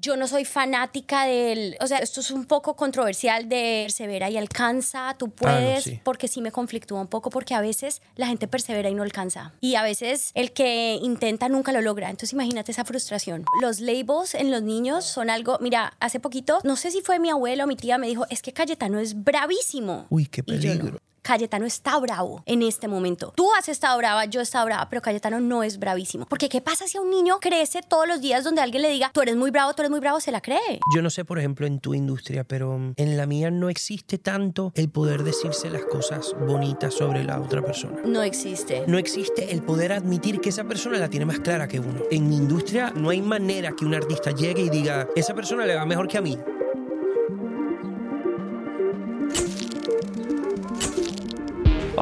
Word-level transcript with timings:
Yo 0.00 0.16
no 0.16 0.26
soy 0.26 0.44
fanática 0.44 1.26
del, 1.26 1.76
o 1.80 1.86
sea, 1.86 1.98
esto 1.98 2.20
es 2.20 2.30
un 2.30 2.46
poco 2.46 2.74
controversial 2.74 3.48
de 3.48 3.82
persevera 3.84 4.30
y 4.30 4.36
alcanza, 4.36 5.14
tú 5.18 5.30
puedes, 5.30 5.84
sí. 5.84 6.00
porque 6.02 6.26
sí 6.26 6.40
me 6.40 6.50
conflictúa 6.52 7.00
un 7.00 7.06
poco 7.06 7.28
porque 7.28 7.54
a 7.54 7.60
veces 7.60 8.00
la 8.16 8.26
gente 8.26 8.48
persevera 8.48 8.88
y 8.88 8.94
no 8.94 9.02
alcanza. 9.02 9.52
Y 9.60 9.74
a 9.74 9.82
veces 9.82 10.30
el 10.34 10.52
que 10.52 10.98
intenta 11.02 11.48
nunca 11.48 11.72
lo 11.72 11.82
logra. 11.82 12.08
Entonces 12.08 12.32
imagínate 12.32 12.72
esa 12.72 12.84
frustración. 12.84 13.44
Los 13.60 13.80
labels 13.80 14.34
en 14.34 14.50
los 14.50 14.62
niños 14.62 15.04
son 15.04 15.28
algo, 15.28 15.58
mira, 15.60 15.94
hace 16.00 16.18
poquito, 16.18 16.60
no 16.64 16.76
sé 16.76 16.90
si 16.90 17.02
fue 17.02 17.18
mi 17.18 17.30
abuelo 17.30 17.64
o 17.64 17.66
mi 17.66 17.76
tía 17.76 17.98
me 17.98 18.06
dijo, 18.06 18.26
es 18.30 18.40
que 18.40 18.52
Cayetano 18.52 19.00
es 19.00 19.22
bravísimo. 19.22 20.06
Uy, 20.08 20.26
qué 20.26 20.42
peligro. 20.42 20.98
Cayetano 21.22 21.66
está 21.66 21.98
bravo 21.98 22.42
en 22.46 22.62
este 22.62 22.88
momento. 22.88 23.32
Tú 23.36 23.48
has 23.58 23.68
estado 23.68 23.96
brava, 23.98 24.24
yo 24.24 24.40
he 24.40 24.42
estado 24.42 24.66
brava, 24.66 24.88
pero 24.88 25.02
Cayetano 25.02 25.40
no 25.40 25.62
es 25.62 25.78
bravísimo. 25.78 26.26
Porque 26.26 26.48
¿qué 26.48 26.60
pasa 26.60 26.86
si 26.86 26.98
a 26.98 27.00
un 27.00 27.10
niño 27.10 27.38
crece 27.40 27.82
todos 27.86 28.08
los 28.08 28.20
días 28.20 28.44
donde 28.44 28.62
alguien 28.62 28.82
le 28.82 28.88
diga, 28.88 29.10
tú 29.12 29.20
eres 29.20 29.36
muy 29.36 29.50
bravo, 29.50 29.74
tú 29.74 29.82
eres 29.82 29.90
muy 29.90 30.00
bravo, 30.00 30.20
se 30.20 30.32
la 30.32 30.40
cree? 30.40 30.80
Yo 30.94 31.02
no 31.02 31.10
sé, 31.10 31.24
por 31.24 31.38
ejemplo, 31.38 31.66
en 31.66 31.80
tu 31.80 31.94
industria, 31.94 32.44
pero 32.44 32.78
en 32.96 33.16
la 33.16 33.26
mía 33.26 33.50
no 33.50 33.68
existe 33.68 34.18
tanto 34.18 34.72
el 34.74 34.88
poder 34.90 35.22
decirse 35.22 35.70
las 35.70 35.84
cosas 35.84 36.34
bonitas 36.46 36.94
sobre 36.94 37.24
la 37.24 37.40
otra 37.40 37.62
persona. 37.62 38.00
No 38.04 38.22
existe. 38.22 38.84
No 38.86 38.98
existe 38.98 39.52
el 39.52 39.62
poder 39.62 39.92
admitir 39.92 40.40
que 40.40 40.48
esa 40.48 40.64
persona 40.64 40.98
la 40.98 41.08
tiene 41.08 41.26
más 41.26 41.40
clara 41.40 41.68
que 41.68 41.80
uno. 41.80 42.02
En 42.10 42.28
mi 42.28 42.36
industria 42.36 42.92
no 42.94 43.10
hay 43.10 43.20
manera 43.20 43.72
que 43.76 43.84
un 43.84 43.94
artista 43.94 44.30
llegue 44.30 44.62
y 44.62 44.70
diga, 44.70 45.08
esa 45.14 45.34
persona 45.34 45.66
le 45.66 45.76
va 45.76 45.84
mejor 45.84 46.08
que 46.08 46.18
a 46.18 46.22
mí. 46.22 46.38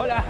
Hola, 0.01 0.25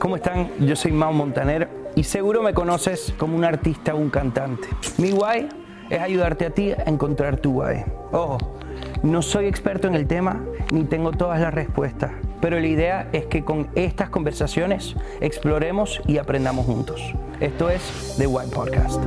¿cómo 0.00 0.16
están? 0.16 0.50
Yo 0.58 0.74
soy 0.74 0.90
Mau 0.90 1.12
Montaner 1.12 1.68
y 1.94 2.02
seguro 2.02 2.42
me 2.42 2.52
conoces 2.52 3.14
como 3.16 3.36
un 3.36 3.44
artista 3.44 3.94
o 3.94 3.98
un 3.98 4.10
cantante. 4.10 4.66
Mi 4.98 5.12
guay 5.12 5.48
es 5.88 6.00
ayudarte 6.00 6.46
a 6.46 6.50
ti 6.50 6.72
a 6.72 6.82
encontrar 6.86 7.36
tu 7.36 7.52
guay. 7.52 7.84
Ojo, 8.10 8.38
no 9.04 9.22
soy 9.22 9.46
experto 9.46 9.86
en 9.86 9.94
el 9.94 10.08
tema 10.08 10.44
ni 10.72 10.82
tengo 10.82 11.12
todas 11.12 11.40
las 11.40 11.54
respuestas, 11.54 12.10
pero 12.40 12.58
la 12.58 12.66
idea 12.66 13.08
es 13.12 13.26
que 13.26 13.44
con 13.44 13.70
estas 13.76 14.10
conversaciones 14.10 14.96
exploremos 15.20 16.00
y 16.08 16.18
aprendamos 16.18 16.66
juntos. 16.66 17.00
Esto 17.38 17.70
es 17.70 18.16
The 18.18 18.26
Guay 18.26 18.48
Podcast. 18.50 19.00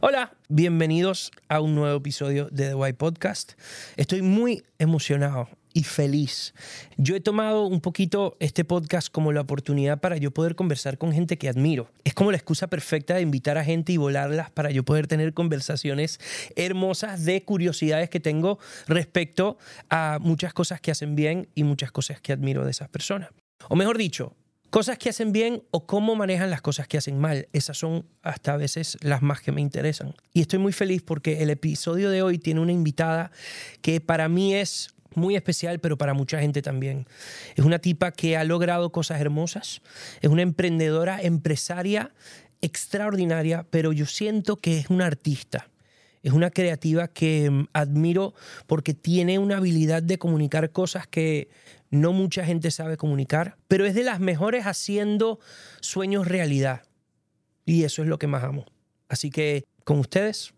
Hola, 0.00 0.32
bienvenidos 0.48 1.30
a 1.48 1.60
un 1.60 1.76
nuevo 1.76 1.98
episodio 1.98 2.48
de 2.50 2.70
The 2.70 2.74
White 2.74 2.98
Podcast. 2.98 3.52
Estoy 3.96 4.22
muy 4.22 4.64
emocionado 4.80 5.46
y 5.78 5.84
feliz. 5.84 6.54
Yo 6.96 7.14
he 7.14 7.20
tomado 7.20 7.64
un 7.66 7.80
poquito 7.80 8.36
este 8.40 8.64
podcast 8.64 9.12
como 9.12 9.30
la 9.30 9.42
oportunidad 9.42 10.00
para 10.00 10.16
yo 10.16 10.32
poder 10.32 10.56
conversar 10.56 10.98
con 10.98 11.12
gente 11.12 11.38
que 11.38 11.48
admiro. 11.48 11.88
Es 12.02 12.14
como 12.14 12.32
la 12.32 12.36
excusa 12.36 12.66
perfecta 12.66 13.14
de 13.14 13.20
invitar 13.20 13.58
a 13.58 13.64
gente 13.64 13.92
y 13.92 13.96
volarlas 13.96 14.50
para 14.50 14.72
yo 14.72 14.84
poder 14.84 15.06
tener 15.06 15.34
conversaciones 15.34 16.18
hermosas 16.56 17.24
de 17.24 17.44
curiosidades 17.44 18.10
que 18.10 18.18
tengo 18.18 18.58
respecto 18.88 19.56
a 19.88 20.18
muchas 20.20 20.52
cosas 20.52 20.80
que 20.80 20.90
hacen 20.90 21.14
bien 21.14 21.48
y 21.54 21.62
muchas 21.62 21.92
cosas 21.92 22.20
que 22.20 22.32
admiro 22.32 22.64
de 22.64 22.72
esas 22.72 22.88
personas. 22.88 23.30
O 23.68 23.76
mejor 23.76 23.98
dicho, 23.98 24.34
Cosas 24.70 24.98
que 24.98 25.08
hacen 25.08 25.32
bien 25.32 25.62
o 25.70 25.86
cómo 25.86 26.14
manejan 26.14 26.50
las 26.50 26.60
cosas 26.60 26.86
que 26.86 26.98
hacen 26.98 27.18
mal. 27.18 27.48
Esas 27.54 27.78
son 27.78 28.04
hasta 28.22 28.52
a 28.52 28.58
veces 28.58 28.98
las 29.00 29.22
más 29.22 29.40
que 29.40 29.50
me 29.50 29.62
interesan. 29.62 30.14
Y 30.34 30.42
estoy 30.42 30.58
muy 30.58 30.74
feliz 30.74 31.00
porque 31.00 31.42
el 31.42 31.48
episodio 31.48 32.10
de 32.10 32.20
hoy 32.20 32.38
tiene 32.38 32.60
una 32.60 32.72
invitada 32.72 33.30
que 33.80 34.02
para 34.02 34.28
mí 34.28 34.54
es 34.54 34.90
muy 35.18 35.36
especial, 35.36 35.80
pero 35.80 35.98
para 35.98 36.14
mucha 36.14 36.40
gente 36.40 36.62
también. 36.62 37.06
Es 37.56 37.64
una 37.64 37.78
tipa 37.78 38.12
que 38.12 38.36
ha 38.36 38.44
logrado 38.44 38.90
cosas 38.90 39.20
hermosas. 39.20 39.82
Es 40.20 40.30
una 40.30 40.42
emprendedora, 40.42 41.20
empresaria 41.20 42.12
extraordinaria, 42.60 43.66
pero 43.70 43.92
yo 43.92 44.06
siento 44.06 44.56
que 44.56 44.78
es 44.78 44.90
una 44.90 45.06
artista. 45.06 45.68
Es 46.22 46.32
una 46.32 46.50
creativa 46.50 47.08
que 47.08 47.50
mm, 47.50 47.68
admiro 47.72 48.34
porque 48.66 48.94
tiene 48.94 49.38
una 49.38 49.58
habilidad 49.58 50.02
de 50.02 50.18
comunicar 50.18 50.72
cosas 50.72 51.06
que 51.06 51.48
no 51.90 52.12
mucha 52.12 52.44
gente 52.44 52.70
sabe 52.70 52.96
comunicar, 52.96 53.56
pero 53.66 53.86
es 53.86 53.94
de 53.94 54.04
las 54.04 54.20
mejores 54.20 54.66
haciendo 54.66 55.38
sueños 55.80 56.28
realidad. 56.28 56.82
Y 57.64 57.84
eso 57.84 58.02
es 58.02 58.08
lo 58.08 58.18
que 58.18 58.26
más 58.26 58.44
amo. 58.44 58.66
Así 59.08 59.30
que 59.30 59.64
con 59.84 59.98
ustedes, 59.98 60.52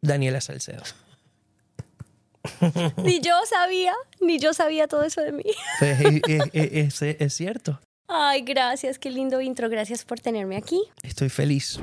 Daniela 0.00 0.40
Salcedo. 0.40 0.82
Ni 3.04 3.20
yo 3.20 3.34
sabía, 3.48 3.92
ni 4.20 4.38
yo 4.38 4.54
sabía 4.54 4.88
todo 4.88 5.02
eso 5.04 5.20
de 5.20 5.32
mí. 5.32 5.44
Es, 5.80 6.00
es- 6.26 6.50
es- 6.52 7.02
es- 7.02 7.20
es 7.20 7.34
cierto. 7.34 7.80
Ay, 8.08 8.42
gracias, 8.42 8.98
qué 8.98 9.10
lindo 9.10 9.40
intro, 9.40 9.68
gracias 9.68 10.04
por 10.04 10.18
tenerme 10.20 10.56
aquí. 10.56 10.82
Estoy 11.02 11.28
feliz. 11.28 11.78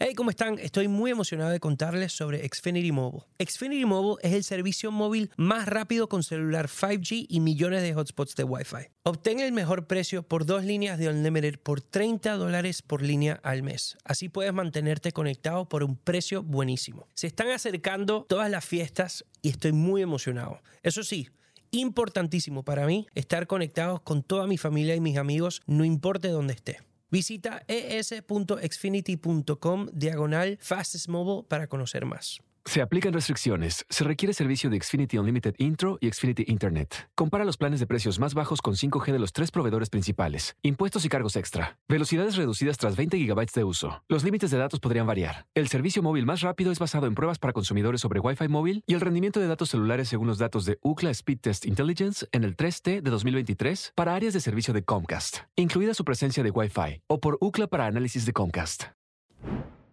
Hey, 0.00 0.14
¿cómo 0.14 0.30
están? 0.30 0.58
Estoy 0.58 0.88
muy 0.88 1.12
emocionado 1.12 1.50
de 1.50 1.60
contarles 1.60 2.12
sobre 2.12 2.46
Xfinity 2.48 2.90
Mobile. 2.90 3.22
Xfinity 3.38 3.84
Mobile 3.84 4.16
es 4.22 4.32
el 4.32 4.42
servicio 4.42 4.90
móvil 4.90 5.30
más 5.36 5.68
rápido 5.68 6.08
con 6.08 6.24
celular 6.24 6.66
5G 6.66 7.26
y 7.28 7.38
millones 7.38 7.82
de 7.82 7.94
hotspots 7.94 8.34
de 8.34 8.42
Wi-Fi. 8.42 8.88
Obtén 9.04 9.38
el 9.38 9.52
mejor 9.52 9.86
precio 9.86 10.24
por 10.24 10.46
dos 10.46 10.64
líneas 10.64 10.98
de 10.98 11.08
Unlimited 11.10 11.60
por 11.60 11.80
30 11.80 12.36
dólares 12.38 12.82
por 12.82 13.02
línea 13.02 13.38
al 13.44 13.62
mes. 13.62 13.96
Así 14.02 14.28
puedes 14.28 14.52
mantenerte 14.52 15.12
conectado 15.12 15.68
por 15.68 15.84
un 15.84 15.96
precio 15.96 16.42
buenísimo. 16.42 17.06
Se 17.14 17.28
están 17.28 17.50
acercando 17.50 18.26
todas 18.28 18.50
las 18.50 18.64
fiestas 18.64 19.24
y 19.42 19.50
estoy 19.50 19.70
muy 19.70 20.02
emocionado. 20.02 20.60
Eso 20.82 21.04
sí, 21.04 21.28
importantísimo 21.70 22.64
para 22.64 22.84
mí 22.84 23.06
estar 23.14 23.46
conectados 23.46 24.00
con 24.00 24.24
toda 24.24 24.48
mi 24.48 24.58
familia 24.58 24.96
y 24.96 25.00
mis 25.00 25.18
amigos, 25.18 25.62
no 25.66 25.84
importe 25.84 26.28
dónde 26.28 26.54
esté. 26.54 26.80
Visita 27.14 27.62
es.xfinity.com 27.68 29.88
diagonal 29.92 30.58
fastest 30.60 31.08
mobile 31.08 31.44
para 31.48 31.68
conocer 31.68 32.04
más. 32.06 32.40
Se 32.66 32.80
aplican 32.80 33.12
restricciones. 33.12 33.84
Se 33.90 34.04
requiere 34.04 34.32
servicio 34.32 34.70
de 34.70 34.80
Xfinity 34.80 35.18
Unlimited 35.18 35.54
Intro 35.58 35.98
y 36.00 36.10
Xfinity 36.10 36.44
Internet. 36.48 37.10
Compara 37.14 37.44
los 37.44 37.58
planes 37.58 37.78
de 37.78 37.86
precios 37.86 38.18
más 38.18 38.32
bajos 38.32 38.62
con 38.62 38.74
5G 38.74 39.12
de 39.12 39.18
los 39.18 39.32
tres 39.32 39.50
proveedores 39.50 39.90
principales. 39.90 40.56
Impuestos 40.62 41.04
y 41.04 41.10
cargos 41.10 41.36
extra. 41.36 41.78
Velocidades 41.88 42.36
reducidas 42.36 42.78
tras 42.78 42.96
20 42.96 43.18
GB 43.18 43.46
de 43.54 43.64
uso. 43.64 44.02
Los 44.08 44.24
límites 44.24 44.50
de 44.50 44.56
datos 44.56 44.80
podrían 44.80 45.06
variar. 45.06 45.46
El 45.54 45.68
servicio 45.68 46.02
móvil 46.02 46.24
más 46.24 46.40
rápido 46.40 46.72
es 46.72 46.78
basado 46.78 47.06
en 47.06 47.14
pruebas 47.14 47.38
para 47.38 47.52
consumidores 47.52 48.00
sobre 48.00 48.20
Wi-Fi 48.20 48.48
móvil 48.48 48.82
y 48.86 48.94
el 48.94 49.02
rendimiento 49.02 49.40
de 49.40 49.46
datos 49.46 49.68
celulares 49.68 50.08
según 50.08 50.26
los 50.26 50.38
datos 50.38 50.64
de 50.64 50.78
UCLA 50.82 51.10
Speed 51.10 51.40
Test 51.40 51.66
Intelligence 51.66 52.26
en 52.32 52.44
el 52.44 52.56
3T 52.56 53.02
de 53.02 53.10
2023 53.10 53.92
para 53.94 54.14
áreas 54.14 54.32
de 54.32 54.40
servicio 54.40 54.72
de 54.72 54.82
Comcast, 54.82 55.40
incluida 55.54 55.92
su 55.92 56.04
presencia 56.04 56.42
de 56.42 56.50
Wi-Fi, 56.50 57.02
o 57.08 57.20
por 57.20 57.36
UCLA 57.40 57.66
para 57.66 57.86
análisis 57.86 58.24
de 58.24 58.32
Comcast. 58.32 58.84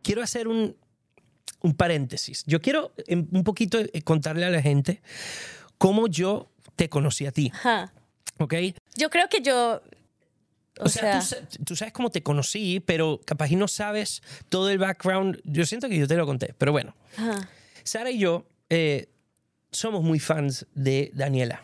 Quiero 0.04 0.24
hacer 0.24 0.48
un, 0.48 0.78
un 1.62 1.74
paréntesis. 1.76 2.44
Yo 2.46 2.60
quiero 2.62 2.92
em, 3.08 3.28
un 3.32 3.44
poquito 3.44 3.80
eh, 3.80 4.02
contarle 4.04 4.46
a 4.46 4.50
la 4.50 4.62
gente 4.62 5.02
cómo 5.78 6.08
yo 6.08 6.50
te 6.76 6.90
conocí 6.90 7.26
a 7.26 7.32
ti, 7.32 7.52
Ajá. 7.54 7.94
¿ok? 8.40 8.54
Yo 8.96 9.10
creo 9.10 9.28
que 9.30 9.42
yo, 9.42 9.82
o, 10.80 10.86
O 10.86 10.90
sea, 10.90 11.22
sea, 11.22 11.40
tú, 11.42 11.56
sa- 11.56 11.64
tú 11.66 11.76
sabes 11.76 11.94
cómo 11.94 12.10
te 12.10 12.24
conocí, 12.24 12.80
pero 12.80 13.20
capaz 13.26 13.52
y 13.52 13.56
no 13.56 13.68
sabes 13.68 14.22
todo 14.50 14.70
el 14.70 14.78
background. 14.78 15.40
Yo 15.44 15.66
siento 15.66 15.88
que 15.90 15.98
yo 15.98 16.08
te 16.08 16.16
lo 16.16 16.26
conté, 16.26 16.54
pero 16.58 16.72
bueno. 16.72 16.96
ajá. 17.18 17.48
Sara 17.84 18.12
y 18.12 18.20
yo 18.20 18.46
eh, 18.70 19.10
somos 19.72 20.04
muy 20.04 20.20
fans 20.20 20.66
de 20.76 21.12
Daniela. 21.14 21.64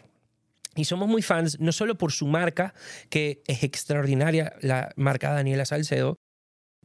Y 0.75 0.85
somos 0.85 1.07
muy 1.09 1.23
fans 1.23 1.59
no 1.59 1.71
solo 1.71 1.97
por 1.97 2.11
su 2.11 2.27
marca, 2.27 2.73
que 3.09 3.41
es 3.47 3.63
extraordinaria, 3.63 4.53
la 4.61 4.91
marca 4.95 5.31
Daniela 5.33 5.65
Salcedo, 5.65 6.17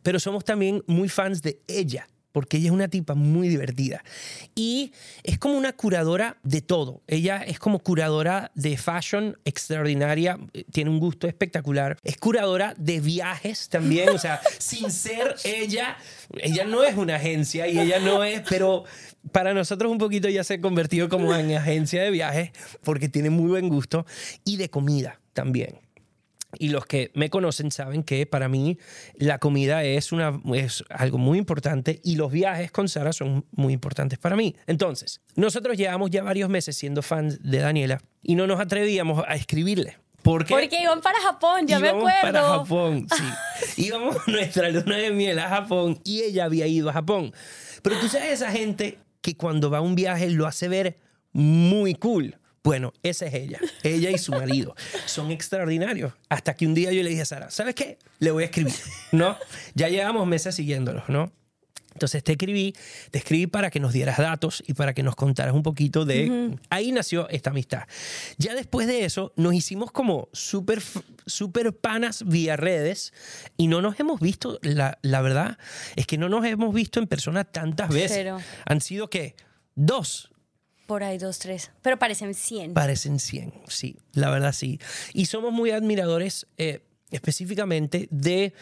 pero 0.03 0.19
somos 0.19 0.45
también 0.45 0.83
muy 0.87 1.09
fans 1.11 1.43
de 1.43 1.61
ella, 1.69 2.09
porque 2.33 2.57
ella 2.57 2.67
es 2.67 2.73
una 2.73 2.89
tipa 2.89 3.15
muy 3.15 3.49
divertida. 3.49 4.03
Y 4.55 4.93
es 5.23 5.39
como 5.39 5.57
una 5.57 5.73
curadora 5.73 6.39
de 6.43 6.63
todo. 6.63 7.03
Ella 7.07 7.39
es 7.39 7.59
como 7.59 7.79
curadora 7.79 8.51
de 8.55 8.77
fashion 8.77 9.39
extraordinaria, 9.45 10.39
eh, 10.53 10.65
tiene 10.73 10.91
un 10.91 10.99
gusto 10.99 11.27
espectacular. 11.27 11.99
Es 12.03 12.17
curadora 12.17 12.75
de 12.77 13.01
viajes 13.01 13.69
también, 13.69 14.09
o 14.11 14.19
sea, 14.19 14.41
sin 14.59 14.91
ser 14.91 15.37
ella, 15.45 15.97
ella 16.39 16.65
no 16.65 16.83
es 16.83 16.97
una 16.97 17.17
agencia 17.17 17.69
y 17.69 17.79
ella 17.79 18.01
no 18.01 18.25
es, 18.25 18.43
pero 18.49 18.85
para 19.31 19.55
nosotros 19.55 19.93
un 19.93 19.99
poquito 19.99 20.29
ya 20.29 20.43
se 20.43 20.55
ha 20.55 20.61
convertido 20.61 21.09
como 21.09 21.35
en 21.35 21.55
agencia 21.55 22.03
de 22.03 22.11
viajes 22.11 22.51
porque 22.83 23.09
tiene 23.09 23.31
muy 23.31 23.51
buen 23.51 23.69
gusto 23.69 24.07
y 24.45 24.57
de 24.57 24.69
comida 24.69 25.21
también. 25.33 25.79
Y 26.59 26.69
los 26.69 26.85
que 26.87 27.11
me 27.15 27.31
conocen 27.31 27.71
saben 27.71 28.03
que 28.03 28.27
para 28.27 28.49
mí 28.49 28.79
la 29.15 29.39
comida 29.39 29.85
es, 29.85 30.13
una, 30.13 30.41
es 30.55 30.85
algo 30.91 31.19
muy 31.19 31.39
importante 31.39 32.01
y 32.05 32.17
los 32.17 32.31
viajes 32.31 32.71
con 32.71 32.89
Sara 32.89 33.13
son 33.13 33.47
muy 33.53 33.73
importantes 33.73 34.19
para 34.19 34.37
mí. 34.37 34.55
Entonces, 34.67 35.21
nosotros 35.35 35.77
llevamos 35.77 36.11
ya 36.11 36.23
varios 36.23 36.51
meses 36.51 36.77
siendo 36.77 37.03
fans 37.03 37.43
de 37.43 37.59
Daniela 37.59 38.01
y 38.23 38.35
no 38.35 38.47
nos 38.47 38.61
atrevíamos 38.61 39.25
a 39.27 39.35
escribirle. 39.35 39.97
¿Por 40.23 40.45
qué? 40.45 40.55
Porque 40.55 40.83
iban 40.83 41.01
para 41.01 41.21
Japón, 41.21 41.67
ya 41.67 41.81
me 41.81 41.89
acuerdo. 41.89 42.21
para 42.23 42.43
Japón, 42.43 43.07
sí. 43.67 43.83
Íbamos 43.87 44.17
nuestra 44.29 44.69
luna 44.71 44.97
de 44.97 45.11
miel 45.11 45.39
a 45.39 45.49
Japón 45.49 46.01
y 46.05 46.23
ella 46.23 46.45
había 46.45 46.67
ido 46.67 46.91
a 46.91 46.93
Japón. 46.93 47.33
Pero 47.83 47.99
tú 47.99 48.09
sabes 48.09 48.33
esa 48.33 48.53
gente 48.53 48.99
que 49.21 49.37
cuando 49.37 49.71
va 49.71 49.79
a 49.79 49.81
un 49.81 49.95
viaje 49.95 50.31
lo 50.31 50.47
hace 50.47 50.69
ver 50.69 50.99
muy 51.33 51.95
cool. 51.95 52.37
Bueno, 52.65 52.93
esa 53.03 53.27
es 53.27 53.35
ella. 53.35 53.59
Ella 53.83 54.11
y 54.11 54.19
su 54.19 54.33
marido. 54.33 54.75
Son 55.07 55.31
extraordinarios. 55.33 56.13
Hasta 56.29 56.55
que 56.55 56.67
un 56.67 56.75
día 56.75 56.93
yo 56.93 57.03
le 57.03 57.11
dije 57.11 57.23
a 57.23 57.27
Sara, 57.27 57.51
¿sabes 57.51 57.75
qué? 57.75 57.99
Le 58.21 58.31
voy 58.31 58.45
a 58.45 58.47
escribir, 58.47 58.75
¿no? 59.11 59.37
Ya 59.75 59.89
llevamos 59.89 60.27
meses 60.27 60.55
siguiéndolos, 60.55 61.09
¿no? 61.09 61.33
Entonces 61.95 62.25
te 62.25 62.33
escribí, 62.33 62.75
te 63.11 63.19
escribí 63.19 63.47
para 63.47 63.71
que 63.71 63.79
nos 63.79 63.93
dieras 63.93 64.17
datos 64.17 64.63
y 64.67 64.75
para 64.75 64.95
que 64.95 65.03
nos 65.03 65.15
contaras 65.15 65.55
un 65.55 65.63
poquito 65.63 66.05
de... 66.05 66.57
Ahí 66.71 66.91
nació 66.91 67.29
esta 67.29 67.51
amistad. 67.51 67.83
Ya 68.39 68.55
después 68.55 68.87
de 68.87 69.05
eso 69.05 69.33
nos 69.37 69.53
hicimos 69.55 69.93
como 69.93 70.29
súper 70.33 70.83
super 71.27 71.77
panas 71.77 72.25
vía 72.27 72.57
redes 72.57 73.13
y 73.57 73.67
no 73.67 73.83
nos 73.83 74.01
hemos 74.01 74.21
visto, 74.21 74.59
la, 74.63 74.99
la 75.03 75.21
verdad 75.21 75.59
es 75.97 76.07
que 76.07 76.17
no 76.17 76.29
nos 76.29 76.45
hemos 76.47 76.73
visto 76.75 76.99
en 76.99 77.07
persona 77.07 77.45
tantas 77.45 77.91
veces. 77.91 78.13
Cero. 78.13 78.39
Han 78.65 78.81
sido 78.81 79.11
qué? 79.11 79.37
Dos. 79.75 80.32
Por 80.87 81.05
ahí 81.05 81.19
dos, 81.19 81.39
tres. 81.39 81.71
Pero 81.83 81.99
parecen 81.99 82.35
100. 82.35 82.75
Parecen 82.75 83.19
100, 83.19 83.53
sí, 83.69 83.97
la 84.13 84.31
verdad 84.31 84.53
sí. 84.53 84.81
Y 85.13 85.27
somos 85.27 85.53
muy 85.53 85.71
admiradores 85.71 86.47
eh, 86.59 86.83
específicamente 87.11 88.09
de 88.11 88.53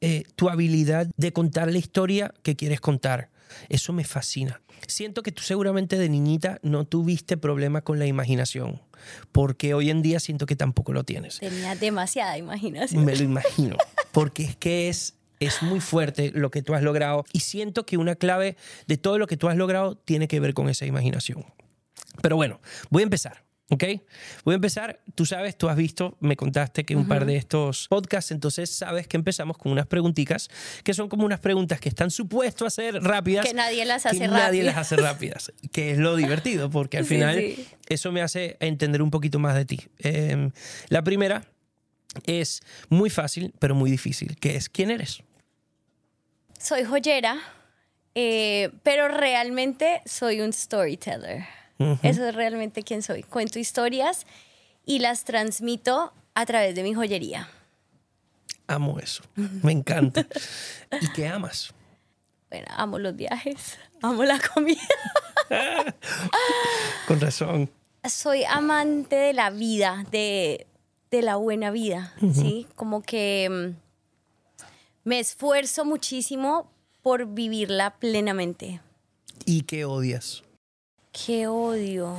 eh, 0.00 0.24
tu 0.34 0.48
habilidad 0.48 1.08
de 1.16 1.32
contar 1.32 1.70
la 1.70 1.78
historia 1.78 2.34
que 2.42 2.56
quieres 2.56 2.80
contar. 2.80 3.30
Eso 3.68 3.92
me 3.92 4.04
fascina. 4.04 4.60
Siento 4.86 5.22
que 5.22 5.32
tú 5.32 5.42
seguramente 5.42 5.98
de 5.98 6.08
niñita 6.08 6.58
no 6.62 6.84
tuviste 6.84 7.36
problema 7.36 7.82
con 7.82 7.98
la 7.98 8.06
imaginación, 8.06 8.80
porque 9.32 9.74
hoy 9.74 9.90
en 9.90 10.02
día 10.02 10.20
siento 10.20 10.46
que 10.46 10.56
tampoco 10.56 10.92
lo 10.92 11.04
tienes. 11.04 11.38
Tenía 11.38 11.74
demasiada 11.74 12.38
imaginación. 12.38 13.04
Me 13.04 13.16
lo 13.16 13.24
imagino, 13.24 13.76
porque 14.12 14.44
es 14.44 14.56
que 14.56 14.88
es, 14.88 15.14
es 15.40 15.62
muy 15.62 15.80
fuerte 15.80 16.30
lo 16.34 16.50
que 16.50 16.62
tú 16.62 16.74
has 16.74 16.82
logrado 16.82 17.24
y 17.32 17.40
siento 17.40 17.84
que 17.86 17.96
una 17.96 18.14
clave 18.14 18.56
de 18.86 18.96
todo 18.96 19.18
lo 19.18 19.26
que 19.26 19.36
tú 19.36 19.48
has 19.48 19.56
logrado 19.56 19.96
tiene 19.96 20.28
que 20.28 20.40
ver 20.40 20.54
con 20.54 20.68
esa 20.68 20.86
imaginación. 20.86 21.44
Pero 22.22 22.36
bueno, 22.36 22.60
voy 22.90 23.02
a 23.02 23.04
empezar. 23.04 23.44
¿Ok? 23.70 23.84
Voy 24.46 24.54
a 24.54 24.56
empezar. 24.56 25.02
Tú 25.14 25.26
sabes, 25.26 25.58
tú 25.58 25.68
has 25.68 25.76
visto, 25.76 26.16
me 26.20 26.36
contaste 26.36 26.84
que 26.84 26.96
un 26.96 27.06
par 27.06 27.26
de 27.26 27.36
estos 27.36 27.86
podcasts, 27.88 28.30
entonces 28.30 28.70
sabes 28.70 29.06
que 29.06 29.18
empezamos 29.18 29.58
con 29.58 29.70
unas 29.70 29.86
preguntitas 29.86 30.48
que 30.84 30.94
son 30.94 31.10
como 31.10 31.26
unas 31.26 31.40
preguntas 31.40 31.78
que 31.78 31.90
están 31.90 32.10
supuestos 32.10 32.66
a 32.66 32.70
ser 32.70 32.94
rápidas. 33.02 33.44
Que 33.44 33.52
nadie 33.52 33.84
las 33.84 34.06
hace 34.06 34.20
que 34.20 34.26
nadie 34.28 34.62
rápidas. 34.62 34.64
las 34.64 34.76
hace 34.78 34.96
rápidas. 34.96 35.52
Que 35.70 35.90
es 35.90 35.98
lo 35.98 36.16
divertido, 36.16 36.70
porque 36.70 36.96
al 36.96 37.04
Sí, 37.04 37.14
final 37.16 37.36
sí. 37.36 37.68
eso 37.90 38.10
me 38.10 38.22
hace 38.22 38.56
entender 38.60 39.02
un 39.02 39.10
poquito 39.10 39.38
más 39.38 39.54
de 39.54 39.66
ti. 39.66 39.80
Eh, 39.98 40.48
la 40.88 41.02
primera 41.04 41.44
es 42.24 42.62
muy 42.88 43.10
fácil, 43.10 43.52
pero 43.58 43.74
muy 43.74 43.90
difícil, 43.90 44.38
que 44.38 44.56
es 44.56 44.70
¿quién 44.70 44.90
eres? 44.90 45.22
Soy 46.58 46.84
joyera, 46.84 47.38
eh, 48.14 48.70
pero 48.82 49.08
realmente 49.08 50.00
soy 50.06 50.40
un 50.40 50.54
storyteller. 50.54 51.44
Eso 52.02 52.26
es 52.26 52.34
realmente 52.34 52.82
quién 52.82 53.02
soy. 53.02 53.22
Cuento 53.22 53.58
historias 53.58 54.26
y 54.84 54.98
las 54.98 55.24
transmito 55.24 56.12
a 56.34 56.46
través 56.46 56.74
de 56.74 56.82
mi 56.82 56.94
joyería. 56.94 57.48
Amo 58.66 58.98
eso. 58.98 59.22
Me 59.62 59.72
encanta. 59.72 60.26
¿Y 61.00 61.08
qué 61.12 61.28
amas? 61.28 61.72
Bueno, 62.50 62.66
amo 62.70 62.98
los 62.98 63.14
viajes, 63.14 63.78
amo 64.02 64.24
la 64.24 64.40
comida. 64.40 64.80
Con 67.06 67.20
razón. 67.20 67.70
soy 68.08 68.44
amante 68.44 69.16
de 69.16 69.32
la 69.32 69.50
vida, 69.50 70.04
de, 70.10 70.66
de 71.10 71.22
la 71.22 71.36
buena 71.36 71.70
vida, 71.70 72.14
¿sí? 72.32 72.66
Como 72.74 73.02
que 73.02 73.48
mm, 73.50 74.64
me 75.04 75.18
esfuerzo 75.20 75.84
muchísimo 75.84 76.70
por 77.02 77.26
vivirla 77.26 77.96
plenamente. 77.98 78.80
¿Y 79.44 79.62
qué 79.62 79.84
odias? 79.84 80.42
Qué 81.26 81.46
odio. 81.46 82.16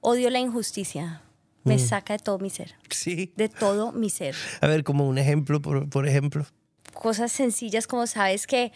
Odio 0.00 0.30
la 0.30 0.38
injusticia. 0.38 1.22
Me 1.64 1.78
saca 1.78 2.14
de 2.14 2.18
todo 2.20 2.38
mi 2.38 2.50
ser. 2.50 2.74
Sí. 2.88 3.32
De 3.36 3.48
todo 3.48 3.92
mi 3.92 4.08
ser. 4.10 4.34
A 4.60 4.66
ver, 4.66 4.82
como 4.82 5.06
un 5.06 5.18
ejemplo, 5.18 5.60
por, 5.60 5.88
por 5.88 6.08
ejemplo. 6.08 6.46
Cosas 6.94 7.30
sencillas 7.32 7.86
como 7.86 8.06
sabes 8.06 8.46
que 8.46 8.72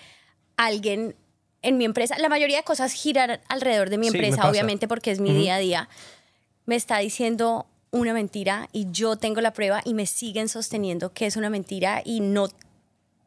alguien 0.57 1.17
en 1.63 1.79
mi 1.79 1.87
empresa, 1.87 2.19
la 2.19 2.29
mayoría 2.29 2.59
de 2.59 2.63
cosas 2.63 2.93
giran 2.93 3.41
alrededor 3.49 3.89
de 3.89 3.97
mi 3.97 4.11
Sí, 4.11 4.17
empresa, 4.17 4.49
obviamente 4.49 4.87
porque 4.87 5.11
es 5.11 5.19
mi 5.19 5.33
día 5.33 5.55
a 5.57 5.59
día, 5.59 5.89
me 6.67 6.77
está 6.77 6.99
diciendo 6.99 7.67
una 7.91 8.13
mentira 8.13 8.69
y 8.71 8.87
yo 8.91 9.17
tengo 9.17 9.41
la 9.41 9.55
prueba 9.55 9.81
y 9.85 9.95
me 9.95 10.05
siguen 10.05 10.51
sosteniendo 10.51 11.15
que 11.15 11.25
es 11.25 11.37
una 11.37 11.49
mentira 11.49 12.03
y 12.05 12.21
no 12.21 12.49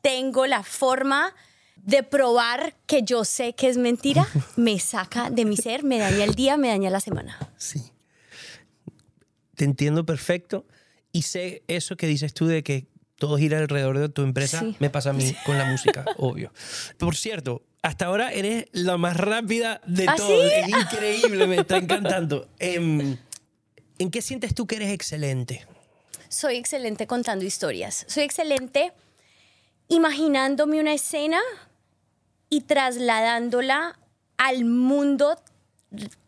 tengo 0.01 0.45
la 0.45 0.61
forma 0.61 1.33
de 1.87 2.03
probar 2.03 2.75
que 2.85 3.01
yo 3.03 3.23
sé 3.23 3.55
que 3.55 3.69
es 3.69 3.77
mentira, 3.77 4.27
me 4.57 4.77
saca 4.77 5.29
de 5.29 5.45
mi 5.45 5.55
ser, 5.55 5.83
me 5.83 5.97
daña 5.97 6.25
el 6.25 6.35
día, 6.35 6.57
me 6.57 6.67
daña 6.67 6.89
la 6.89 6.99
semana. 6.99 7.39
Sí. 7.57 7.81
Te 9.55 9.63
entiendo 9.63 10.05
perfecto 10.05 10.65
y 11.13 11.21
sé 11.21 11.63
eso 11.67 11.95
que 11.95 12.05
dices 12.05 12.33
tú 12.33 12.45
de 12.45 12.61
que 12.61 12.87
todo 13.15 13.37
gira 13.37 13.57
alrededor 13.57 13.97
de 13.99 14.09
tu 14.09 14.21
empresa. 14.21 14.59
Sí. 14.59 14.75
Me 14.79 14.89
pasa 14.89 15.11
a 15.11 15.13
mí 15.13 15.33
con 15.45 15.57
la 15.57 15.63
música, 15.71 16.03
obvio. 16.17 16.51
Por 16.97 17.15
cierto, 17.15 17.63
hasta 17.81 18.05
ahora 18.07 18.33
eres 18.33 18.65
la 18.73 18.97
más 18.97 19.15
rápida 19.15 19.79
de 19.87 20.07
¿Ah, 20.09 20.15
todo. 20.17 20.27
sí? 20.27 20.55
Es 20.55 20.67
increíble, 20.67 21.47
me 21.47 21.55
está 21.55 21.77
encantando. 21.77 22.49
Em, 22.59 23.17
¿En 23.97 24.11
qué 24.11 24.21
sientes 24.21 24.53
tú 24.53 24.67
que 24.67 24.75
eres 24.75 24.91
excelente? 24.91 25.65
Soy 26.27 26.57
excelente 26.57 27.07
contando 27.07 27.45
historias. 27.45 28.03
Soy 28.09 28.23
excelente 28.23 28.91
imaginándome 29.87 30.81
una 30.81 30.93
escena 30.93 31.39
y 32.49 32.61
trasladándola 32.61 33.99
al 34.37 34.65
mundo 34.65 35.39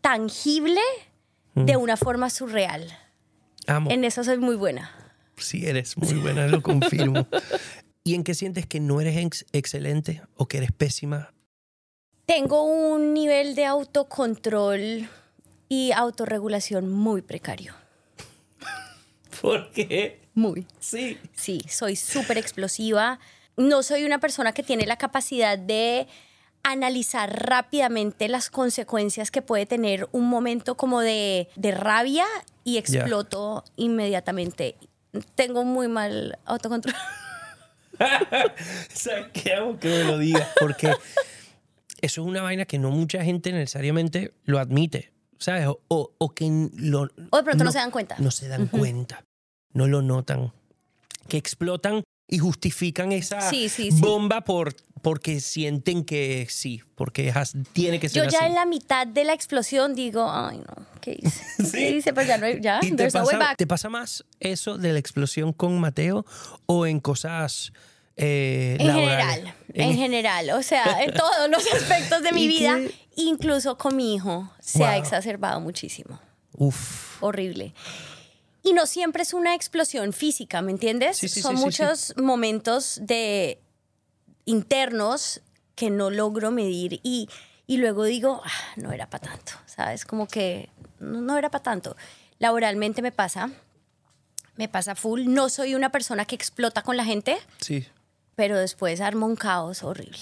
tangible 0.00 0.80
de 1.54 1.76
una 1.76 1.96
forma 1.96 2.30
surreal. 2.30 2.86
Amo. 3.66 3.90
En 3.90 4.04
eso 4.04 4.24
soy 4.24 4.38
muy 4.38 4.56
buena. 4.56 4.90
Sí, 5.36 5.66
eres 5.66 5.96
muy 5.96 6.14
buena, 6.14 6.46
lo 6.48 6.62
confirmo. 6.62 7.26
¿Y 8.04 8.14
en 8.14 8.24
qué 8.24 8.34
sientes 8.34 8.66
que 8.66 8.80
no 8.80 9.00
eres 9.00 9.16
ex- 9.16 9.46
excelente 9.52 10.22
o 10.34 10.46
que 10.48 10.58
eres 10.58 10.72
pésima? 10.72 11.32
Tengo 12.26 12.62
un 12.64 13.12
nivel 13.14 13.54
de 13.54 13.66
autocontrol 13.66 15.08
y 15.68 15.92
autorregulación 15.92 16.90
muy 16.90 17.22
precario. 17.22 17.74
¿Por 19.40 19.70
qué? 19.72 20.20
Muy. 20.34 20.66
Sí. 20.78 21.18
Sí, 21.32 21.60
soy 21.68 21.96
súper 21.96 22.38
explosiva. 22.38 23.18
No 23.56 23.82
soy 23.82 24.04
una 24.04 24.18
persona 24.18 24.52
que 24.52 24.62
tiene 24.62 24.86
la 24.86 24.96
capacidad 24.96 25.58
de 25.58 26.06
analizar 26.62 27.46
rápidamente 27.48 28.28
las 28.28 28.50
consecuencias 28.50 29.30
que 29.30 29.42
puede 29.42 29.66
tener 29.66 30.08
un 30.12 30.28
momento 30.28 30.76
como 30.76 31.00
de, 31.00 31.48
de 31.56 31.70
rabia 31.72 32.26
y 32.64 32.76
exploto 32.78 33.64
inmediatamente. 33.76 34.76
Tengo 35.34 35.64
muy 35.64 35.88
mal 35.88 36.38
autocontrol. 36.44 36.94
¿Sabes 38.92 39.26
qué 39.32 39.54
hago 39.54 39.78
que 39.78 39.88
me 39.88 40.04
lo 40.04 40.18
digas? 40.18 40.48
Porque 40.58 40.88
eso 42.00 42.20
es 42.22 42.26
una 42.26 42.42
vaina 42.42 42.64
que 42.64 42.78
no 42.78 42.90
mucha 42.90 43.22
gente 43.24 43.52
necesariamente 43.52 44.32
lo 44.44 44.58
admite, 44.58 45.12
¿sabes? 45.38 45.66
O, 45.66 45.80
o- 45.88 46.12
o 46.18 46.34
que 46.34 46.68
lo... 46.76 47.08
O 47.30 47.36
de 47.36 47.42
pronto 47.42 47.64
no 47.64 47.72
se 47.72 47.78
dan 47.78 47.90
cuenta. 47.90 48.16
No 48.18 48.30
se 48.30 48.48
dan 48.48 48.66
cuenta, 48.68 49.24
no 49.72 49.86
lo 49.86 50.02
notan. 50.02 50.52
Que 51.28 51.36
explotan 51.36 52.02
y 52.30 52.38
justifican 52.38 53.12
esa 53.12 53.40
Sí, 53.50 53.68
sí, 53.68 53.90
sí. 53.90 54.00
bomba 54.00 54.42
por, 54.42 54.74
porque 55.02 55.40
sienten 55.40 56.04
que 56.04 56.46
sí, 56.48 56.82
porque 56.94 57.32
tiene 57.72 57.98
que 57.98 58.08
Yo 58.08 58.22
ser 58.22 58.30
ya 58.30 58.38
así. 58.38 58.46
en 58.48 58.54
la 58.54 58.66
mitad 58.66 59.06
de 59.06 59.24
la 59.24 59.32
explosión 59.32 59.94
digo, 59.94 60.30
ay 60.30 60.58
no, 60.58 60.86
¿qué 61.00 61.18
hice? 61.20 61.44
¿Qué 61.72 61.90
hice? 61.90 62.12
Pues 62.12 62.26
ya 62.28 62.38
no 62.38 62.46
hay, 62.46 62.60
ya, 62.60 62.78
¿Y 62.82 62.92
te 62.92 63.04
no 63.08 63.10
way 63.10 63.10
pasa, 63.10 63.38
back. 63.38 63.56
te 63.56 63.66
pasa 63.66 63.88
más 63.88 64.24
eso 64.38 64.78
de 64.78 64.92
la 64.92 64.98
explosión 64.98 65.52
con 65.52 65.78
Mateo 65.80 66.24
o 66.66 66.86
en 66.86 67.00
cosas 67.00 67.72
eh, 68.16 68.76
En 68.78 68.86
laborales? 68.86 69.24
general, 69.34 69.54
en 69.74 69.96
general, 69.96 70.50
o 70.50 70.62
sea, 70.62 71.02
en 71.02 71.12
todos 71.14 71.50
los 71.50 71.66
aspectos 71.72 72.22
de 72.22 72.32
mi 72.32 72.44
¿Y 72.44 72.48
vida, 72.48 72.76
qué? 72.76 72.94
incluso 73.16 73.76
con 73.78 73.96
mi 73.96 74.14
hijo, 74.14 74.50
se 74.60 74.84
ha 74.84 74.96
exacerbado 74.96 75.60
muchísimo. 75.60 76.20
Uf. 76.52 77.22
horrible. 77.22 77.72
Y 78.62 78.72
no 78.74 78.86
siempre 78.86 79.22
es 79.22 79.32
una 79.32 79.54
explosión 79.54 80.12
física, 80.12 80.60
¿me 80.62 80.70
entiendes? 80.72 81.16
Sí, 81.16 81.28
sí, 81.28 81.40
Son 81.40 81.56
sí, 81.56 81.62
muchos 81.64 82.14
momentos 82.18 82.98
de 83.02 83.58
internos 84.44 85.40
que 85.74 85.90
no 85.90 86.10
logro 86.10 86.50
medir 86.50 87.00
y, 87.02 87.28
y 87.66 87.78
luego 87.78 88.04
digo, 88.04 88.42
"Ah, 88.44 88.50
no 88.76 88.92
era 88.92 89.08
para 89.08 89.28
tanto, 89.30 89.52
¿sabes? 89.66 90.04
Como 90.04 90.26
que 90.26 90.68
no, 90.98 91.20
no 91.20 91.38
era 91.38 91.50
para 91.50 91.62
tanto. 91.62 91.96
Laboralmente 92.38 93.00
me 93.02 93.12
pasa, 93.12 93.50
me 94.56 94.68
pasa 94.68 94.94
full. 94.94 95.24
No 95.26 95.48
soy 95.48 95.74
una 95.74 95.90
persona 95.90 96.24
que 96.24 96.34
explota 96.34 96.82
con 96.82 96.96
la 96.96 97.04
gente, 97.04 97.38
Sí. 97.60 97.86
pero 98.34 98.58
después 98.58 99.00
armo 99.00 99.26
un 99.26 99.36
caos 99.36 99.82
horrible. 99.82 100.18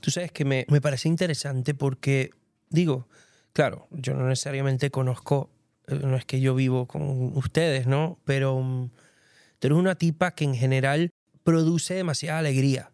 Tú 0.00 0.10
sabes 0.10 0.32
que 0.32 0.44
me, 0.44 0.64
me 0.68 0.80
parece 0.80 1.08
interesante 1.08 1.74
porque, 1.74 2.30
digo, 2.70 3.06
claro, 3.52 3.86
yo 3.90 4.14
no 4.14 4.26
necesariamente 4.28 4.90
conozco, 4.90 5.50
no 5.88 6.16
es 6.16 6.24
que 6.24 6.40
yo 6.40 6.54
vivo 6.54 6.86
con 6.86 7.36
ustedes, 7.36 7.86
¿no? 7.86 8.18
Pero 8.24 8.60
mm, 8.60 8.90
tú 9.58 9.66
eres 9.66 9.78
una 9.78 9.94
tipa 9.94 10.32
que 10.32 10.44
en 10.44 10.54
general 10.54 11.10
produce 11.44 11.94
demasiada 11.94 12.38
alegría. 12.38 12.90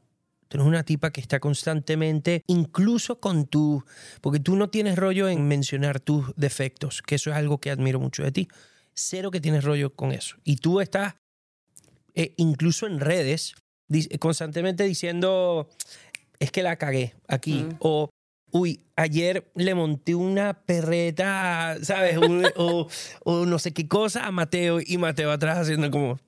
Tú 0.49 0.59
eres 0.59 0.67
una 0.67 0.85
tipa 0.85 1.11
que 1.11 1.21
está 1.21 1.41
constantemente, 1.41 2.43
incluso 2.47 3.21
con 3.21 3.47
tu... 3.47 3.85
Porque 4.21 4.41
tú 4.41 4.57
no 4.57 4.69
tienes 4.69 4.97
rollo 4.97 5.29
en 5.29 5.49
mencionar 5.49 6.01
tus 6.01 6.35
defectos, 6.37 7.01
que 7.01 7.15
eso 7.15 7.31
es 7.31 7.37
algo 7.37 7.59
que 7.59 7.71
admiro 7.71 7.99
mucho 7.99 8.23
de 8.23 8.33
ti. 8.33 8.49
Cero 8.95 9.31
que 9.31 9.41
tienes 9.41 9.65
rollo 9.65 9.95
con 9.95 10.13
eso. 10.13 10.37
Y 10.45 10.57
tú 10.57 10.81
estás, 10.81 11.15
eh, 12.15 12.35
incluso 12.37 12.87
en 12.87 13.01
redes, 13.01 13.55
constantemente 14.21 14.85
diciendo 14.85 15.69
es 16.43 16.51
que 16.51 16.63
la 16.63 16.77
cagué 16.77 17.15
aquí. 17.29 17.69
O, 17.79 18.11
uy, 18.53 18.85
ayer 18.97 19.51
le 19.55 19.75
monté 19.75 20.15
una 20.15 20.55
perreta, 20.55 21.77
¿sabes? 21.83 22.17
Un- 22.19 22.47
o, 22.57 22.89
o 23.25 23.47
no 23.47 23.59
sé 23.59 23.73
qué 23.73 23.89
cosa 23.89 24.27
a 24.27 24.31
Mateo 24.31 24.79
y 24.85 24.99
Mateo 24.99 25.31
atrás 25.33 25.59
haciendo 25.59 25.91
como, 25.91 26.19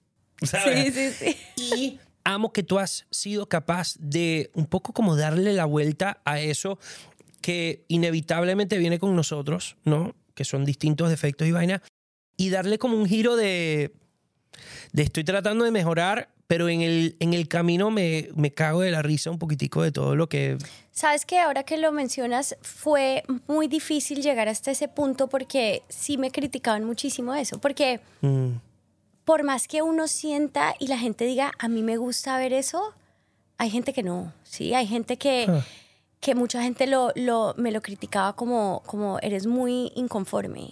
¿sabes? 0.43 0.93
Sí, 0.95 1.11
sí, 1.13 1.35
sí. 1.57 1.63
Y 1.63 2.01
amo 2.25 2.53
que 2.53 2.63
tú 2.63 2.79
has 2.79 3.07
sido 3.11 3.49
capaz 3.49 3.97
de 3.99 4.51
un 4.55 4.67
poco 4.67 4.93
como 4.93 5.17
darle 5.17 5.53
la 5.53 5.67
vuelta 5.67 6.21
a 6.25 6.41
eso 6.41 6.79
que 7.43 7.85
inevitablemente 7.89 8.79
viene 8.79 8.99
con 8.99 9.15
nosotros, 9.15 9.77
¿no? 9.85 10.15
Que 10.35 10.45
son 10.45 10.65
distintos 10.65 11.11
defectos 11.11 11.47
y 11.47 11.53
vaina. 11.53 11.83
Y 12.37 12.49
darle 12.51 12.79
como 12.79 12.97
un 12.97 13.07
giro 13.07 13.37
de, 13.37 13.93
de 14.93 15.03
estoy 15.03 15.25
tratando 15.25 15.65
de 15.65 15.71
mejorar, 15.71 16.34
pero 16.47 16.69
en 16.69 16.83
el, 16.83 17.17
en 17.21 17.33
el 17.35 17.49
camino 17.49 17.91
me, 17.91 18.29
me 18.35 18.53
cago 18.53 18.81
de 18.83 18.91
la 18.91 19.03
risa 19.03 19.31
un 19.31 19.39
poquitico 19.39 19.83
de 19.83 19.93
todo 19.93 20.15
lo 20.17 20.29
que... 20.29 20.59
Sabes 20.93 21.25
que 21.27 21.39
ahora 21.39 21.65
que 21.65 21.77
lo 21.79 21.91
mencionas, 21.91 22.57
fue 22.63 23.25
muy 23.49 23.67
difícil 23.67 24.23
llegar 24.23 24.49
hasta 24.49 24.71
ese 24.71 24.87
punto 24.89 25.29
porque 25.29 25.83
sí 25.89 26.19
me 26.19 26.31
criticaban 26.31 26.85
muchísimo 26.85 27.35
eso. 27.35 27.59
Porque 27.59 28.01
mm, 28.21 28.49
por 29.25 29.43
más 29.43 29.67
que 29.67 29.83
uno 29.83 30.07
sienta 30.07 30.75
y 30.79 30.87
la 30.89 30.99
gente 30.99 31.25
diga, 31.25 31.51
a 31.59 31.69
mí 31.69 31.83
me 31.83 31.97
gusta 31.97 32.37
ver 32.39 32.53
eso, 32.53 32.95
hay 33.59 33.71
gente 33.71 33.93
que 33.93 34.03
no, 34.03 34.33
¿sí? 34.45 34.75
Hay 34.75 34.87
gente 34.87 35.17
que, 35.17 35.47
Ah. 35.49 35.65
que 36.21 36.35
mucha 36.35 36.63
gente 36.63 36.87
lo, 36.87 37.11
lo, 37.17 37.55
me 37.57 37.73
lo 37.73 37.81
criticaba 37.81 38.35
como, 38.37 38.83
como 38.87 39.19
eres 39.21 39.47
muy 39.47 39.93
inconforme. 39.97 40.71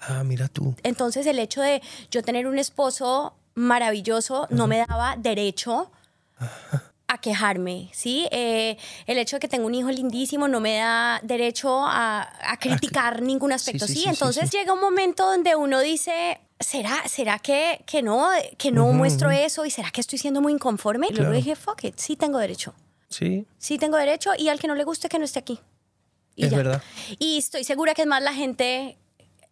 ah, 0.00 0.22
mira 0.24 0.48
tú. 0.48 0.74
Entonces 0.82 1.26
el 1.26 1.38
hecho 1.38 1.60
de 1.62 1.80
yo 2.10 2.22
tener 2.22 2.46
un 2.46 2.58
esposo 2.58 3.34
maravilloso 3.56 4.46
no 4.50 4.68
me 4.68 4.84
daba 4.86 5.16
derecho 5.18 5.90
a 7.08 7.18
quejarme, 7.18 7.88
¿sí? 7.92 8.28
Eh, 8.30 8.76
el 9.06 9.18
hecho 9.18 9.36
de 9.36 9.40
que 9.40 9.48
tengo 9.48 9.66
un 9.66 9.74
hijo 9.74 9.90
lindísimo 9.90 10.46
no 10.46 10.60
me 10.60 10.76
da 10.76 11.20
derecho 11.24 11.84
a, 11.84 12.28
a 12.52 12.56
criticar 12.58 13.22
ningún 13.22 13.52
aspecto, 13.52 13.86
sí, 13.86 13.94
¿sí? 13.94 13.98
sí, 13.98 14.04
sí, 14.04 14.08
Entonces 14.10 14.50
llega 14.50 14.72
un 14.72 14.80
momento 14.80 15.26
donde 15.26 15.56
uno 15.56 15.80
dice... 15.80 16.40
¿Será, 16.58 17.06
¿Será 17.06 17.38
que, 17.38 17.84
que 17.84 18.00
no, 18.00 18.30
que 18.56 18.72
no 18.72 18.90
muestro 18.92 19.30
eso? 19.30 19.66
¿Y 19.66 19.70
será 19.70 19.90
que 19.90 20.00
estoy 20.00 20.18
siendo 20.18 20.40
muy 20.40 20.54
inconforme? 20.54 21.08
Y 21.10 21.12
luego 21.12 21.32
dije, 21.32 21.54
fuck 21.54 21.84
it, 21.84 21.98
sí 21.98 22.16
tengo 22.16 22.38
derecho. 22.38 22.72
Sí, 23.10 23.44
Sí 23.58 23.76
tengo 23.76 23.98
derecho 23.98 24.30
y 24.38 24.48
al 24.48 24.58
que 24.58 24.66
no 24.66 24.74
le 24.74 24.84
guste 24.84 25.10
que 25.10 25.18
no 25.18 25.26
esté 25.26 25.38
aquí. 25.40 25.60
Y 26.34 26.46
es 26.46 26.50
ya. 26.52 26.56
verdad. 26.56 26.82
Y 27.18 27.36
estoy 27.36 27.62
segura 27.62 27.92
que 27.92 28.02
es 28.02 28.08
más 28.08 28.22
la 28.22 28.32
gente, 28.32 28.96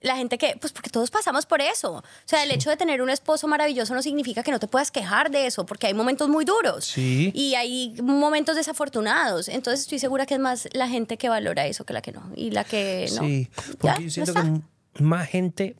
la 0.04 0.16
gente 0.16 0.38
que, 0.38 0.56
pues 0.60 0.72
porque 0.72 0.90
todos 0.90 1.10
pasamos 1.10 1.46
por 1.46 1.60
eso. 1.60 1.94
O 1.94 2.02
sea, 2.26 2.42
el 2.44 2.50
hecho 2.50 2.70
de 2.70 2.76
tener 2.76 3.02
un 3.02 3.10
esposo 3.10 3.48
maravilloso 3.48 3.94
no 3.94 4.02
significa 4.02 4.42
que 4.42 4.50
no 4.50 4.60
te 4.60 4.68
puedas 4.68 4.90
quejar 4.90 5.30
de 5.30 5.46
eso, 5.46 5.66
porque 5.66 5.86
hay 5.88 5.94
momentos 5.94 6.28
muy 6.28 6.44
duros. 6.44 6.84
Sí. 6.84 7.32
Y 7.34 7.54
hay 7.54 7.94
momentos 8.02 8.54
desafortunados. 8.56 9.48
Entonces 9.48 9.80
estoy 9.80 9.98
segura 9.98 10.26
que 10.26 10.34
es 10.34 10.40
más 10.40 10.68
la 10.72 10.88
gente 10.88 11.16
que 11.16 11.28
valora 11.28 11.66
eso 11.66 11.84
que 11.84 11.92
la 11.94 12.02
que 12.02 12.12
no. 12.12 12.30
Y 12.36 12.50
la 12.50 12.64
que 12.64 13.06
no. 13.16 13.22
Sí, 13.22 13.48
Ya, 13.82 13.94
porque 13.94 14.04
yo 14.04 14.10
siento 14.10 14.34
que 14.34 15.02
más 15.02 15.28
gente 15.28 15.76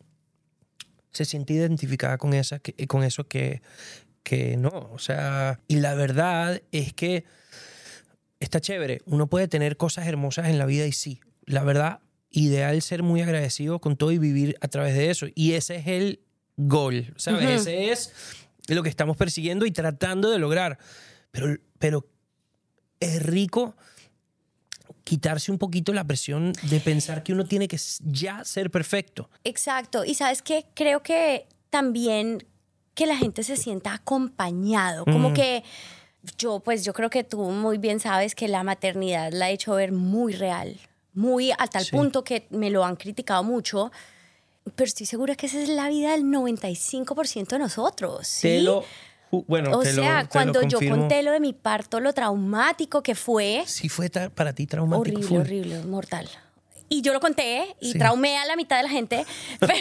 se 1.12 1.25
siente 1.25 1.52
identificada 1.52 2.19
con, 2.19 2.35
esa, 2.35 2.59
que- 2.59 2.87
con 2.88 3.04
eso 3.04 3.28
que, 3.28 3.62
que 4.23 4.57
no. 4.57 4.90
O 4.93 4.99
sea, 4.99 5.61
y 5.69 5.76
la 5.76 5.95
verdad 5.95 6.61
es 6.73 6.93
que 6.95 7.25
está 8.40 8.61
chévere. 8.61 9.02
Uno 9.07 9.26
puede 9.26 9.49
tener 9.49 9.76
cosas 9.76 10.07
hermosas 10.07 10.49
en 10.49 10.59
la 10.59 10.66
vida 10.66 10.87
y 10.87 10.93
sí, 10.93 11.21
la 11.45 11.62
verdad, 11.62 12.00
ideal 12.35 12.83
ser 12.83 13.03
muy 13.03 13.23
agradecido 13.23 13.79
con 13.79 13.97
todo 13.97 14.11
y 14.12 14.19
vivir 14.19 14.57
a 14.61 14.69
través 14.69 14.95
de 14.95 15.11
eso. 15.11 15.26
Y 15.35 15.53
ese 15.53 15.76
es 15.76 15.87
el 15.87 16.21
goal, 16.57 17.14
¿sabes? 17.17 17.62
Ese 17.67 17.93
es 17.93 18.12
lo 18.69 18.83
que 18.83 18.88
estamos 18.88 19.17
persiguiendo 19.17 19.64
y 19.67 19.71
tratando 19.71 20.31
de 20.31 20.38
lograr. 20.38 20.79
Pero, 21.31 21.57
pero 21.79 22.07
es 23.00 23.23
rico 23.23 23.76
quitarse 25.05 25.53
un 25.53 25.59
poquito 25.59 25.93
la 25.93 26.05
presión 26.05 26.53
de 26.62 26.81
pensar 26.81 27.23
que 27.23 27.33
uno 27.33 27.45
tiene 27.45 27.69
que 27.69 27.79
ya 28.00 28.45
ser 28.45 28.71
perfecto. 28.71 29.31
Exacto. 29.45 30.05
Y 30.05 30.14
sabes 30.14 30.43
qué, 30.43 30.67
creo 30.75 31.03
que 31.03 31.47
también 31.71 32.45
que 32.95 33.07
la 33.07 33.17
gente 33.17 33.43
se 33.43 33.57
sienta 33.57 33.93
acompañado, 33.93 35.05
como 35.05 35.31
Mm. 35.31 35.35
que 35.35 35.62
yo, 36.38 36.61
pues 36.61 36.85
yo 36.85 36.93
creo 36.95 37.11
que 37.11 37.25
tú 37.25 37.43
muy 37.50 37.76
bien 37.79 38.00
sabes 38.00 38.35
que 38.35 38.49
la 38.49 38.62
maternidad 38.62 39.31
la 39.33 39.50
he 39.50 39.55
hecho 39.55 39.75
ver 39.75 39.93
muy 39.93 40.33
real, 40.33 40.79
muy 41.14 41.52
a 41.52 41.66
tal 41.68 41.85
Sí. 41.85 41.90
punto 41.92 42.25
que 42.25 42.47
me 42.50 42.71
lo 42.71 42.85
han 42.85 42.97
criticado 42.97 43.42
mucho, 43.42 43.90
pero 44.75 44.87
estoy 44.87 45.06
segura 45.06 45.35
que 45.37 45.47
esa 45.47 45.61
es 45.61 45.68
la 45.68 45.88
vida 45.88 46.12
del 46.12 46.25
95% 46.25 47.49
de 47.56 47.59
nosotros. 47.59 48.26
¿sí? 48.26 48.49
Te 48.49 48.61
lo, 48.62 48.85
bueno, 49.47 49.76
o 49.78 49.80
te 49.83 49.92
lo- 49.92 50.02
sea, 50.02 50.18
te 50.18 50.25
lo 50.25 50.30
cuando 50.30 50.62
yo 50.62 50.78
confirmo. 50.78 50.97
conté 50.99 51.23
lo 51.23 51.33
de 51.33 51.40
mi 51.40 51.52
parto, 51.52 52.00
lo 52.00 52.12
traumático 52.12 53.02
que 53.02 53.14
fue, 53.14 53.62
Sí 53.66 53.88
fue 53.88 54.09
para 54.11 54.52
ti 54.54 54.66
traumático. 54.66 55.00
horrible, 55.00 55.26
full. 55.26 55.38
horrible, 55.40 55.80
mortal. 55.85 56.28
Y 56.88 57.00
yo 57.00 57.12
lo 57.14 57.18
conté 57.21 57.75
y 57.80 57.92
Sí. 57.92 57.99
traumé 57.99 58.37
a 58.38 58.44
la 58.47 58.56
mitad 58.56 58.76
de 58.76 58.83
la 58.85 58.88
gente, 58.90 59.25
pero 59.61 59.73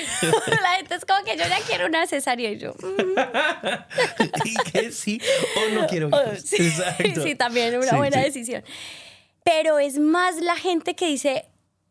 la 0.62 0.76
gente 0.78 0.96
es 0.96 1.06
como 1.06 1.24
que 1.26 1.32
yo 1.38 1.44
ya 1.48 1.58
quiero 1.68 1.86
una 1.86 2.08
cesárea 2.08 2.50
y 2.52 2.58
yo. 2.58 2.74
mm, 2.74 3.20
y 4.46 4.72
que 4.72 4.92
sí 4.92 5.20
o 5.58 5.80
no 5.80 5.88
quiero 5.88 6.08
oh, 6.12 6.22
hijos. 6.34 6.42
sí, 6.46 6.66
Exacto. 6.68 7.24
sí, 7.24 7.36
también 7.36 7.76
una 7.78 7.90
Sí, 7.90 7.96
buena 7.96 8.18
sí. 8.18 8.24
decisión. 8.24 8.64
Pero 9.44 9.80
es 9.80 10.00
más 10.00 10.38
la 10.42 10.56
gente 10.56 10.96
que 10.96 11.08
dice, 11.08 11.46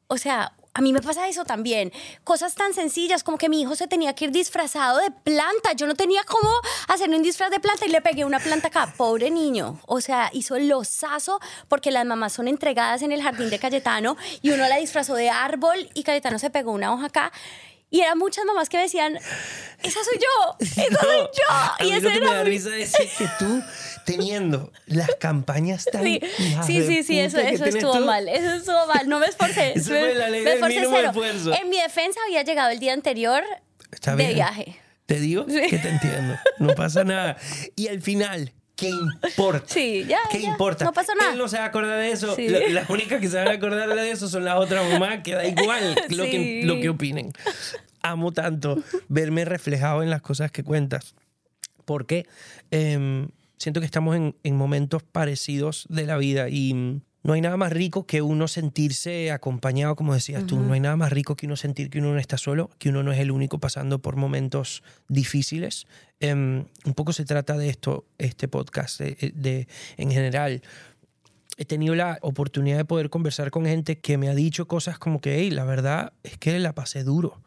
o 0.09 0.19
sea, 0.19 0.55
a 0.75 0.81
mí 0.81 0.93
me 0.93 1.03
pasa 1.03 1.29
eso 1.29 1.45
también. 1.45 1.93
Cosas 2.25 2.55
tan 2.55 2.73
sencillas 2.73 3.23
como 3.23 3.37
que 3.37 3.51
mi 3.51 3.61
hijo 3.61 3.77
se 3.77 3.87
tenía 3.87 4.15
que 4.15 4.27
ir 4.27 4.31
disfrazado 4.31 4.99
de 4.99 5.11
planta. 5.11 5.73
Yo 5.77 5.87
no 5.87 5.95
tenía 5.95 6.23
cómo 6.25 6.51
hacerle 6.89 7.17
un 7.17 7.23
disfraz 7.23 7.51
de 7.51 7.61
planta 7.61 7.85
y 7.85 7.91
le 7.91 8.01
pegué 8.01 8.25
una 8.25 8.41
planta 8.41 8.69
acá. 8.69 8.95
Pobre 8.97 9.31
niño. 9.31 9.79
O 9.87 10.01
sea, 10.01 10.31
hizo 10.33 10.59
losazo 10.59 11.41
porque 11.69 11.91
las 11.91 12.07
mamás 12.07 12.33
son 12.33 12.49
entregadas 12.49 13.03
en 13.03 13.13
el 13.13 13.23
jardín 13.23 13.51
de 13.51 13.59
Cayetano 13.59 14.17
y 14.41 14.51
uno 14.51 14.67
la 14.67 14.77
disfrazó 14.77 15.15
de 15.15 15.29
árbol 15.29 15.91
y 15.93 16.05
Cayetano 16.05 16.39
se 16.39 16.49
pegó 16.49 16.73
una 16.73 16.93
hoja 16.95 17.07
acá. 17.07 17.33
Y 17.93 18.01
eran 18.01 18.19
muchas 18.19 18.45
mamás 18.47 18.69
que 18.69 18.79
decían, 18.79 19.17
esa 19.83 20.01
soy 20.03 20.19
yo, 20.19 20.57
esa 20.59 20.83
No, 20.91 20.99
soy 20.99 21.19
yo. 21.19 21.49
a 21.51 21.77
Y 21.81 21.85
mí 21.85 21.91
eso 21.93 22.01
lo 22.03 22.11
que 22.11 22.21
me 22.21 22.27
era 22.27 22.35
da 22.37 22.43
muy- 22.43 22.51
risa 22.51 22.77
es 22.77 22.93
que 23.19 23.29
tú 23.39 23.63
teniendo 24.07 24.73
las 24.87 25.11
campañas 25.21 25.85
tan 25.85 26.03
Sí, 26.03 26.21
sí, 26.67 26.83
sí, 26.87 27.03
sí, 27.05 27.19
eso, 27.21 27.39
eso 27.39 27.65
estuvo 27.67 27.99
tú. 27.99 28.05
mal, 28.05 28.29
eso 28.29 28.55
estuvo 28.55 28.87
mal, 28.87 29.09
no 29.09 29.19
me 29.21 29.27
esforcé. 29.27 29.73
Eso 29.77 29.91
me, 29.93 30.01
fue 30.01 30.15
la 30.15 30.29
ley 30.31 30.43
me 30.43 30.51
del 30.51 30.55
esforcé 30.59 30.75
mínimo 30.81 30.97
cero. 30.97 31.09
esfuerzo. 31.11 31.55
En 31.55 31.69
mi 31.69 31.81
defensa 31.81 32.19
había 32.27 32.43
llegado 32.43 32.71
el 32.71 32.81
día 32.81 32.95
anterior 32.95 33.45
Está 33.93 34.13
de 34.17 34.25
bien. 34.25 34.35
viaje. 34.37 34.81
Te 35.07 35.21
digo 35.21 35.45
Sí. 35.49 35.61
que 35.69 35.79
te 35.79 35.89
entiendo. 35.91 36.37
No 36.59 36.75
pasa 36.75 37.05
nada. 37.05 37.37
Y 37.77 37.89
al 37.89 38.01
final, 38.01 38.53
¿qué 38.83 39.29
importa? 39.29 39.65
Sí, 39.67 40.05
ya, 40.09 40.19
¿Qué 40.31 40.43
ya, 40.43 40.51
importa? 40.51 40.85
no 40.85 40.93
pasó 40.93 41.15
nada. 41.15 41.33
Él 41.33 41.39
no 41.39 41.49
se 41.49 41.57
va 41.59 41.65
a 41.65 41.67
acordar 41.69 41.99
de 41.99 42.11
eso. 42.13 42.35
Sí. 42.37 42.49
La- 42.49 42.69
Las 42.69 42.91
únicas 42.91 43.21
que 43.21 43.29
se 43.29 43.37
van 43.37 43.49
a 43.49 43.53
acordar 43.53 43.89
de 43.95 44.11
eso 44.11 44.29
son 44.29 44.45
las 44.45 44.57
otras 44.57 44.91
mamás, 44.91 45.23
que 45.23 45.33
da 45.35 45.47
igual 45.47 45.95
lo, 46.11 46.25
que, 46.25 46.31
Sí. 46.31 46.63
lo 46.65 46.81
que 46.81 46.89
opinen. 46.89 47.33
Amo 48.03 48.33
tanto 48.33 48.83
verme 49.09 49.45
reflejado 49.45 50.03
en 50.03 50.11
las 50.11 50.23
cosas 50.23 50.51
que 50.51 50.63
cuentas. 50.65 51.15
Porque 51.85 52.27
em, 52.71 53.29
siento 53.59 53.81
que 53.81 53.87
estamos 53.87 54.17
en, 54.17 54.35
en 54.43 54.57
momentos 54.57 55.03
parecidos 55.03 55.87
de 55.89 56.07
la 56.07 56.17
vida 56.17 56.49
y 56.49 57.01
no 57.25 57.35
hay 57.35 57.41
nada 57.41 57.57
más 57.57 57.73
rico 57.73 58.05
que 58.07 58.21
uno 58.23 58.49
sentirse 58.49 59.31
acompañado, 59.31 59.95
como 59.97 60.13
decías 60.15 60.45
tú. 60.47 60.57
No 60.59 60.73
hay 60.73 60.81
nada 60.81 60.97
más 60.97 61.13
rico 61.13 61.37
que 61.37 61.47
uno 61.47 61.57
sentir 61.57 61.89
que 61.89 61.99
uno 62.01 62.13
no 62.13 62.19
está 62.19 62.37
solo, 62.37 62.71
que 62.79 62.89
uno 62.89 63.03
no 63.03 63.13
es 63.13 63.19
el 63.21 63.31
único 63.31 63.59
pasando 63.59 64.01
por 64.01 64.17
momentos 64.17 64.83
difíciles. 65.09 65.87
Em, 66.21 66.65
un 66.85 66.95
poco 66.95 67.13
se 67.13 67.25
trata 67.25 67.57
de 67.57 67.69
esto, 67.69 68.07
este 68.19 68.49
podcast, 68.49 69.01
de- 69.01 69.33
de- 69.37 69.69
en 69.97 70.11
general 70.11 70.63
he 71.59 71.65
tenido 71.65 71.95
la 71.95 72.19
oportunidad 72.23 72.77
de 72.79 72.85
poder 72.85 73.11
conversar 73.11 73.51
con 73.51 73.67
gente 73.67 73.99
que 73.99 74.17
me 74.19 74.29
ha 74.29 74.35
dicho 74.35 74.67
cosas 74.67 74.99
como 74.99 75.21
que, 75.21 75.39
hey, 75.39 75.51
la 75.51 75.65
verdad 75.65 76.13
es 76.23 76.39
que 76.39 76.59
la 76.59 76.75
pasé 76.75 77.05
duro 77.05 77.41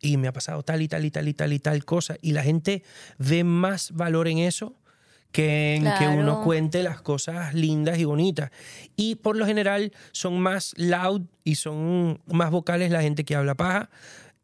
y 0.00 0.16
me 0.18 0.28
ha 0.28 0.32
pasado 0.32 0.62
tal 0.64 0.82
y 0.82 0.88
tal 0.88 1.04
y 1.04 1.10
tal 1.10 1.28
y 1.28 1.34
tal 1.34 1.52
y 1.52 1.58
tal 1.60 1.84
cosa. 1.84 2.16
Y 2.20 2.32
la 2.32 2.42
gente 2.42 2.82
ve 3.18 3.42
más 3.44 3.92
valor 3.92 4.28
en 4.28 4.38
eso 4.38 4.74
que 5.34 5.74
en 5.74 5.92
que 5.98 6.06
uno 6.06 6.44
cuente 6.44 6.84
las 6.84 7.02
cosas 7.02 7.54
lindas 7.54 7.98
y 7.98 8.04
bonitas. 8.04 8.52
Y 8.94 9.16
por 9.16 9.34
lo 9.34 9.44
general 9.44 9.92
son 10.12 10.38
más 10.38 10.74
loud 10.76 11.22
y 11.42 11.56
son 11.56 12.22
más 12.26 12.52
vocales 12.52 12.92
la 12.92 13.02
gente 13.02 13.24
que 13.24 13.34
habla 13.34 13.56
paja 13.56 13.90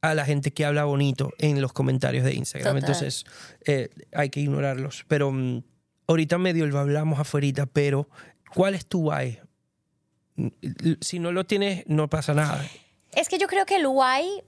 a 0.00 0.14
la 0.14 0.24
gente 0.24 0.52
que 0.52 0.64
habla 0.64 0.82
bonito 0.86 1.32
en 1.38 1.60
los 1.62 1.72
comentarios 1.72 2.24
de 2.24 2.34
Instagram. 2.34 2.74
Total. 2.74 2.90
Entonces 2.90 3.24
eh, 3.66 3.88
hay 4.12 4.30
que 4.30 4.40
ignorarlos. 4.40 5.04
Pero 5.06 5.30
mm, 5.30 5.62
ahorita 6.08 6.38
medio 6.38 6.66
lo 6.66 6.80
hablamos 6.80 7.20
afuera, 7.20 7.66
pero 7.66 8.08
¿cuál 8.52 8.74
es 8.74 8.84
tu 8.84 9.12
why? 9.12 9.38
Si 11.00 11.20
no 11.20 11.30
lo 11.30 11.46
tienes, 11.46 11.84
no 11.86 12.10
pasa 12.10 12.34
nada. 12.34 12.66
Es 13.12 13.28
que 13.28 13.38
yo 13.38 13.46
creo 13.46 13.64
que 13.64 13.76
el 13.76 13.86
why 13.86 14.42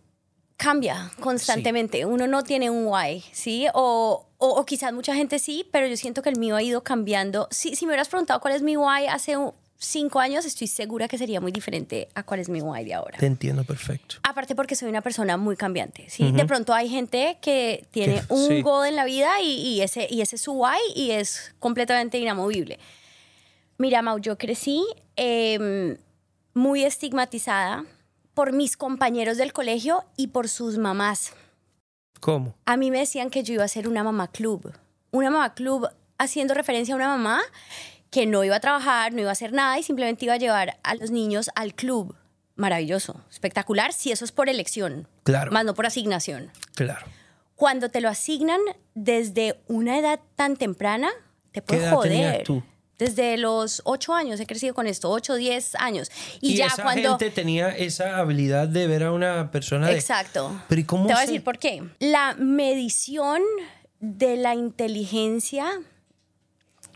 cambia 0.57 1.13
constantemente. 1.21 2.05
Uno 2.05 2.27
no 2.27 2.43
tiene 2.43 2.69
un 2.69 2.87
why, 2.87 3.23
¿sí? 3.31 3.67
O, 3.75 4.27
o, 4.45 4.49
o 4.61 4.65
quizás 4.67 4.93
mucha 4.93 5.15
gente 5.15 5.39
sí, 5.39 5.65
pero 5.73 5.87
yo 5.87 5.97
siento 5.97 6.21
que 6.23 6.29
el 6.31 6.39
mío 6.39 6.57
ha 6.57 6.63
ido 6.63 6.83
cambiando. 6.83 7.47
Si, 7.51 7.77
si 7.77 7.87
me 7.87 7.91
hubieras 7.93 8.09
preguntado 8.09 8.41
cuál 8.41 8.55
es 8.55 8.63
mi 8.63 8.77
why 8.77 9.07
hace 9.09 9.37
un- 9.37 9.53
cinco 9.79 10.19
años, 10.21 10.45
estoy 10.45 10.67
segura 10.69 11.07
que 11.09 11.17
sería 11.19 11.41
muy 11.41 11.51
diferente 11.53 12.09
a 12.15 12.23
cuál 12.23 12.41
es 12.41 12.49
mi 12.49 12.61
why 12.61 12.85
de 12.85 12.95
ahora. 12.95 13.19
Te 13.19 13.27
entiendo 13.27 13.65
perfecto. 13.65 14.17
Aparte 14.23 14.55
porque 14.55 14.75
soy 14.77 14.89
una 14.89 15.01
persona 15.01 15.37
muy 15.37 15.57
cambiante, 15.57 16.09
¿sí? 16.09 16.31
De 16.33 16.45
pronto 16.45 16.73
hay 16.75 16.89
gente 16.89 17.39
que 17.41 17.87
tiene 17.91 18.21
Que- 18.27 18.33
un 18.35 18.49
sí. 18.49 18.63
goal 18.63 18.89
en 18.89 18.97
la 18.97 19.05
vida 19.05 19.41
y, 19.41 19.47
y 19.51 19.81
ese, 19.83 20.07
y 20.11 20.21
ese 20.23 20.37
es 20.37 20.43
su 20.43 20.53
why 20.53 20.79
y 20.95 21.11
es 21.13 21.55
completamente 21.61 22.19
inamovible. 22.19 22.79
Mira, 23.79 24.03
Mau, 24.03 24.19
yo 24.19 24.39
crecí 24.39 24.85
em, 25.17 25.97
muy 26.55 26.85
estigmatizada 26.85 27.85
por 28.35 28.53
mis 28.53 28.77
compañeros 28.77 29.37
del 29.37 29.53
colegio 29.53 30.05
y 30.17 30.29
por 30.29 30.49
sus 30.49 30.79
mamás. 30.79 31.33
¿Cómo? 32.23 32.55
A 32.67 32.77
mí 32.77 32.93
me 32.93 33.01
decían 33.01 33.31
que 33.31 33.43
yo 33.43 33.53
iba 33.55 33.65
a 33.65 33.69
ser 33.69 33.89
una 33.89 34.05
mamá 34.05 34.29
club. 34.29 34.73
Una 35.11 35.29
mamá 35.29 35.55
club 35.55 35.89
haciendo 36.19 36.55
referencia 36.55 36.95
a 36.95 36.97
una 36.97 37.09
mamá 37.09 37.41
que 38.11 38.27
no 38.27 38.45
iba 38.45 38.55
a 38.55 38.61
trabajar, 38.61 39.13
no 39.13 39.21
iba 39.23 39.31
a 39.31 39.33
hacer 39.33 39.53
nada 39.53 39.77
y 39.77 39.83
simplemente 39.83 40.25
iba 40.27 40.35
a 40.35 40.37
llevar 40.37 40.79
a 40.85 40.95
los 40.95 41.11
niños 41.11 41.51
al 41.57 41.75
club. 41.75 42.15
Maravilloso, 42.55 43.21
espectacular, 43.29 43.93
si 43.93 44.13
eso 44.13 44.25
es 44.25 44.31
por 44.31 44.49
elección, 44.49 45.09
Claro. 45.25 45.51
más 45.51 45.65
no 45.65 45.75
por 45.75 45.85
asignación. 45.85 46.53
Claro. 46.77 47.05
Cuando 47.57 47.89
te 47.89 48.01
lo 48.01 48.09
asignan 48.09 48.61
desde 48.95 49.61
una 49.67 49.99
edad 49.99 50.21
tan 50.37 50.57
temprana, 50.57 51.09
te 51.51 51.61
¿Qué 51.61 51.63
puede 51.63 51.81
tenías 51.81 51.95
joder. 52.31 52.45
tú? 52.45 52.63
Desde 53.03 53.37
los 53.37 53.83
ocho 53.85 54.15
años 54.15 54.39
he 54.39 54.47
crecido 54.47 54.75
con 54.75 54.87
esto, 54.87 55.11
ocho, 55.11 55.35
diez 55.35 55.75
años. 55.75 56.09
Y, 56.41 56.53
Y, 56.53 56.57
ya 56.57 56.67
esa 56.67 56.85
cuando... 56.85 57.19
gente 57.19 57.31
tenía 57.31 57.71
esa 57.71 58.19
habilidad 58.19 58.69
de 58.69 58.87
ver 58.87 59.03
a 59.03 59.11
una 59.11 59.51
persona 59.51 59.89
de... 59.89 59.95
Exacto. 59.95 60.63
Pero 60.69 60.81
¿y 60.81 60.85
cómo 60.85 61.09
Te 61.09 61.15
voy 61.15 61.23
a 61.23 61.27
decir 61.27 61.43
por 61.43 61.59
qué. 61.59 61.83
La 61.99 62.35
medición 62.39 63.43
de 63.99 64.37
la 64.37 64.55
inteligencia, 64.55 65.67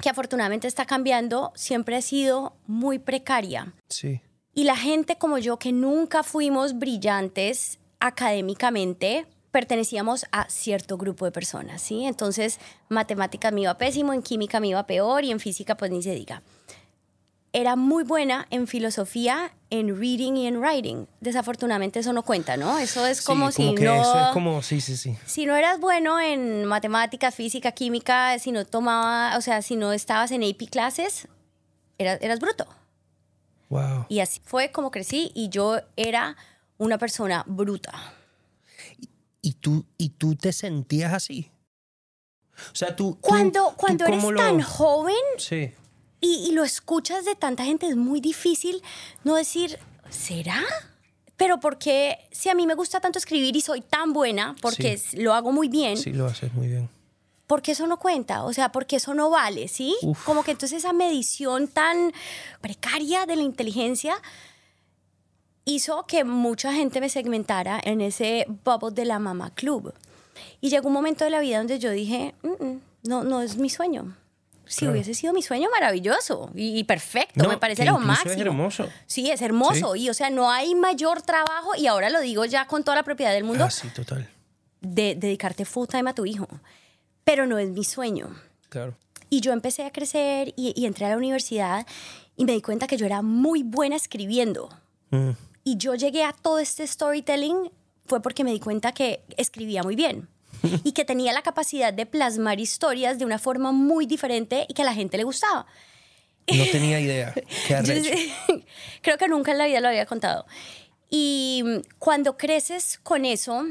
que 0.00 0.08
afortunadamente 0.08 0.68
está 0.68 0.84
cambiando, 0.84 1.52
siempre 1.56 1.96
ha 1.96 2.02
sido 2.02 2.56
muy 2.68 3.00
precaria. 3.00 3.72
Sí. 3.88 4.20
Y 4.54 4.62
la 4.62 4.76
gente 4.76 5.18
como 5.18 5.38
yo, 5.38 5.58
que 5.58 5.72
nunca 5.72 6.22
fuimos 6.22 6.78
brillantes 6.78 7.80
académicamente, 7.98 9.26
pertenecíamos 9.56 10.26
a 10.32 10.50
cierto 10.50 10.98
grupo 10.98 11.25
de 11.25 11.32
personas, 11.32 11.80
¿sí? 11.80 12.04
Entonces, 12.04 12.60
matemáticas 12.90 13.54
me 13.54 13.62
iba 13.62 13.78
pésimo, 13.78 14.12
en 14.12 14.20
química 14.20 14.60
me 14.60 14.68
iba 14.68 14.86
peor 14.86 15.25
y 15.25 15.30
en 15.30 15.40
física 15.40 15.78
pues 15.78 15.90
ni 15.90 16.02
se 16.02 16.14
diga. 16.14 16.42
Era 17.54 17.75
muy 17.75 18.04
buena 18.04 18.46
en 18.50 18.66
filosofía, 18.66 19.54
en 19.70 19.98
reading 19.98 20.34
y 20.34 20.46
en 20.46 20.58
writing. 20.58 21.06
Desafortunadamente 21.22 22.00
eso 22.00 22.12
no 22.12 22.22
cuenta, 22.22 22.58
¿no? 22.58 22.76
Eso 22.78 23.06
es 23.06 23.22
como 23.22 23.50
sí, 23.50 23.70
si 23.70 23.75
que 23.76 23.86
no... 23.86 23.94
Eso 23.94 24.26
es 24.26 24.32
como... 24.34 24.60
Sí, 24.60 24.82
sí, 24.82 24.94
sí. 24.94 25.16
Si 25.25 25.46
no 25.46 25.56
eras 25.56 25.80
bueno 25.80 26.20
en 26.20 26.66
matemáticas, 26.66 27.34
física, 27.34 27.72
química, 27.72 28.38
si 28.38 28.52
no 28.52 28.66
tomaba, 28.66 29.38
o 29.38 29.40
sea, 29.40 29.62
si 29.62 29.75
no 29.76 29.94
estabas 29.94 30.32
en 30.32 30.42
AP 30.42 30.68
clases, 30.70 31.28
eras, 31.96 32.18
eras 32.20 32.40
bruto. 32.40 32.66
Wow. 33.70 34.04
Y 34.10 34.20
así 34.20 34.38
fue 34.44 34.70
como 34.70 34.90
crecí 34.90 35.32
y 35.34 35.48
yo 35.48 35.80
era 35.96 36.36
una 36.76 36.98
persona 36.98 37.42
bruta. 37.46 38.15
¿Y 39.46 39.52
tú, 39.54 39.84
¿Y 39.96 40.08
tú 40.08 40.34
te 40.34 40.52
sentías 40.52 41.12
así? 41.12 41.50
O 42.72 42.74
sea, 42.74 42.96
tú... 42.96 43.12
tú- 43.12 43.18
Cuando, 43.20 43.68
tú 43.70 43.76
cuando 43.76 44.04
eres 44.06 44.24
lo- 44.24 44.34
tan 44.34 44.60
joven 44.60 45.14
Sí. 45.38 45.72
y, 46.20 46.46
y 46.48 46.52
lo 46.52 46.64
escuchas 46.64 47.24
de 47.24 47.36
tanta 47.36 47.64
gente, 47.64 47.86
es 47.86 47.94
muy 47.96 48.20
difícil 48.20 48.82
no 49.22 49.36
decir, 49.36 49.78
¿será? 50.10 50.60
Pero 51.36 51.60
porque 51.60 52.18
si 52.32 52.48
a 52.48 52.54
mí 52.54 52.66
me 52.66 52.74
gusta 52.74 52.98
tanto 52.98 53.18
escribir 53.20 53.54
y 53.54 53.60
soy 53.60 53.82
tan 53.82 54.12
buena, 54.12 54.56
porque 54.62 55.00
lo 55.12 55.32
hago 55.34 55.52
muy 55.52 55.68
bien, 55.68 55.96
Sí, 55.96 56.12
lo 56.12 56.26
haces 56.26 56.52
muy 56.54 56.66
bien. 56.66 56.88
porque 57.46 57.72
eso 57.72 57.86
no 57.86 57.98
cuenta, 57.98 58.42
o 58.44 58.52
sea, 58.52 58.72
porque 58.72 58.96
eso 58.96 59.14
no 59.14 59.30
vale, 59.30 59.68
¿sí? 59.68 59.94
Uf. 60.02 60.24
Como 60.24 60.42
que 60.42 60.50
entonces 60.52 60.78
esa 60.78 60.92
medición 60.92 61.68
tan 61.68 62.12
precaria 62.62 63.26
de 63.26 63.36
la 63.36 63.42
inteligencia 63.42 64.16
hizo 65.66 66.06
que 66.06 66.25
mucha 66.25 66.73
gente 66.73 67.00
me 67.00 67.11
segmentara 67.11 67.78
en 67.85 68.00
ese 68.00 68.46
bubble 68.64 68.92
de 68.94 69.04
la 69.04 69.18
mamá 69.18 69.50
club. 69.54 69.92
Y 70.62 70.70
llegó 70.70 70.88
un 70.88 70.94
momento 70.94 71.25
de 71.25 71.30
la 71.30 71.40
vida 71.40 71.58
donde 71.58 71.78
yo 71.78 71.90
dije, 71.90 72.35
"Mm, 72.42 72.64
mm, 72.64 72.80
no, 73.04 73.25
no 73.25 73.42
es 73.42 73.56
mi 73.58 73.68
sueño. 73.68 74.16
Si 74.64 74.80
Claro. 74.80 74.92
hubiese 74.94 75.14
sido 75.14 75.32
mi 75.32 75.42
sueño, 75.42 75.68
maravilloso 75.70 76.50
y, 76.54 76.82
perfecto, 76.85 77.42
No, 77.44 77.49
me 77.49 77.56
parece 77.56 77.85
lo 77.85 77.92
incluso 77.92 78.12
es 78.12 78.18
máximo. 78.25 78.42
hermoso. 78.42 78.88
Sí, 79.06 79.30
es 79.30 79.40
hermoso. 79.42 79.94
Y 79.94 80.08
o 80.11 80.14
sea, 80.14 80.28
no 80.30 80.50
hay 80.50 80.75
mayor 80.75 81.23
trabajo, 81.23 81.76
y 81.76 81.87
ahora 81.87 82.11
lo 82.11 82.20
digo 82.20 82.44
ya 82.46 82.66
con 82.66 82.82
toda 82.82 82.96
la 82.96 83.02
propiedad 83.04 83.32
del 83.32 83.44
mundo, 83.44 83.64
Ah, 83.64 83.70
sí, 83.70 83.88
total. 83.94 84.28
de 84.80 85.14
dedicarte 85.14 85.64
full 85.64 85.86
time 85.86 86.10
a 86.10 86.14
tu 86.14 86.26
hijo. 86.26 86.49
Pero 87.25 87.47
no 87.47 87.58
es 87.58 87.69
mi 87.71 87.84
sueño. 87.84 88.36
Claro. 88.69 88.97
Y 89.30 89.40
yo 89.40 89.52
empecé 89.52 89.84
a 89.84 89.90
crecer 89.93 90.52
y, 90.56 90.73
y 90.80 90.86
entré 90.86 91.06
a 91.06 91.10
la 91.10 91.17
universidad 91.17 91.86
y 92.36 92.45
me 92.45 92.52
di 92.52 92.60
cuenta 92.62 92.86
que 92.88 92.97
yo 92.97 93.06
era 93.06 93.23
muy 93.23 93.62
buena 93.62 93.95
escribiendo. 93.97 94.69
Mm. 95.10 95.30
Y 95.66 95.78
yo 95.78 95.96
llegué 95.96 96.22
a 96.22 96.32
todo 96.32 96.60
este 96.60 96.86
storytelling 96.86 97.72
fue 98.06 98.22
porque 98.22 98.44
me 98.44 98.52
di 98.52 98.60
cuenta 98.60 98.92
que 98.92 99.24
escribía 99.36 99.82
muy 99.82 99.96
bien 99.96 100.28
y 100.84 100.92
que 100.92 101.04
tenía 101.04 101.32
la 101.32 101.42
capacidad 101.42 101.92
de 101.92 102.06
plasmar 102.06 102.60
historias 102.60 103.18
de 103.18 103.24
una 103.24 103.40
forma 103.40 103.72
muy 103.72 104.06
diferente 104.06 104.64
y 104.68 104.74
que 104.74 104.82
a 104.82 104.84
la 104.84 104.94
gente 104.94 105.16
le 105.16 105.24
gustaba. 105.24 105.66
No 106.46 106.64
tenía 106.70 107.00
idea. 107.00 107.34
Qué 107.66 107.82
Yo 107.82 108.60
creo 109.02 109.18
que 109.18 109.26
nunca 109.26 109.50
en 109.50 109.58
la 109.58 109.66
vida 109.66 109.80
lo 109.80 109.88
había 109.88 110.06
contado. 110.06 110.46
Y 111.10 111.64
cuando 111.98 112.36
creces 112.36 113.00
con 113.02 113.24
eso, 113.24 113.66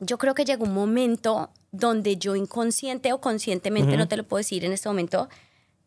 yo 0.00 0.18
creo 0.18 0.34
que 0.34 0.44
llegó 0.44 0.64
un 0.64 0.74
momento 0.74 1.48
donde 1.72 2.18
yo 2.18 2.36
inconsciente 2.36 3.14
o 3.14 3.22
conscientemente, 3.22 3.96
no 3.96 4.06
te 4.06 4.18
lo 4.18 4.24
puedo 4.24 4.40
decir 4.40 4.66
en 4.66 4.72
este 4.72 4.90
momento, 4.90 5.30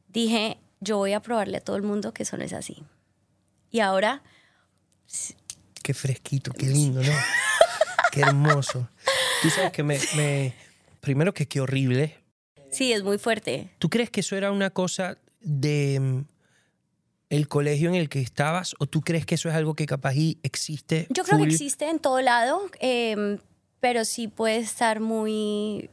dije, 0.07 0.57
yo 0.79 0.97
voy 0.97 1.13
a 1.13 1.21
probarle 1.21 1.57
a 1.57 1.61
todo 1.61 1.75
el 1.75 1.83
mundo 1.83 2.15
que 2.15 2.23
eso 2.23 2.35
no 2.35 2.43
es 2.43 2.53
así. 2.53 2.81
Y 3.69 3.79
ahora, 3.79 4.23
Qué 5.81 5.93
fresquito, 5.93 6.51
qué 6.51 6.67
lindo, 6.67 7.01
¿no? 7.03 7.11
qué 8.11 8.21
hermoso. 8.21 8.89
Tú 9.41 9.49
sabes 9.49 9.71
que 9.71 9.83
me, 9.83 9.99
me- 10.15 10.53
Primero 11.01 11.33
que 11.33 11.47
qué 11.47 11.59
horrible. 11.59 12.17
sí, 12.71 12.93
es 12.93 13.03
muy 13.03 13.17
fuerte. 13.17 13.69
¿Tú 13.79 13.89
crees 13.89 14.09
que 14.09 14.21
eso 14.21 14.37
era 14.37 14.51
una 14.51 14.69
cosa 14.69 15.17
de 15.41 15.99
mm, 15.99 16.25
el 17.29 17.47
colegio 17.49 17.89
en 17.89 17.95
el 17.95 18.07
que 18.07 18.21
estabas 18.21 18.73
o 18.79 18.85
tú 18.85 19.01
crees 19.01 19.25
que 19.25 19.35
eso 19.35 19.49
es 19.49 19.55
algo 19.55 19.73
que 19.75 19.85
capaz 19.85 20.15
y 20.15 20.37
existe? 20.43 21.07
Yo 21.09 21.23
creo 21.25 21.37
que 21.37 21.43
full? 21.43 21.51
existe 21.51 21.89
en 21.89 21.99
todo 21.99 22.21
lado, 22.21 22.61
em, 22.79 23.39
pero 23.81 24.05
sí 24.05 24.29
puede 24.29 24.57
estar 24.57 25.01
muy... 25.01 25.89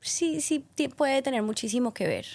Sí, 0.00 0.40
sí, 0.40 0.64
puede 0.96 1.20
tener 1.22 1.42
muchísimo 1.42 1.92
que 1.92 2.06
ver 2.06 2.26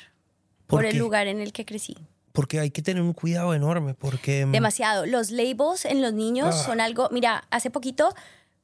¿Por 0.68 0.80
por, 0.82 0.86
el 0.86 0.98
lugar 0.98 1.28
en 1.28 1.40
el 1.40 1.54
que 1.54 1.64
crecí. 1.64 1.96
Porque 2.34 2.60
hay 2.60 2.72
que 2.72 2.82
tener 2.82 3.02
un 3.02 3.14
cuidado 3.14 3.54
enorme 3.54 3.94
porque... 3.94 4.46
mm, 4.46 4.52
Demasiado. 4.52 5.06
Los 5.06 5.32
labels 5.32 5.86
en 5.86 6.02
los 6.02 6.12
niños 6.14 6.54
Ah. 6.56 6.64
son 6.66 6.82
algo. 6.82 7.08
Mira, 7.12 7.46
hace 7.52 7.70
poquito, 7.70 8.14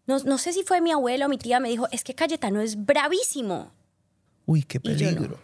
no, 0.07 0.19
no 0.19 0.37
sé 0.37 0.51
si 0.53 0.63
fue 0.63 0.81
mi 0.81 0.91
abuelo 0.91 1.27
o 1.27 1.29
mi 1.29 1.37
tía, 1.37 1.59
me 1.61 1.69
dijo: 1.69 1.87
Es 1.91 2.03
que 2.03 2.13
Cayetano 2.15 2.59
es 2.61 2.83
bravísimo. 2.85 3.71
Uy, 4.45 4.63
qué 4.63 4.79
no. 4.79 4.83
peligro. 4.83 5.39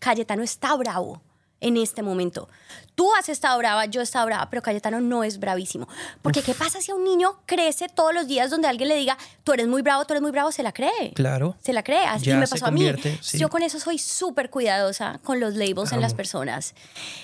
Cayetano 0.00 0.42
está 0.42 0.74
bravo 0.76 1.22
en 1.60 1.76
este 1.76 2.02
momento. 2.02 2.48
Tú 2.94 3.14
has 3.14 3.28
estado 3.28 3.56
brava, 3.58 3.86
yo 3.86 4.00
he 4.00 4.04
estado 4.04 4.26
brava, 4.26 4.50
pero 4.50 4.62
Cayetano 4.62 5.00
no 5.00 5.24
es 5.24 5.38
bravísimo. 5.38 5.88
Porque, 6.22 6.42
¿qué 6.42 6.54
pasa 6.54 6.80
si 6.80 6.90
a 6.90 6.94
un 6.94 7.04
niño 7.04 7.40
crece 7.46 7.88
todos 7.88 8.12
los 8.12 8.26
días 8.26 8.50
donde 8.50 8.68
alguien 8.68 8.88
le 8.88 8.96
diga, 8.96 9.16
tú 9.44 9.52
eres 9.52 9.68
muy 9.68 9.82
bravo, 9.82 10.04
tú 10.04 10.12
eres 10.12 10.22
muy 10.22 10.30
bravo? 10.30 10.52
Se 10.52 10.62
la 10.62 10.72
cree. 10.72 11.12
Claro. 11.14 11.56
Se 11.62 11.72
la 11.72 11.82
cree. 11.82 12.04
Así 12.04 12.32
me 12.32 12.46
pasó 12.46 12.66
a 12.66 12.70
mí. 12.70 12.90
sí. 13.20 13.38
Yo 13.38 13.48
con 13.48 13.62
eso 13.62 13.78
soy 13.78 13.98
súper 13.98 14.50
cuidadosa 14.50 15.20
con 15.24 15.40
los 15.40 15.54
labels 15.54 15.92
en 15.92 16.00
las 16.00 16.14
personas. 16.14 16.74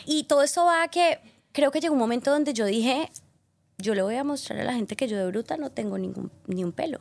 Y 0.04 0.24
todo 0.24 0.42
esto 0.42 0.64
va 0.64 0.82
a 0.82 0.88
que 0.88 1.20
creo 1.52 1.70
que 1.70 1.80
llegó 1.80 1.94
un 1.94 2.00
momento 2.00 2.30
donde 2.30 2.52
yo 2.52 2.66
dije, 2.66 3.10
yo 3.78 3.94
le 3.94 4.02
voy 4.02 4.16
a 4.16 4.24
mostrar 4.24 4.60
a 4.60 4.64
la 4.64 4.74
gente 4.74 4.96
que 4.96 5.08
yo 5.08 5.16
de 5.16 5.26
bruta 5.26 5.56
no 5.56 5.70
tengo 5.70 5.98
ningún, 5.98 6.30
ni 6.46 6.64
un 6.64 6.72
pelo. 6.72 7.00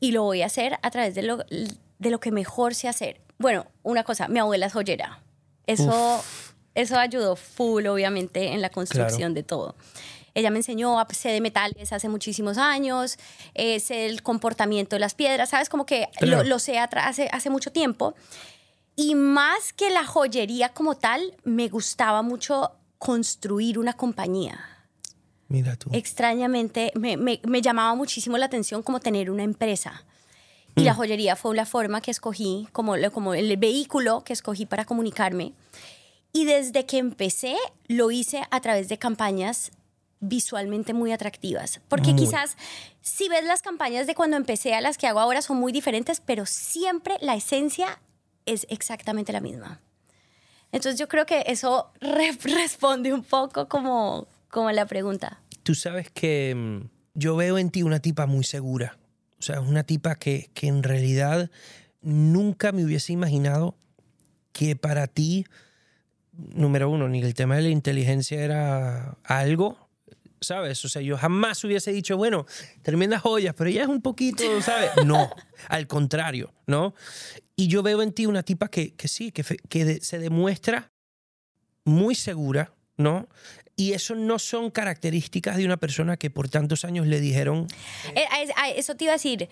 Y 0.00 0.12
lo 0.12 0.22
voy 0.22 0.42
a 0.42 0.46
hacer 0.46 0.78
a 0.82 0.90
través 0.90 1.14
de 1.14 1.22
lo, 1.22 1.38
de 1.38 2.10
lo 2.10 2.20
que 2.20 2.30
mejor 2.30 2.74
sé 2.74 2.88
hacer. 2.88 3.20
Bueno, 3.38 3.66
una 3.82 4.04
cosa, 4.04 4.28
mi 4.28 4.38
abuela 4.38 4.66
es 4.66 4.72
joyera. 4.72 5.20
Eso, 5.66 6.22
eso 6.74 6.98
ayudó 6.98 7.36
full, 7.36 7.86
obviamente, 7.86 8.52
en 8.52 8.60
la 8.60 8.70
construcción 8.70 9.34
de 9.34 9.42
todo. 9.42 9.74
Ella 10.34 10.50
me 10.50 10.58
enseñó, 10.58 10.98
a- 10.98 11.06
sé 11.12 11.28
de 11.30 11.40
metales 11.40 11.92
hace 11.92 12.08
muchísimos 12.08 12.58
años, 12.58 13.18
eh, 13.54 13.78
sé 13.80 14.06
el 14.06 14.22
comportamiento 14.22 14.96
de 14.96 15.00
las 15.00 15.14
piedras, 15.14 15.50
¿sabes? 15.50 15.68
Como 15.68 15.86
que 15.86 16.08
Claro. 16.18 16.42
lo, 16.42 16.48
lo 16.48 16.58
sé 16.58 16.78
hace, 16.78 17.28
hace 17.32 17.50
mucho 17.50 17.70
tiempo. 17.70 18.14
Y 18.96 19.14
más 19.14 19.72
que 19.72 19.90
la 19.90 20.04
joyería 20.04 20.70
como 20.70 20.96
tal, 20.96 21.36
me 21.44 21.68
gustaba 21.68 22.22
mucho 22.22 22.72
construir 22.98 23.78
una 23.78 23.92
compañía. 23.92 24.58
Mira 25.48 25.76
tú. 25.76 25.90
Extrañamente, 25.92 26.90
me, 26.96 27.16
me- 27.16 27.40
me 27.44 27.60
llamaba 27.62 27.94
muchísimo 27.94 28.36
la 28.38 28.46
atención 28.46 28.82
como 28.82 28.98
tener 29.00 29.30
una 29.30 29.42
empresa. 29.44 30.04
Y 30.76 30.82
la 30.82 30.94
joyería 30.94 31.36
fue 31.36 31.54
la 31.54 31.66
forma 31.66 32.00
que 32.00 32.10
escogí, 32.10 32.66
como, 32.72 32.94
como 33.12 33.34
el 33.34 33.56
vehículo 33.56 34.24
que 34.24 34.32
escogí 34.32 34.66
para 34.66 34.84
comunicarme. 34.84 35.52
Y 36.32 36.46
desde 36.46 36.84
que 36.84 36.98
empecé, 36.98 37.56
lo 37.86 38.10
hice 38.10 38.42
a 38.50 38.60
través 38.60 38.88
de 38.88 38.98
campañas 38.98 39.70
visualmente 40.18 40.92
muy 40.94 41.12
atractivas. 41.12 41.80
Porque 41.88 42.10
Muy. 42.12 42.24
quizás 42.24 42.56
si 43.02 43.28
ves 43.28 43.44
las 43.44 43.62
campañas 43.62 44.06
de 44.06 44.14
cuando 44.16 44.36
empecé 44.36 44.74
a 44.74 44.80
las 44.80 44.98
que 44.98 45.06
hago 45.06 45.20
ahora 45.20 45.42
son 45.42 45.58
muy 45.58 45.70
diferentes, 45.70 46.20
pero 46.20 46.44
siempre 46.46 47.16
la 47.20 47.34
esencia 47.36 48.00
es 48.46 48.66
exactamente 48.68 49.32
la 49.32 49.40
misma. 49.40 49.80
Entonces 50.72 50.98
yo 50.98 51.06
creo 51.06 51.24
que 51.26 51.44
eso 51.46 51.92
re- 52.00 52.36
responde 52.42 53.12
un 53.12 53.22
poco 53.22 53.68
como, 53.68 54.26
como 54.50 54.72
la 54.72 54.86
pregunta. 54.86 55.40
Tú 55.62 55.74
sabes 55.74 56.10
que 56.10 56.52
mm, 56.56 56.88
yo 57.14 57.36
veo 57.36 57.58
en 57.58 57.70
ti 57.70 57.82
una 57.84 58.00
tipa 58.00 58.26
muy 58.26 58.42
segura. 58.44 58.98
O 59.44 59.46
sea, 59.46 59.56
es 59.60 59.68
una 59.68 59.84
tipa 59.84 60.14
que, 60.14 60.48
que 60.54 60.68
en 60.68 60.82
realidad 60.82 61.50
nunca 62.00 62.72
me 62.72 62.82
hubiese 62.82 63.12
imaginado 63.12 63.76
que 64.52 64.74
para 64.74 65.06
ti 65.06 65.44
número 66.32 66.88
uno, 66.88 67.10
ni 67.10 67.20
el 67.20 67.34
tema 67.34 67.56
de 67.56 67.62
la 67.62 67.68
inteligencia 67.68 68.42
era 68.42 69.18
algo, 69.22 69.90
¿sabes? 70.40 70.82
O 70.86 70.88
sea, 70.88 71.02
yo 71.02 71.18
jamás 71.18 71.62
hubiese 71.62 71.92
dicho, 71.92 72.16
bueno, 72.16 72.46
tremendas 72.80 73.20
joyas, 73.20 73.54
pero 73.54 73.68
ella 73.68 73.82
es 73.82 73.88
un 73.88 74.00
poquito, 74.00 74.42
¿sabes? 74.62 74.90
No, 75.04 75.28
al 75.68 75.86
contrario, 75.88 76.54
¿no? 76.66 76.94
Y 77.54 77.68
yo 77.68 77.82
veo 77.82 78.00
en 78.00 78.12
ti 78.12 78.24
una 78.24 78.44
tipa 78.44 78.68
que, 78.68 78.94
que 78.94 79.08
sí, 79.08 79.30
que, 79.30 79.44
que 79.68 79.84
de- 79.84 80.00
se 80.00 80.18
demuestra 80.18 80.90
muy 81.84 82.14
segura, 82.14 82.72
¿no? 82.96 83.28
Y 83.76 83.92
eso 83.92 84.14
no 84.14 84.38
son 84.38 84.70
características 84.70 85.56
de 85.56 85.64
una 85.64 85.76
persona 85.76 86.16
que 86.16 86.30
por 86.30 86.48
tantos 86.48 86.84
años 86.84 87.06
le 87.06 87.20
dijeron, 87.20 87.66
Eh, 88.14 88.24
Eso 88.76 88.94
te 88.94 89.04
iba 89.04 89.12
a 89.12 89.16
decir. 89.16 89.48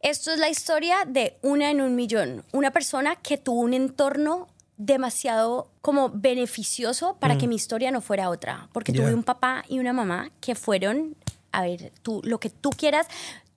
Esto 0.00 0.32
es 0.32 0.38
la 0.38 0.48
historia 0.50 0.98
de 1.06 1.36
una 1.42 1.70
en 1.70 1.80
un 1.80 1.96
millón. 1.96 2.44
Una 2.52 2.70
persona 2.70 3.16
que 3.16 3.38
tuvo 3.38 3.60
un 3.62 3.72
entorno 3.74 4.48
demasiado 4.76 5.70
como 5.80 6.10
beneficioso 6.10 7.16
para 7.20 7.38
que 7.38 7.46
mi 7.46 7.54
historia 7.56 7.90
no 7.90 8.00
fuera 8.00 8.28
otra. 8.28 8.68
Porque 8.72 8.92
Mm. 8.92 8.96
Tuve 8.96 9.14
un 9.14 9.22
papá 9.22 9.64
y 9.68 9.78
una 9.78 9.92
mamá 9.92 10.30
que 10.40 10.54
fueron, 10.54 11.16
a 11.52 11.62
ver, 11.62 11.92
tú, 12.02 12.20
lo 12.24 12.38
que 12.38 12.50
tú 12.50 12.70
quieras, 12.70 13.06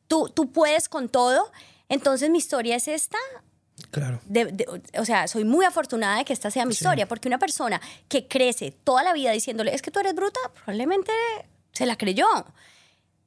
tú, 0.07 0.29
tú 0.33 0.51
puedes 0.51 0.87
con 0.89 1.09
todo. 1.09 1.51
Entonces 1.89 2.29
mi 2.29 2.37
historia 2.37 2.75
es 2.75 2.87
esta, 2.87 3.17
claro, 3.91 4.19
de- 4.25 4.45
de- 4.45 4.81
o 4.99 5.05
sea, 5.05 5.27
soy 5.27 5.43
muy 5.45 5.65
afortunada 5.65 6.17
de 6.17 6.25
que 6.25 6.33
esta 6.33 6.49
sea 6.51 6.65
mi 6.65 6.73
historia, 6.73 7.07
porque 7.07 7.27
una 7.27 7.37
persona 7.39 7.79
que 8.07 8.27
crece 8.27 8.71
toda 8.71 9.03
la 9.03 9.13
vida 9.13 9.31
diciéndole, 9.31 9.73
es 9.73 9.81
que 9.81 9.91
tú 9.91 9.99
eres 9.99 10.13
bruta, 10.15 10.39
probablemente 10.53 11.11
se 11.71 11.85
la 11.85 11.95
creyó. 11.97 12.27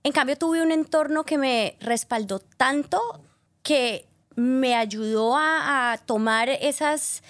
En 0.02 0.12
cambio, 0.12 0.36
tuve 0.36 0.62
un 0.62 0.72
entorno 0.72 1.24
que 1.24 1.36
me 1.38 1.76
respaldó 1.80 2.38
tanto 2.40 3.00
que 3.62 4.06
me 4.34 4.74
ayudó 4.74 5.36
a, 5.36 5.92
a 5.92 5.98
tomar 5.98 6.48
esas, 6.48 7.22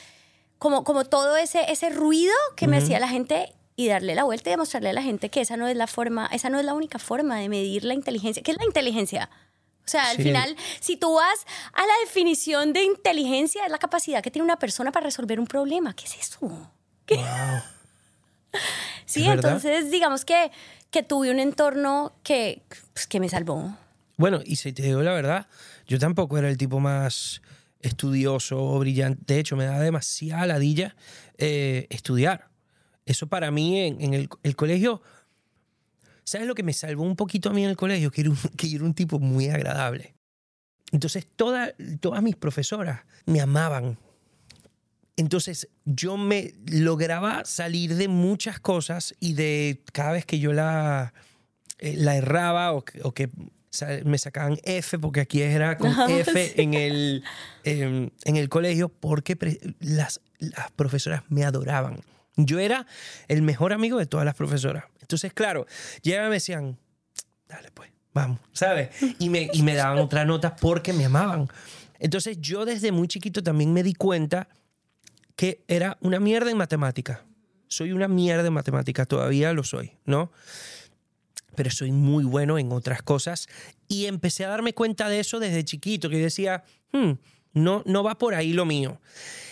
como, 0.59 0.85
como 0.85 1.05
todo 1.05 1.37
ese, 1.37 1.71
ese 1.73 1.91
ruido 1.91 2.35
que 2.57 2.69
me 2.69 2.77
hacía 2.85 3.01
la 3.01 3.09
gente 3.09 3.53
y 3.77 3.89
darle 3.89 4.15
la 4.15 4.25
vuelta 4.25 4.51
y 4.51 4.53
demostrarle 4.53 4.91
a 4.91 4.93
la 4.93 5.03
gente 5.03 5.31
que 5.31 5.41
esa 5.41 5.57
no 5.57 5.67
es 5.67 5.77
la 5.77 5.87
forma, 5.87 6.29
esa 6.33 6.49
no 6.51 6.59
es 6.61 6.65
la 6.65 6.75
única 6.75 6.99
forma 6.99 7.39
de 7.39 7.49
medir 7.49 7.85
la 7.85 7.95
inteligencia. 7.95 8.43
¿Qué 8.43 8.53
es 8.53 8.59
la 8.59 8.65
inteligencia? 8.67 9.29
O 9.91 9.93
sea, 9.93 10.09
al 10.11 10.17
Sí. 10.19 10.23
final, 10.23 10.55
si 10.79 10.97
tú 10.97 11.15
vas 11.15 11.45
a 11.73 11.81
la 11.85 11.93
definición 12.05 12.73
de 12.73 12.85
inteligencia, 12.85 13.65
es 13.65 13.73
la 13.73 13.79
capacidad 13.79 14.23
que 14.23 14.31
tiene 14.31 14.45
una 14.45 14.57
persona 14.57 14.93
para 14.93 15.07
resolver 15.07 15.41
un 15.41 15.49
problema. 15.49 15.95
¿Qué 15.95 16.05
es 16.05 16.17
eso? 16.17 16.39
wow. 16.41 16.69
Sí, 19.05 19.23
Es 19.23 19.27
verdad. 19.27 19.53
entonces 19.57 19.91
digamos 19.91 20.25
que, 20.25 20.53
que 20.93 21.03
tuve 21.03 21.31
un 21.33 21.41
entorno 21.41 22.13
que, 22.23 22.63
pues, 22.93 23.09
que 23.09 23.19
me 23.19 23.29
salvó. 23.29 23.77
Bueno, 24.17 24.41
y 24.45 24.57
si 24.57 24.73
te 24.73 24.83
digo 24.83 25.03
la 25.03 25.13
verdad, 25.13 25.49
yo 25.89 25.99
tampoco 25.99 26.39
era 26.39 26.49
el 26.49 26.57
tipo 26.57 26.79
más 26.79 27.43
estudioso 27.81 28.63
o 28.63 28.79
brillante. 28.79 29.21
De 29.35 29.41
hecho, 29.41 29.57
me 29.57 29.65
da 29.65 29.81
demasiada 29.81 30.47
ladilla 30.47 30.95
eh, 31.39 31.89
estudiar. 31.91 32.49
Eso 33.07 33.27
para 33.27 33.51
mí 33.51 33.81
en, 33.81 34.01
en 34.01 34.15
el, 34.15 34.29
el 34.45 34.55
colegio, 34.55 35.03
¿sabes 36.31 36.47
lo 36.47 36.55
que 36.55 36.63
me 36.63 36.73
salvó 36.73 37.03
un 37.03 37.17
poquito 37.17 37.51
a 37.51 37.53
mí 37.53 37.65
en 37.65 37.71
el 37.71 37.77
colegio? 37.77 38.11
Que 38.11 38.21
era 38.23 38.31
un, 38.31 38.37
que 38.57 38.69
yo 38.69 38.77
era 38.77 38.85
un 38.85 38.95
tipo 38.95 39.19
muy 39.19 39.49
agradable. 39.49 40.15
Entonces, 40.93 41.27
toda- 41.37 41.75
todas 42.01 42.23
mis 42.23 42.37
profesoras 42.37 43.01
me 43.27 43.41
amaban. 43.41 43.99
Entonces, 45.17 45.69
yo 45.85 46.17
me 46.17 46.55
lograba 46.67 47.45
salir 47.45 47.95
de 47.97 48.09
muchas 48.09 48.59
cosas 48.59 49.15
y 49.21 49.35
de 49.35 49.83
cada 49.93 50.13
vez 50.13 50.25
que 50.25 50.39
yo 50.39 50.53
la, 50.53 51.13
eh, 51.79 51.95
la 51.97 52.17
erraba 52.17 52.73
o 52.73 52.85
que, 52.85 53.01
o 53.03 53.13
que 53.13 53.29
sa- 53.71 53.99
me 54.05 54.17
sacaban 54.19 54.59
F, 54.65 54.99
porque 54.99 55.21
aquí 55.21 55.43
era 55.43 55.77
con 55.77 55.91
F 56.11 56.47
sí. 56.49 56.53
en, 56.63 56.75
el, 56.75 57.23
em, 57.65 58.11
en 58.25 58.37
el 58.37 58.49
colegio, 58.49 58.89
porque 58.89 59.37
las, 59.81 60.21
las 60.39 60.71
profesoras 60.73 61.23
me 61.29 61.45
adoraban. 61.45 62.01
Yo 62.37 62.59
era 62.59 62.87
el 63.29 63.43
mejor 63.43 63.73
amigo 63.73 63.99
de 63.99 64.07
todas 64.07 64.25
las 64.25 64.35
profesoras. 64.35 64.85
Entonces, 65.01 65.33
claro, 65.33 65.67
llegaban 66.03 66.29
y 66.29 66.31
me 66.31 66.37
decían, 66.37 66.79
dale 67.49 67.71
pues, 67.73 67.91
vamos, 68.15 68.39
¿sabes? 68.53 68.91
Y 69.19 69.29
me, 69.29 69.51
y 69.53 69.63
me 69.63 69.75
daban 69.75 69.99
otras 69.99 70.27
notas 70.27 70.53
porque 70.61 70.93
me 70.93 71.05
amaban. 71.05 71.49
Entonces, 71.99 72.39
yo 72.41 72.65
desde 72.65 72.93
muy 72.93 73.09
chiquito 73.09 73.43
también 73.43 73.73
me 73.73 73.83
di 73.83 73.95
cuenta 73.95 74.49
que 75.37 75.65
era 75.69 75.99
una 76.01 76.21
mierda 76.21 76.51
en 76.51 76.57
matemática. 76.57 77.25
Soy 77.69 77.93
una 77.93 78.09
mierda 78.09 78.47
en 78.47 78.53
matemática, 78.53 79.07
todavía 79.07 79.53
lo 79.53 79.65
soy, 79.65 79.93
¿no? 80.05 80.33
Pero 81.57 81.71
soy 81.71 81.93
muy 81.93 82.25
bueno 82.25 82.59
en 82.59 82.73
otras 82.73 83.03
cosas 83.03 83.49
y 83.89 84.07
empecé 84.07 84.45
a 84.45 84.49
darme 84.49 84.73
cuenta 84.73 85.09
de 85.09 85.21
eso 85.21 85.41
desde 85.41 85.65
chiquito, 85.65 86.09
que 86.09 86.19
decía, 86.19 86.65
"Hmm, 86.93 87.13
no, 87.53 87.83
no 87.87 88.03
va 88.03 88.19
por 88.19 88.35
ahí 88.35 88.53
lo 88.53 88.65
mío. 88.65 89.01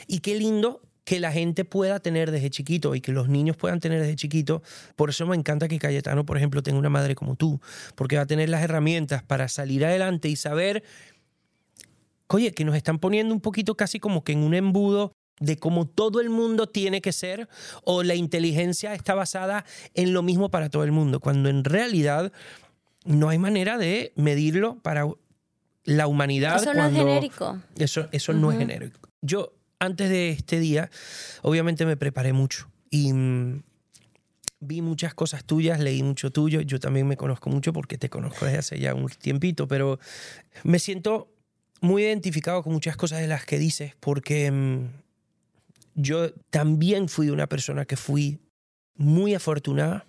Y 0.06 0.20
qué 0.20 0.36
lindo 0.36 0.80
que 1.08 1.20
la 1.20 1.32
gente 1.32 1.64
pueda 1.64 2.00
tener 2.00 2.30
desde 2.30 2.50
chiquito 2.50 2.94
y 2.94 3.00
que 3.00 3.12
los 3.12 3.30
niños 3.30 3.56
puedan 3.56 3.80
tener 3.80 3.98
desde 4.02 4.14
chiquito. 4.14 4.62
Por 4.94 5.08
eso 5.08 5.26
me 5.26 5.36
encanta 5.36 5.66
que 5.66 5.78
Cayetano, 5.78 6.26
por 6.26 6.36
ejemplo, 6.36 6.62
tenga 6.62 6.78
una 6.78 6.90
madre 6.90 7.14
como 7.14 7.34
tú, 7.34 7.62
porque 7.94 8.16
va 8.16 8.22
a 8.24 8.26
tener 8.26 8.50
las 8.50 8.62
herramientas 8.62 9.22
para 9.22 9.48
salir 9.48 9.86
adelante 9.86 10.28
y 10.28 10.36
saber 10.36 10.84
oye, 12.28 12.52
que 12.52 12.62
nos 12.66 12.76
están 12.76 12.98
poniendo 12.98 13.32
un 13.32 13.40
poquito 13.40 13.74
casi 13.74 13.98
como 14.00 14.22
que 14.22 14.32
en 14.32 14.40
un 14.40 14.52
embudo 14.52 15.12
de 15.40 15.56
cómo 15.56 15.86
todo 15.86 16.20
el 16.20 16.28
mundo 16.28 16.66
tiene 16.66 17.00
que 17.00 17.12
ser 17.12 17.48
o 17.84 18.02
la 18.02 18.14
inteligencia 18.14 18.92
está 18.92 19.14
basada 19.14 19.64
en 19.94 20.12
lo 20.12 20.22
mismo 20.22 20.50
para 20.50 20.68
todo 20.68 20.84
el 20.84 20.92
mundo, 20.92 21.20
cuando 21.20 21.48
en 21.48 21.64
realidad 21.64 22.32
no 23.06 23.30
hay 23.30 23.38
manera 23.38 23.78
de 23.78 24.12
medirlo 24.14 24.78
para 24.82 25.06
la 25.84 26.06
humanidad. 26.06 26.60
Eso 26.60 26.74
no 26.74 26.84
es 26.84 26.92
genérico. 26.92 27.58
Eso, 27.78 28.08
eso 28.12 28.34
no 28.34 28.52
es 28.52 28.58
genérico. 28.58 29.08
Yo, 29.22 29.54
antes 29.78 30.08
de 30.10 30.30
este 30.30 30.58
día, 30.58 30.90
obviamente 31.42 31.86
me 31.86 31.96
preparé 31.96 32.32
mucho 32.32 32.70
y 32.90 33.12
mm, 33.12 33.62
vi 34.60 34.82
muchas 34.82 35.14
cosas 35.14 35.44
tuyas, 35.44 35.80
leí 35.80 36.02
mucho 36.02 36.30
tuyo. 36.30 36.60
Yo 36.60 36.80
también 36.80 37.06
me 37.06 37.16
conozco 37.16 37.50
mucho 37.50 37.72
porque 37.72 37.98
te 37.98 38.10
conozco 38.10 38.44
desde 38.44 38.58
hace 38.58 38.80
ya 38.80 38.94
un 38.94 39.08
tiempito, 39.08 39.68
pero 39.68 39.98
me 40.64 40.78
siento 40.78 41.28
muy 41.80 42.02
identificado 42.02 42.62
con 42.62 42.72
muchas 42.72 42.96
cosas 42.96 43.20
de 43.20 43.28
las 43.28 43.44
que 43.44 43.58
dices 43.58 43.94
porque 44.00 44.50
mm, 44.50 44.86
yo 45.94 46.32
también 46.50 47.08
fui 47.08 47.30
una 47.30 47.46
persona 47.46 47.84
que 47.84 47.96
fui 47.96 48.40
muy 48.96 49.34
afortunada 49.34 50.06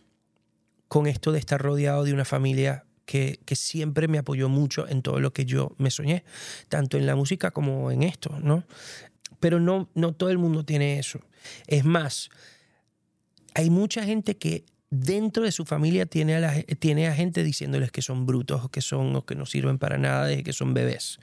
con 0.88 1.06
esto 1.06 1.32
de 1.32 1.40
estar 1.40 1.62
rodeado 1.62 2.04
de 2.04 2.14
una 2.14 2.26
familia 2.26 2.86
que, 3.06 3.40
que 3.46 3.56
siempre 3.56 4.08
me 4.08 4.18
apoyó 4.18 4.50
mucho 4.50 4.88
en 4.88 5.02
todo 5.02 5.20
lo 5.20 5.34
que 5.34 5.46
yo 5.46 5.76
me 5.78 5.92
soñé, 5.92 6.24
tanto 6.68 6.98
en 6.98 7.06
la 7.06 7.16
música 7.16 7.52
como 7.52 7.92
en 7.92 8.04
esto, 8.04 8.40
¿no? 8.40 8.64
Pero 9.40 9.60
no, 9.60 9.90
no 9.96 10.14
todo 10.14 10.30
el 10.30 10.38
mundo 10.38 10.66
tiene 10.66 11.00
eso. 11.00 11.20
Es 11.68 11.86
más, 11.86 12.30
hay 13.54 13.70
mucha 13.70 14.04
gente 14.04 14.38
que 14.38 14.66
dentro 14.90 15.44
de 15.44 15.52
su 15.52 15.66
familia 15.66 16.06
tiene 16.06 16.36
a, 16.36 16.64
tiene 16.80 17.08
a 17.08 17.14
gente 17.14 17.44
diciéndoles 17.44 17.92
que 17.92 18.02
son 18.02 18.26
brutos 18.26 18.64
o 18.66 18.70
que 18.70 18.82
son 18.82 19.16
o 19.16 19.26
que 19.26 19.36
no 19.36 19.46
sirven 19.46 19.78
para 19.78 19.98
nada, 19.98 20.26
de 20.26 20.44
que 20.44 20.54
son 20.54 20.74
bebés. 20.74 21.20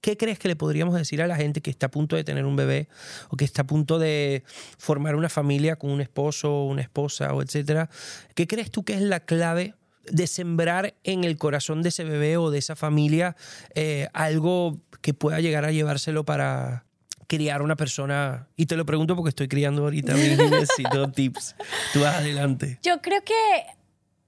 ¿Qué 0.00 0.16
crees 0.16 0.38
que 0.38 0.48
le 0.48 0.56
podríamos 0.56 0.94
decir 0.94 1.20
a 1.22 1.26
la 1.26 1.36
gente 1.36 1.60
que 1.60 1.70
está 1.70 1.86
a 1.86 1.90
punto 1.90 2.14
de 2.14 2.22
tener 2.22 2.44
un 2.44 2.54
bebé 2.54 2.88
o 3.30 3.36
que 3.36 3.44
está 3.44 3.62
a 3.62 3.66
punto 3.66 3.98
de 3.98 4.44
formar 4.78 5.16
una 5.16 5.28
familia 5.28 5.76
con 5.76 5.90
un 5.90 6.00
esposo 6.00 6.52
o 6.52 6.66
una 6.66 6.82
esposa 6.82 7.34
o 7.34 7.42
etcétera? 7.42 7.90
¿Qué 8.34 8.46
crees 8.46 8.70
tú 8.70 8.84
que 8.84 8.94
es 8.94 9.00
la 9.00 9.20
clave 9.20 9.74
de 10.10 10.26
sembrar 10.26 10.94
en 11.02 11.24
el 11.24 11.36
corazón 11.36 11.82
de 11.82 11.90
ese 11.90 12.04
bebé 12.04 12.36
o 12.36 12.50
de 12.50 12.58
esa 12.58 12.76
familia 12.76 13.36
eh, 13.74 14.08
algo 14.12 14.80
que 15.02 15.14
pueda 15.14 15.40
llegar 15.40 15.64
a 15.64 15.72
llevárselo 15.72 16.24
para 16.24 16.86
criar 17.28 17.62
una 17.62 17.76
persona? 17.76 18.48
Y 18.56 18.66
te 18.66 18.74
lo 18.76 18.84
pregunto 18.84 19.14
porque 19.14 19.28
estoy 19.28 19.46
criando 19.46 19.82
ahorita 19.84 20.18
y 20.18 20.36
necesito 20.50 21.08
tips. 21.12 21.54
Tú 21.92 22.00
vas 22.00 22.16
adelante. 22.16 22.80
Yo 22.82 23.00
creo 23.00 23.22
que 23.22 23.34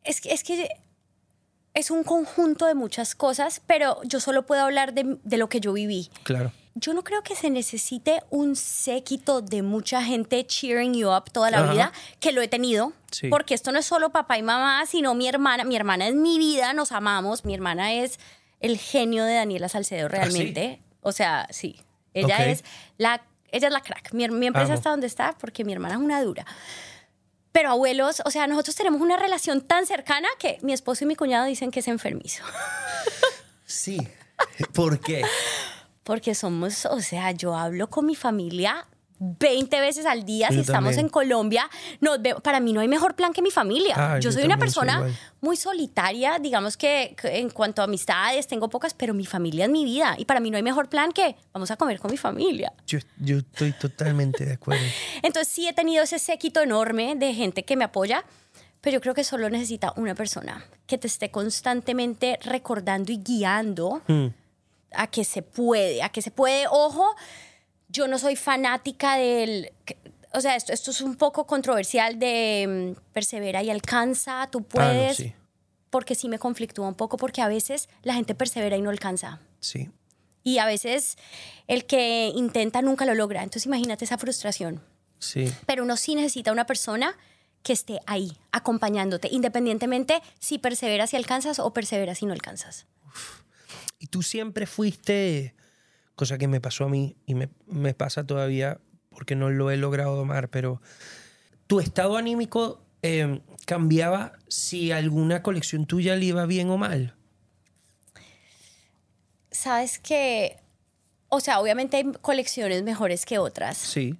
es, 0.04 0.20
que 0.20 0.32
es 0.32 0.44
que 0.44 0.68
es 1.74 1.90
un 1.90 2.04
conjunto 2.04 2.66
de 2.66 2.74
muchas 2.74 3.14
cosas, 3.16 3.60
pero 3.66 4.00
yo 4.04 4.20
solo 4.20 4.46
puedo 4.46 4.62
hablar 4.62 4.92
de, 4.94 5.18
de 5.24 5.36
lo 5.36 5.48
que 5.48 5.60
yo 5.60 5.72
viví. 5.72 6.08
Claro. 6.22 6.52
Yo 6.76 6.94
no 6.94 7.02
creo 7.02 7.22
que 7.24 7.34
se 7.34 7.50
necesite 7.50 8.22
un 8.30 8.54
séquito 8.54 9.40
de 9.42 9.62
mucha 9.62 10.02
gente 10.04 10.46
cheering 10.46 10.94
you 10.94 11.10
up 11.10 11.24
toda 11.32 11.50
la 11.50 11.58
Ajá. 11.64 11.72
vida, 11.72 11.92
que 12.20 12.30
lo 12.32 12.40
he 12.42 12.48
tenido, 12.48 12.92
Sí. 13.10 13.28
porque 13.28 13.54
esto 13.54 13.72
no 13.72 13.78
es 13.80 13.86
solo 13.86 14.10
papá 14.10 14.38
y 14.38 14.42
mamá, 14.42 14.86
sino 14.86 15.14
mi 15.16 15.26
hermana. 15.26 15.64
Mi 15.64 15.74
hermana 15.74 16.06
es 16.06 16.14
mi 16.14 16.38
vida, 16.38 16.72
nos 16.72 16.92
amamos. 16.92 17.44
Mi 17.44 17.54
hermana 17.54 17.92
es 17.92 18.20
el 18.60 18.78
genio 18.78 19.24
de 19.24 19.34
Daniela 19.34 19.68
Salcedo 19.68 20.06
realmente. 20.08 20.80
O 21.02 21.10
sea, 21.12 21.48
sí. 21.50 21.80
Ella 22.14 22.46
es 22.46 22.64
la 22.98 23.22
ella 23.52 23.68
es 23.68 23.72
la 23.72 23.80
crack. 23.80 24.12
Mi, 24.12 24.28
mi 24.28 24.46
empresa 24.46 24.68
Amo. 24.68 24.74
está 24.74 24.90
donde 24.90 25.06
está 25.06 25.36
porque 25.38 25.64
mi 25.64 25.72
hermana 25.72 25.94
es 25.94 26.00
una 26.00 26.22
dura. 26.22 26.46
Pero 27.52 27.70
abuelos, 27.70 28.22
o 28.24 28.30
sea, 28.30 28.46
nosotros 28.46 28.76
tenemos 28.76 29.00
una 29.00 29.16
relación 29.16 29.60
tan 29.60 29.86
cercana 29.86 30.28
que 30.38 30.58
mi 30.62 30.72
esposo 30.72 31.04
y 31.04 31.08
mi 31.08 31.16
cuñado 31.16 31.46
dicen 31.46 31.70
que 31.70 31.80
es 31.80 31.88
enfermizo. 31.88 32.44
Sí. 33.66 34.06
¿Por 34.72 35.00
qué? 35.00 35.22
Porque 36.04 36.34
somos, 36.34 36.86
o 36.86 37.00
sea, 37.00 37.32
yo 37.32 37.56
hablo 37.56 37.90
con 37.90 38.06
mi 38.06 38.14
familia 38.16 38.86
20 39.22 39.80
veces 39.80 40.06
al 40.06 40.24
día. 40.24 40.48
Yo 40.48 40.54
si 40.54 40.60
estamos 40.60 40.90
también. 40.92 41.06
en 41.06 41.08
Colombia, 41.10 41.68
nos 42.00 42.22
ve- 42.22 42.36
para 42.42 42.58
mí 42.58 42.72
no 42.72 42.80
hay 42.80 42.88
mejor 42.88 43.14
plan 43.14 43.32
que 43.34 43.42
mi 43.42 43.50
familia. 43.50 43.94
Ah, 43.96 44.14
yo 44.18 44.30
yo 44.30 44.32
soy 44.32 44.44
una 44.44 44.54
soy 44.54 44.60
persona 44.60 44.94
igual. 44.94 45.18
muy 45.42 45.56
solitaria, 45.56 46.38
digamos 46.38 46.76
que 46.78 47.14
que 47.20 47.38
en 47.38 47.50
cuanto 47.50 47.82
a 47.82 47.84
amistades 47.84 48.46
tengo 48.46 48.68
pocas, 48.70 48.94
pero 48.94 49.12
mi 49.12 49.26
familia 49.26 49.66
es 49.66 49.70
mi 49.70 49.84
vida. 49.84 50.14
Y 50.18 50.24
para 50.24 50.40
mí 50.40 50.50
no 50.50 50.56
hay 50.56 50.62
mejor 50.62 50.88
plan 50.88 51.12
que 51.12 51.36
vamos 51.52 51.70
a 51.70 51.76
comer 51.76 52.00
con 52.00 52.10
mi 52.10 52.16
familia. 52.16 52.72
Yo, 52.86 52.98
yo 53.18 53.38
estoy 53.38 53.72
totalmente 53.72 54.46
de 54.46 54.54
acuerdo. 54.54 54.82
Entonces 55.22 55.48
sí 55.52 55.68
he 55.68 55.72
tenido 55.74 56.02
ese 56.02 56.18
séquito 56.18 56.60
enorme 56.62 57.14
de 57.14 57.34
gente 57.34 57.62
que 57.64 57.76
me 57.76 57.84
apoya, 57.84 58.24
pero 58.80 58.94
yo 58.94 59.00
creo 59.02 59.12
que 59.14 59.24
solo 59.24 59.50
necesita 59.50 59.92
una 59.96 60.14
persona 60.14 60.64
que 60.86 60.96
te 60.96 61.06
esté 61.08 61.30
constantemente 61.30 62.38
recordando 62.42 63.12
y 63.12 63.18
guiando 63.18 64.00
Mm. 64.08 64.28
a 64.94 65.06
que 65.08 65.24
se 65.24 65.42
puede, 65.42 66.02
a 66.02 66.08
que 66.08 66.22
se 66.22 66.30
puede. 66.30 66.66
Ojo, 66.70 67.04
yo 67.92 68.06
no 68.08 68.18
soy 68.18 68.36
fanática 68.36 69.16
del... 69.16 69.72
O 70.32 70.40
sea, 70.40 70.54
esto, 70.56 70.72
esto 70.72 70.92
es 70.92 71.00
un 71.00 71.16
poco 71.16 71.46
controversial 71.46 72.18
de 72.18 72.94
mm, 72.96 73.12
persevera 73.12 73.62
y 73.62 73.70
alcanza, 73.70 74.48
tú 74.50 74.58
Ah, 74.58 74.62
no, 74.62 74.68
puedes, 74.68 75.16
sí, 75.16 75.34
porque 75.90 76.14
sí 76.14 76.28
me 76.28 76.38
conflictúa 76.38 76.86
un 76.86 76.94
poco, 76.94 77.16
porque 77.16 77.42
a 77.42 77.48
veces 77.48 77.88
la 78.02 78.14
gente 78.14 78.34
persevera 78.36 78.76
y 78.76 78.82
no 78.82 78.90
alcanza. 78.90 79.40
sí. 79.60 79.90
Y 80.42 80.56
a 80.56 80.64
veces 80.64 81.18
el 81.66 81.84
que 81.84 82.32
intenta 82.34 82.80
nunca 82.80 83.04
lo 83.04 83.14
logra. 83.14 83.42
Entonces 83.42 83.66
imagínate 83.66 84.06
esa 84.06 84.16
frustración 84.16 84.80
Sí. 85.18 85.52
pero 85.66 85.82
uno 85.84 85.98
sí 85.98 86.14
necesita 86.14 86.50
una 86.50 86.64
persona 86.64 87.14
que 87.62 87.74
esté 87.74 88.00
ahí, 88.06 88.38
acompañándote, 88.50 89.28
independientemente 89.30 90.22
si 90.38 90.56
perseveras 90.56 91.12
y 91.12 91.16
alcanzas 91.16 91.58
o 91.58 91.74
perseveras 91.74 92.22
y 92.22 92.26
no 92.26 92.32
alcanzas. 92.32 92.86
Y 93.98 94.06
tú 94.06 94.22
siempre 94.22 94.64
fuiste, 94.66 95.54
cosa 96.20 96.36
que 96.38 96.46
me 96.48 96.60
pasó 96.60 96.84
a 96.84 96.88
mí 96.90 97.16
y 97.26 97.34
me, 97.34 97.48
me 97.66 97.94
pasa 97.94 98.24
todavía 98.26 98.78
porque 99.08 99.34
no 99.34 99.48
lo 99.50 99.70
he 99.70 99.76
logrado 99.78 100.14
domar, 100.16 100.48
pero 100.50 100.80
tu 101.66 101.80
estado 101.80 102.16
anímico 102.18 102.80
eh, 103.02 103.40
cambiaba 103.66 104.32
si 104.48 104.92
alguna 104.92 105.42
colección 105.42 105.86
tuya 105.86 106.14
le 106.16 106.26
iba 106.26 106.44
bien 106.46 106.68
o 106.70 106.76
mal. 106.76 107.14
Sabes 109.50 109.98
que, 109.98 110.58
o 111.28 111.40
sea, 111.40 111.60
obviamente 111.60 111.96
hay 111.96 112.12
colecciones 112.20 112.82
mejores 112.82 113.24
que 113.26 113.38
otras, 113.38 113.76
Sí. 113.78 114.14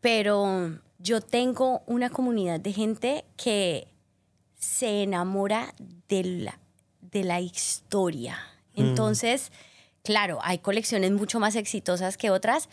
pero 0.00 0.78
yo 0.98 1.20
tengo 1.20 1.82
una 1.86 2.08
comunidad 2.10 2.60
de 2.60 2.72
gente 2.72 3.24
que 3.36 3.88
se 4.58 5.02
enamora 5.02 5.74
de 6.08 6.24
la, 6.24 6.58
de 7.00 7.24
la 7.24 7.40
historia. 7.40 8.38
Entonces, 8.74 9.50
claro, 10.02 10.38
hay 10.42 10.58
colecciones 10.58 11.10
mucho 11.12 11.40
más 11.40 11.56
exitosas 11.56 12.16
que 12.16 12.30
otras, 12.30 12.68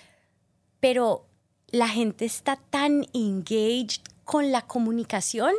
pero 0.80 1.26
la 1.72 1.88
gente 1.88 2.26
está 2.26 2.56
tan 2.70 3.06
engaged 3.14 4.02
con 4.24 4.52
la 4.52 4.62
comunicación 4.64 5.54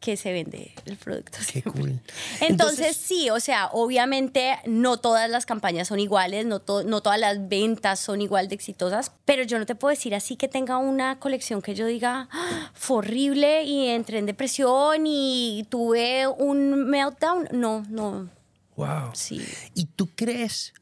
que 0.00 0.16
se 0.16 0.32
vende 0.32 0.72
el 0.86 0.96
producto. 0.96 1.38
Qué 1.52 1.62
cool. 1.62 2.00
Entonces, 2.40 2.96
sí, 2.96 3.28
o 3.28 3.38
sea, 3.38 3.68
obviamente 3.72 4.56
no 4.64 4.96
todas 4.96 5.28
las 5.28 5.44
campañas 5.44 5.88
son 5.88 6.00
iguales, 6.00 6.46
no, 6.46 6.60
to- 6.60 6.84
no 6.84 7.02
todas 7.02 7.20
las 7.20 7.50
ventas 7.50 8.00
son 8.00 8.22
igual 8.22 8.48
de 8.48 8.54
exitosas, 8.54 9.12
pero 9.26 9.42
yo 9.42 9.58
no 9.58 9.66
te 9.66 9.74
puedo 9.74 9.90
decir 9.90 10.14
así 10.14 10.36
que 10.36 10.48
tenga 10.48 10.78
una 10.78 11.18
colección 11.18 11.60
que 11.60 11.74
yo 11.74 11.84
diga, 11.84 12.28
"Ah, 12.32 12.70
fue 12.72 12.96
horrible 12.98 13.64
y 13.64 13.88
entré 13.88 14.16
en 14.18 14.24
depresión 14.24 15.04
y 15.06 15.66
tuve 15.68 16.26
un 16.26 16.88
meltdown. 16.88 17.48
No, 17.52 17.84
no, 17.90 18.30
Wow. 18.76 19.10
sí. 19.12 19.46
¿Y 19.74 19.84
tú 19.84 20.08
crees 20.16 20.72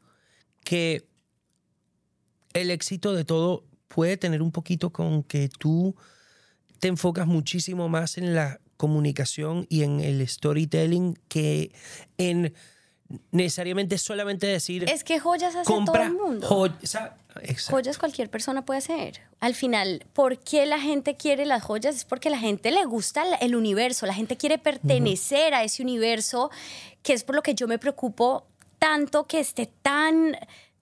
que 0.69 1.03
el 2.53 2.69
éxito 2.69 3.15
de 3.15 3.25
todo 3.25 3.63
puede 3.87 4.17
tener 4.17 4.43
un 4.43 4.51
poquito 4.51 4.91
con 4.91 5.23
que 5.23 5.49
tú 5.49 5.95
te 6.77 6.89
enfocas 6.89 7.25
muchísimo 7.25 7.89
más 7.89 8.19
en 8.19 8.35
la 8.35 8.59
comunicación 8.77 9.65
y 9.67 9.81
en 9.81 9.99
el 9.99 10.27
storytelling 10.27 11.17
que 11.27 11.71
en 12.19 12.53
necesariamente 13.31 13.97
solamente 13.97 14.45
decir 14.45 14.87
Es 14.87 15.03
que 15.03 15.19
joyas 15.19 15.55
hace 15.55 15.65
todo 15.65 15.77
compra 15.77 16.05
el 16.05 16.13
mundo. 16.13 16.47
Joyas 16.47 17.97
cualquier 17.97 18.29
persona 18.29 18.63
puede 18.63 18.77
hacer. 18.77 19.21
Al 19.39 19.55
final, 19.55 20.05
¿por 20.13 20.37
qué 20.37 20.67
la 20.67 20.79
gente 20.79 21.17
quiere 21.17 21.47
las 21.47 21.63
joyas? 21.63 21.95
Es 21.95 22.05
porque 22.05 22.29
la 22.29 22.37
gente 22.37 22.69
le 22.69 22.85
gusta 22.85 23.23
el 23.37 23.55
universo, 23.55 24.05
la 24.05 24.13
gente 24.13 24.37
quiere 24.37 24.59
pertenecer 24.59 25.55
a 25.55 25.63
ese 25.63 25.81
universo, 25.81 26.51
que 27.01 27.13
es 27.13 27.23
por 27.23 27.33
lo 27.33 27.41
que 27.41 27.55
yo 27.55 27.67
me 27.67 27.79
preocupo 27.79 28.45
tanto 28.79 29.27
que 29.27 29.39
esté 29.39 29.67
tan 29.81 30.35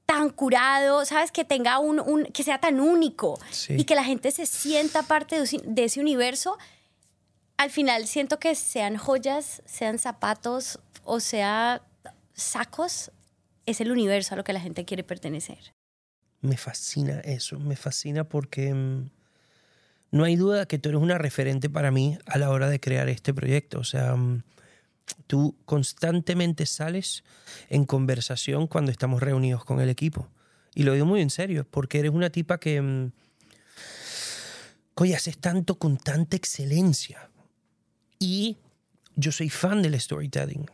tan 0.05 0.29
curado, 0.29 1.03
¿sabes? 1.03 1.33
Que 1.33 1.43
tenga 1.43 1.79
un, 1.79 1.99
un- 1.99 2.23
que 2.27 2.41
sea 2.43 2.59
tan 2.61 2.79
único 2.79 3.37
Sí. 3.51 3.73
y 3.77 3.83
que 3.83 3.93
la 3.93 4.05
gente 4.05 4.31
se 4.31 4.45
sienta 4.45 5.03
parte 5.03 5.35
de, 5.35 5.43
ese- 5.43 5.61
de 5.65 5.83
ese 5.83 5.99
universo. 5.99 6.57
Al 7.57 7.71
final 7.71 8.07
siento 8.07 8.39
que 8.39 8.55
sean 8.55 8.95
joyas, 8.95 9.61
sean 9.65 9.99
zapatos 9.99 10.79
o 11.03 11.19
sea 11.19 11.81
sacos, 12.33 13.11
es 13.65 13.81
el 13.81 13.91
universo 13.91 14.33
a 14.33 14.37
lo 14.37 14.43
que 14.45 14.53
la 14.53 14.61
gente 14.61 14.85
quiere 14.85 15.03
pertenecer. 15.03 15.73
Me 16.39 16.55
fascina 16.55 17.19
eso, 17.21 17.59
me 17.59 17.75
fascina 17.75 18.23
porque 18.23 18.73
mm, 18.73 19.09
no 20.11 20.23
hay 20.23 20.37
duda 20.37 20.67
que 20.67 20.77
tú 20.77 20.87
eres 20.89 21.01
una 21.01 21.17
referente 21.17 21.69
para 21.69 21.91
mí 21.91 22.17
a 22.27 22.37
la 22.37 22.49
hora 22.49 22.69
de 22.69 22.79
crear 22.79 23.09
este 23.09 23.33
proyecto. 23.33 23.79
O 23.79 23.83
sea, 23.83 24.15
mm, 24.15 24.43
tú 25.27 25.55
constantemente 25.65 26.65
sales 26.65 27.23
en 27.69 27.85
conversación 27.85 28.67
cuando 28.67 28.91
estamos 28.91 29.21
reunidos 29.21 29.63
con 29.65 29.79
el 29.81 29.89
equipo. 29.89 30.29
Y 30.73 30.83
lo 30.83 30.93
digo 30.93 31.05
muy 31.05 31.21
en 31.21 31.29
serio, 31.29 31.65
porque 31.69 31.99
eres 31.99 32.11
una 32.11 32.29
tipa 32.29 32.59
que... 32.59 32.81
mm, 32.81 33.11
Oye, 34.99 35.15
haces 35.15 35.37
tanto 35.37 35.77
con 35.77 35.97
tanta 35.97 36.35
excelencia. 36.35 37.29
Y 38.17 38.57
yo 39.15 39.31
soy 39.31 39.49
fan 39.49 39.83
del 39.83 39.99
storytelling. 39.99 40.65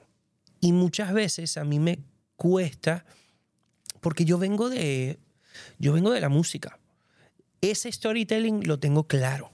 Y 0.61 0.71
muchas 0.71 1.13
veces 1.13 1.57
a 1.57 1.65
mí 1.65 1.77
me 1.77 1.99
cuesta, 2.37 3.05
porque 3.99 4.23
yo 4.23 4.37
vengo 4.37 4.69
de, 4.69 5.19
yo 5.77 5.91
vengo 5.91 6.11
de 6.11 6.21
la 6.21 6.29
música. 6.29 6.79
Ese 7.59 7.91
storytelling 7.91 8.65
lo 8.65 8.79
tengo 8.79 9.07
claro. 9.07 9.51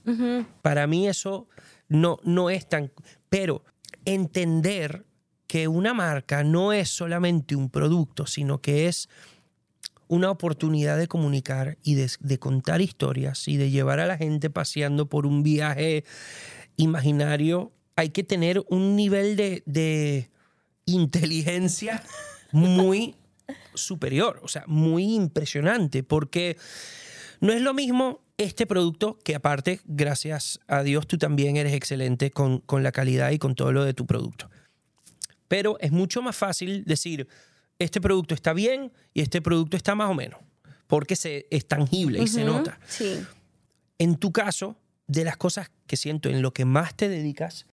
Para 0.62 0.86
mí 0.86 1.08
eso 1.08 1.48
no, 1.88 2.18
no 2.22 2.48
es 2.48 2.68
tan... 2.68 2.92
Pero 3.28 3.64
entender 4.14 5.04
que 5.46 5.68
una 5.68 5.94
marca 5.94 6.44
no 6.44 6.72
es 6.72 6.88
solamente 6.88 7.56
un 7.56 7.70
producto, 7.70 8.26
sino 8.26 8.60
que 8.60 8.86
es 8.86 9.08
una 10.06 10.30
oportunidad 10.30 10.98
de 10.98 11.08
comunicar 11.08 11.78
y 11.82 11.94
de, 11.94 12.38
contar 12.38 12.80
historias 12.80 13.46
y 13.48 13.56
de 13.56 13.70
llevar 13.70 14.00
a 14.00 14.06
la 14.06 14.16
gente 14.16 14.50
paseando 14.50 15.06
por 15.06 15.26
un 15.26 15.42
viaje 15.42 16.04
imaginario. 16.76 17.72
Hay 17.96 18.10
que 18.10 18.24
tener 18.24 18.62
un 18.68 18.96
nivel 18.96 19.36
de 19.36 20.30
inteligencia 20.86 22.02
muy 22.52 23.14
superior, 23.74 24.40
o 24.42 24.48
sea, 24.48 24.64
muy 24.66 25.14
impresionante, 25.14 26.02
porque 26.02 26.56
no 27.40 27.52
es 27.52 27.62
lo 27.62 27.74
mismo 27.74 28.20
este 28.40 28.66
producto, 28.66 29.18
que 29.22 29.34
aparte, 29.34 29.80
gracias 29.84 30.60
a 30.66 30.82
Dios, 30.82 31.06
tú 31.06 31.18
también 31.18 31.58
eres 31.58 31.74
excelente 31.74 32.30
con, 32.30 32.60
con 32.60 32.82
la 32.82 32.90
calidad 32.90 33.30
y 33.32 33.38
con 33.38 33.54
todo 33.54 33.70
lo 33.70 33.84
de 33.84 33.92
tu 33.92 34.06
producto. 34.06 34.50
Pero 35.46 35.78
es 35.80 35.92
mucho 35.92 36.22
más 36.22 36.36
fácil 36.36 36.84
decir, 36.84 37.28
este 37.78 38.00
producto 38.00 38.34
está 38.34 38.54
bien 38.54 38.92
y 39.12 39.20
este 39.20 39.42
producto 39.42 39.76
está 39.76 39.94
más 39.94 40.10
o 40.10 40.14
menos, 40.14 40.40
porque 40.86 41.16
se, 41.16 41.46
es 41.50 41.68
tangible 41.68 42.22
y 42.22 42.28
se 42.28 42.44
nota. 42.44 42.80
Sí. 42.88 43.20
En 43.98 44.16
tu 44.16 44.32
caso, 44.32 44.76
de 45.06 45.24
las 45.24 45.36
cosas 45.36 45.70
que 45.86 45.98
siento 45.98 46.30
en 46.30 46.40
lo 46.40 46.54
que 46.54 46.64
más 46.64 46.94
te 46.94 47.10
dedicas, 47.10 47.66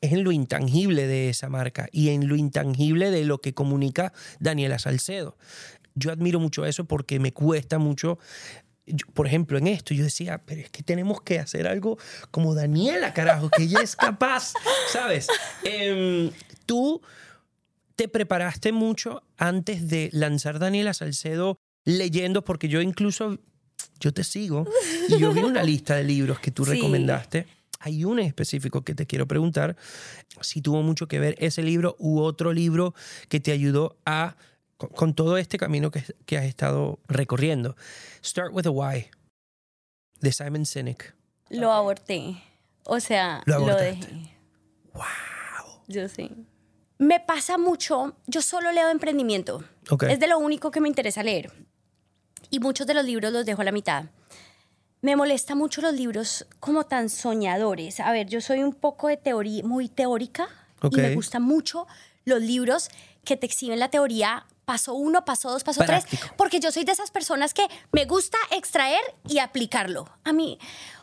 es 0.00 0.12
en 0.12 0.24
lo 0.24 0.32
intangible 0.32 1.06
de 1.06 1.28
esa 1.28 1.50
marca 1.50 1.88
y 1.92 2.08
en 2.08 2.28
lo 2.28 2.36
intangible 2.36 3.10
de 3.10 3.24
lo 3.24 3.40
que 3.42 3.52
comunica 3.52 4.14
Daniela 4.40 4.78
Salcedo. 4.78 5.36
Yo 5.94 6.12
admiro 6.12 6.38
mucho 6.40 6.64
eso 6.64 6.84
porque 6.84 7.18
me 7.18 7.32
cuesta 7.32 7.78
mucho. 7.78 8.18
Yo, 8.86 9.06
por 9.14 9.26
ejemplo, 9.26 9.58
en 9.58 9.66
esto 9.66 9.94
yo 9.94 10.04
decía, 10.04 10.42
pero 10.46 10.60
es 10.60 10.70
que 10.70 10.82
tenemos 10.82 11.20
que 11.22 11.38
hacer 11.38 11.66
algo 11.66 11.98
como 12.30 12.54
Daniela, 12.54 13.12
carajo, 13.12 13.50
que 13.50 13.64
ella 13.64 13.80
es 13.82 13.96
capaz, 13.96 14.52
¿sabes? 14.92 15.26
Em, 15.64 16.30
tú 16.66 17.02
te 17.96 18.08
preparaste 18.08 18.72
mucho 18.72 19.22
antes 19.38 19.88
de 19.88 20.10
lanzar 20.12 20.58
Daniela 20.58 20.94
Salcedo 20.94 21.58
leyendo, 21.84 22.44
porque 22.44 22.68
yo 22.68 22.80
incluso, 22.80 23.38
yo 24.00 24.12
te 24.12 24.22
sigo 24.24 24.66
y 25.08 25.18
yo 25.18 25.32
vi 25.32 25.40
una 25.42 25.62
lista 25.62 25.96
de 25.96 26.04
libros 26.04 26.38
que 26.40 26.50
tú 26.50 26.64
Sí. 26.64 26.72
recomendaste. 26.72 27.46
Hay 27.80 28.04
uno 28.04 28.20
en 28.20 28.26
específico 28.26 28.82
que 28.82 28.94
te 28.94 29.06
quiero 29.06 29.26
preguntar 29.28 29.76
si 30.40 30.60
tuvo 30.62 30.82
mucho 30.82 31.08
que 31.08 31.18
ver 31.20 31.36
ese 31.38 31.62
libro 31.62 31.94
u 31.98 32.20
otro 32.20 32.52
libro 32.52 32.94
que 33.28 33.38
te 33.38 33.52
ayudó 33.52 33.96
a 34.06 34.36
con, 34.76 34.88
con 34.90 35.14
todo 35.14 35.36
este 35.36 35.58
camino 35.58 35.90
que, 35.90 36.02
que 36.26 36.38
has 36.38 36.44
estado 36.44 36.98
recorriendo. 37.08 37.76
Start 38.24 38.52
with 38.52 38.66
a 38.66 38.70
Why, 38.70 39.10
de 40.20 40.32
Simon 40.32 40.66
Sinek. 40.66 41.14
Lo 41.50 41.72
aborté. 41.72 42.42
O 42.84 43.00
sea, 43.00 43.42
Lo 43.46 43.64
dejé. 43.76 44.36
Wow. 44.92 45.02
Yo 45.88 46.08
sí. 46.08 46.30
Me 46.98 47.20
pasa 47.20 47.58
mucho, 47.58 48.16
yo 48.26 48.40
solo 48.42 48.72
leo 48.72 48.88
emprendimiento. 48.90 49.62
Es 50.08 50.18
de 50.18 50.26
lo 50.26 50.38
único 50.38 50.70
que 50.70 50.80
me 50.80 50.88
interesa 50.88 51.22
leer. 51.22 51.52
Y 52.50 52.60
muchos 52.60 52.86
de 52.86 52.94
los 52.94 53.04
libros 53.04 53.32
los 53.32 53.44
dejo 53.44 53.62
a 53.62 53.64
la 53.64 53.72
mitad. 53.72 54.06
me 55.02 55.14
molesta 55.14 55.54
mucho 55.54 55.82
los 55.82 55.94
libros 55.94 56.46
como 56.58 56.84
tan 56.84 57.08
soñadores. 57.10 58.00
A 58.00 58.10
ver, 58.12 58.28
yo 58.28 58.40
soy 58.40 58.62
un 58.62 58.72
poco 58.72 59.08
de 59.08 59.16
teoría, 59.16 59.62
muy 59.62 59.88
teórica 59.88 60.48
y 60.82 60.96
me 60.96 61.14
gustan 61.14 61.42
mucho 61.42 61.86
los 62.24 62.40
libros 62.40 62.88
que 63.24 63.36
te 63.36 63.46
exhiben 63.46 63.78
la 63.78 63.88
teoría 63.90 64.46
paso 64.66 64.92
uno, 64.94 65.24
paso 65.24 65.48
dos, 65.50 65.64
paso 65.64 65.80
Práctico. 65.84 66.20
tres, 66.26 66.32
porque 66.36 66.60
yo 66.60 66.70
soy 66.70 66.84
de 66.84 66.92
esas 66.92 67.10
personas 67.10 67.54
que 67.54 67.66
me 67.92 68.04
gusta 68.04 68.36
extraer 68.50 69.00
y 69.26 69.38
aplicarlo. 69.38 70.06
A 70.24 70.32
mí, 70.34 70.58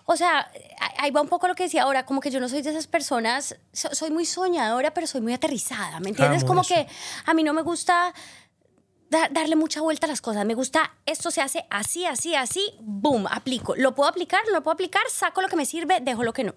o 0.06 0.16
sea, 0.18 0.52
ahí 1.00 1.10
va 1.12 1.22
un 1.22 1.30
poco 1.30 1.48
lo 1.48 1.56
que 1.56 1.64
decía 1.64 1.84
ahora, 1.84 2.06
como 2.06 2.20
que 2.22 2.30
yo 2.30 2.40
no 2.42 2.50
soy 2.50 2.62
de 2.62 2.70
esas 2.70 2.88
personas, 2.88 3.56
so- 3.72 3.96
soy 3.96 4.12
muy 4.12 4.26
soñadora, 4.26 4.94
pero 4.94 5.08
soy 5.08 5.22
muy 5.22 5.34
aterrizada, 5.34 6.00
¿me 6.02 6.10
entiendes? 6.10 6.44
Amo 6.44 6.48
como 6.50 6.62
eso. 6.62 6.76
que 6.76 6.88
a 7.26 7.34
mí 7.34 7.42
no 7.42 7.54
me 7.54 7.62
gusta 7.62 8.14
da- 9.10 9.30
darle 9.32 9.56
mucha 9.56 9.80
vuelta 9.80 10.08
a 10.08 10.10
las 10.10 10.20
cosas. 10.22 10.46
Me 10.46 10.56
gusta, 10.56 10.92
esto 11.06 11.32
se 11.32 11.42
hace 11.42 11.66
así, 11.70 12.06
así, 12.06 12.36
así, 12.36 12.76
boom, 12.82 13.28
aplico. 13.28 13.76
Lo 13.78 13.96
puedo 13.96 14.10
aplicar, 14.10 14.42
no 14.48 14.52
lo 14.54 14.62
puedo 14.64 14.74
aplicar, 14.74 15.04
saco 15.10 15.42
lo 15.42 15.48
que 15.48 15.56
me 15.56 15.66
sirve, 15.66 16.00
dejo 16.02 16.24
lo 16.24 16.34
que 16.34 16.44
no. 16.44 16.54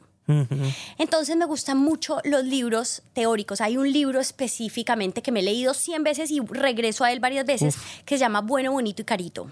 Entonces 0.99 1.37
me 1.37 1.45
gustan 1.45 1.79
mucho 1.79 2.21
los 2.25 2.45
libros 2.45 3.03
teóricos. 3.12 3.61
Hay 3.61 3.77
un 3.77 3.93
libro 3.93 4.21
específicamente 4.21 5.23
que 5.23 5.33
me 5.33 5.41
he 5.41 5.43
leído 5.43 5.75
100 5.75 6.03
veces 6.05 6.31
y 6.31 6.41
regreso 6.41 7.05
a 7.05 7.12
él 7.12 7.21
varias 7.21 7.47
veces, 7.47 7.77
que 8.05 8.17
se 8.17 8.21
llama 8.21 8.41
Bueno, 8.41 8.73
Bonito 8.73 9.03
y 9.03 9.05
Carito. 9.05 9.51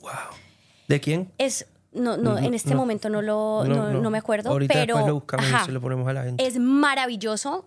Wow. 0.00 0.12
¿De 0.86 1.00
quién? 1.00 1.32
Es, 1.38 1.66
no, 1.92 2.16
no, 2.16 2.38
en 2.38 2.54
este 2.54 2.70
no. 2.70 2.76
momento 2.76 3.08
no, 3.08 3.22
lo, 3.22 3.64
no, 3.64 4.10
me 4.10 4.18
acuerdo, 4.18 4.50
Ahorita 4.50 4.74
pero 4.74 4.94
después 4.94 5.06
lo 5.08 5.14
buscamos 5.14 5.46
ajá, 5.46 5.62
y 5.62 5.66
se 5.66 5.72
lo 5.72 5.80
ponemos 5.80 6.06
a 6.06 6.12
la 6.12 6.22
gente. 6.24 6.46
es 6.46 6.58
maravilloso 6.58 7.64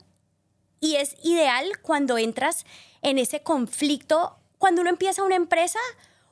y 0.79 0.95
es 0.95 1.15
ideal 1.23 1.65
cuando 1.81 2.17
entras 2.17 2.65
en 3.01 3.17
ese 3.17 3.41
conflicto. 3.41 4.37
Cuando 4.57 4.81
uno 4.81 4.89
empieza 4.89 5.23
una 5.23 5.35
empresa, 5.35 5.79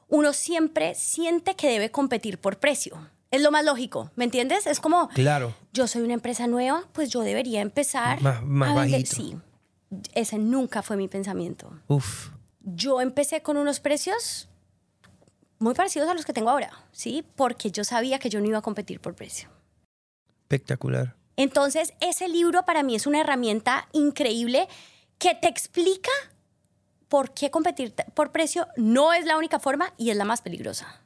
uno 0.08 0.34
siempre 0.34 0.96
siente 0.96 1.56
que 1.56 1.68
debe 1.70 1.92
competir 1.92 2.40
por 2.40 2.60
precio. 2.60 2.98
Es 3.32 3.42
lo 3.42 3.52
más 3.52 3.66
lógico, 3.66 4.10
¿me 4.16 4.24
entiendes? 4.24 4.68
Es 4.68 4.80
como, 4.80 5.10
Claro. 5.10 5.54
yo 5.74 5.88
soy 5.88 6.02
una 6.04 6.14
empresa 6.14 6.48
nueva, 6.48 6.84
pues 6.94 7.10
yo 7.10 7.22
debería 7.22 7.62
empezar 7.62 8.22
Más- 8.22 8.42
más 8.44 8.70
a 8.70 8.82
vender. 8.82 9.02
bajito. 9.02 9.16
Sí, 9.16 9.38
ese 10.14 10.38
nunca 10.38 10.82
fue 10.82 10.96
mi 10.98 11.08
pensamiento. 11.08 11.72
Uf. 11.88 12.30
Yo 12.62 13.02
empecé 13.02 13.42
con 13.42 13.58
unos 13.58 13.80
precios 13.80 14.48
muy 15.60 15.74
parecidos 15.74 16.08
a 16.10 16.14
los 16.14 16.24
que 16.26 16.34
tengo 16.34 16.50
ahora, 16.50 16.72
¿sí? 16.92 17.26
Porque 17.36 17.72
yo 17.72 17.84
sabía 17.84 18.20
que 18.20 18.30
yo 18.30 18.40
no 18.40 18.46
iba 18.48 18.60
a 18.60 18.62
competir 18.62 19.00
por 19.02 19.14
precio. 19.16 19.50
Espectacular. 20.44 21.16
Entonces, 21.36 21.94
ese 22.00 22.28
libro 22.28 22.64
para 22.64 22.84
mí 22.84 22.96
es 22.96 23.06
una 23.08 23.20
herramienta 23.22 23.88
increíble 23.92 24.68
que 25.18 25.36
te 25.36 25.48
explica 25.48 26.12
por 27.10 27.34
qué 27.34 27.52
competir 27.52 27.94
por 28.14 28.32
precio 28.32 28.68
no 28.78 29.14
es 29.14 29.26
la 29.26 29.38
única 29.38 29.60
forma 29.60 29.94
y 29.98 30.10
es 30.10 30.18
la 30.18 30.26
más 30.26 30.42
peligrosa. 30.42 31.02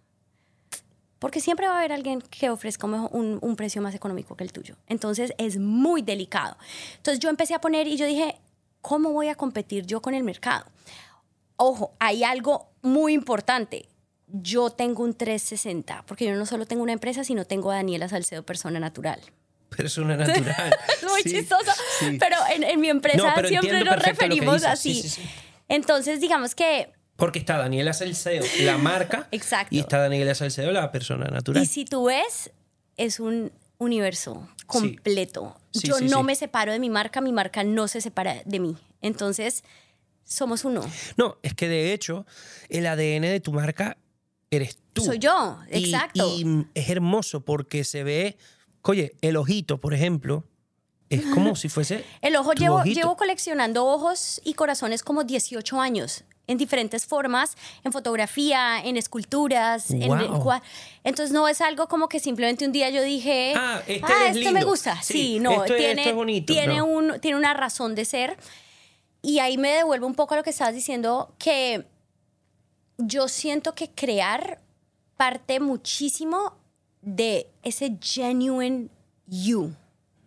Porque 1.21 1.39
siempre 1.39 1.67
va 1.67 1.75
a 1.75 1.77
haber 1.77 1.91
alguien 1.93 2.19
que 2.19 2.49
ofrezca 2.49 2.87
un, 2.87 3.37
un- 3.41 3.55
precio 3.55 3.79
más 3.79 3.93
económico 3.93 4.35
que 4.35 4.43
el 4.43 4.51
tuyo. 4.51 4.75
Entonces, 4.87 5.33
es 5.37 5.59
muy 5.59 6.01
delicado. 6.01 6.57
Entonces, 6.97 7.19
yo 7.19 7.29
empecé 7.29 7.53
a 7.53 7.61
poner 7.61 7.85
y 7.87 7.95
yo 7.95 8.07
dije, 8.07 8.39
¿cómo 8.81 9.11
voy 9.11 9.27
a 9.27 9.35
competir 9.35 9.85
yo 9.85 10.01
con 10.01 10.15
el 10.15 10.23
mercado? 10.23 10.65
Ojo, 11.57 11.93
hay 11.99 12.23
algo 12.23 12.71
muy 12.81 13.13
importante. 13.13 13.87
Yo 14.27 14.71
tengo 14.71 15.03
un 15.03 15.13
360, 15.13 16.05
porque 16.07 16.25
yo 16.25 16.33
no 16.35 16.47
solo 16.47 16.65
tengo 16.65 16.81
una 16.81 16.93
empresa, 16.93 17.23
sino 17.23 17.45
tengo 17.45 17.69
a 17.69 17.75
Daniela 17.75 18.09
Salcedo, 18.09 18.43
persona 18.43 18.79
natural. 18.79 19.21
Persona 19.69 20.17
natural. 20.17 20.75
Muy 21.07 21.21
Sí, 21.21 21.29
chistoso, 21.33 21.71
sí. 21.99 22.17
pero 22.19 22.37
en, 22.55 22.63
en 22.63 22.79
mi 22.81 22.89
empresa 22.89 23.35
No, 23.39 23.47
siempre 23.47 23.83
nos 23.83 24.01
referimos 24.01 24.63
así. 24.63 24.95
Sí, 24.95 25.01
sí, 25.03 25.21
sí. 25.21 25.29
Entonces, 25.69 26.19
digamos 26.19 26.55
que, 26.55 26.91
Porque 27.21 27.37
está 27.37 27.59
Daniela 27.59 27.93
Salcedo, 27.93 28.43
la 28.61 28.79
marca. 28.79 29.27
Exacto. 29.31 29.75
Y 29.75 29.77
está 29.77 29.99
Daniela 29.99 30.33
Salcedo, 30.33 30.71
la 30.71 30.91
persona 30.91 31.27
natural. 31.27 31.61
y 31.61 31.67
si 31.67 31.85
tú 31.85 32.05
ves, 32.05 32.49
es 32.97 33.19
un 33.19 33.51
universo 33.77 34.49
completo. 34.65 35.55
Sí, 35.71 35.87
Yo 35.87 35.97
sí, 35.99 36.05
no 36.05 36.23
me 36.23 36.33
separo 36.33 36.71
de 36.71 36.79
mi 36.79 36.89
marca, 36.89 37.21
mi 37.21 37.31
marca 37.31 37.63
no 37.63 37.87
se 37.87 38.01
separa 38.01 38.41
de 38.43 38.59
mí. 38.59 38.75
Entonces, 39.03 39.63
somos 40.23 40.65
uno. 40.65 40.81
No, 41.15 41.37
es 41.43 41.53
que 41.53 41.67
de 41.67 41.93
hecho, 41.93 42.25
el 42.69 42.87
ADN 42.87 43.21
de 43.21 43.39
tu 43.39 43.53
marca 43.53 43.97
eres 44.49 44.79
tú. 44.91 45.03
Soy 45.03 45.19
yo, 45.19 45.59
Y- 45.71 45.85
exacto. 45.85 46.27
Y, 46.27 46.65
es 46.73 46.89
hermoso 46.89 47.41
porque 47.41 47.83
se 47.83 48.03
ve, 48.03 48.35
oye, 48.81 49.13
el 49.21 49.37
ojito, 49.37 49.79
por 49.79 49.93
ejemplo, 49.93 50.43
es 51.11 51.21
como 51.27 51.55
si 51.55 51.69
fuese. 51.69 52.03
El 52.21 52.35
ojo, 52.35 52.53
llevo, 52.53 52.77
ojito. 52.77 52.99
llevo 52.99 53.15
coleccionando 53.15 53.85
ojos 53.85 54.41
y 54.43 54.55
corazones 54.55 55.03
como 55.03 55.23
18 55.23 55.79
años, 55.79 56.23
en 56.47 56.57
diferentes 56.57 57.05
formas, 57.05 57.55
en 57.83 57.91
fotografía, 57.91 58.79
en 58.83 58.97
esculturas, 58.97 59.91
en- 59.91 60.01
en, 60.03 60.09
Wow. 60.09 60.43
cua- 60.43 60.61
entonces 61.03 61.31
no 61.33 61.47
es 61.47 61.61
algo 61.61 61.87
como 61.87 62.09
que 62.09 62.19
simplemente 62.19 62.65
un 62.65 62.71
día 62.71 62.89
yo 62.89 63.01
dije, 63.03 63.53
Ah, 63.55 63.81
este 63.87 64.05
"Ah, 64.11 64.27
es 64.29 64.37
esto 64.37 64.51
me 64.51 64.59
lindo". 64.59 64.67
gusta. 64.69 65.01
Sí, 65.01 65.13
Sí, 65.13 65.39
no, 65.39 65.51
esto 65.51 65.73
es- 65.75 65.79
tiene, 65.79 66.01
esto 66.01 66.09
es 66.09 66.15
bonito, 66.15 66.51
tiene, 66.53 66.77
no. 66.77 66.85
un, 66.85 67.19
tiene 67.21 67.37
una 67.37 67.53
razón 67.53 67.95
de 67.95 68.05
ser. 68.05 68.37
Y 69.21 69.39
ahí 69.39 69.57
me 69.57 69.69
devuelvo 69.69 70.07
un 70.07 70.15
poco 70.15 70.33
a 70.33 70.37
lo 70.37 70.43
que 70.43 70.49
estabas 70.49 70.73
diciendo, 70.73 71.33
que 71.37 71.85
yo 72.97 73.27
siento 73.27 73.73
que 73.73 73.89
crear 73.89 74.59
parte 75.17 75.59
muchísimo 75.59 76.55
de 77.01 77.47
ese 77.63 77.97
genuine 78.01 78.89
you. 79.27 79.73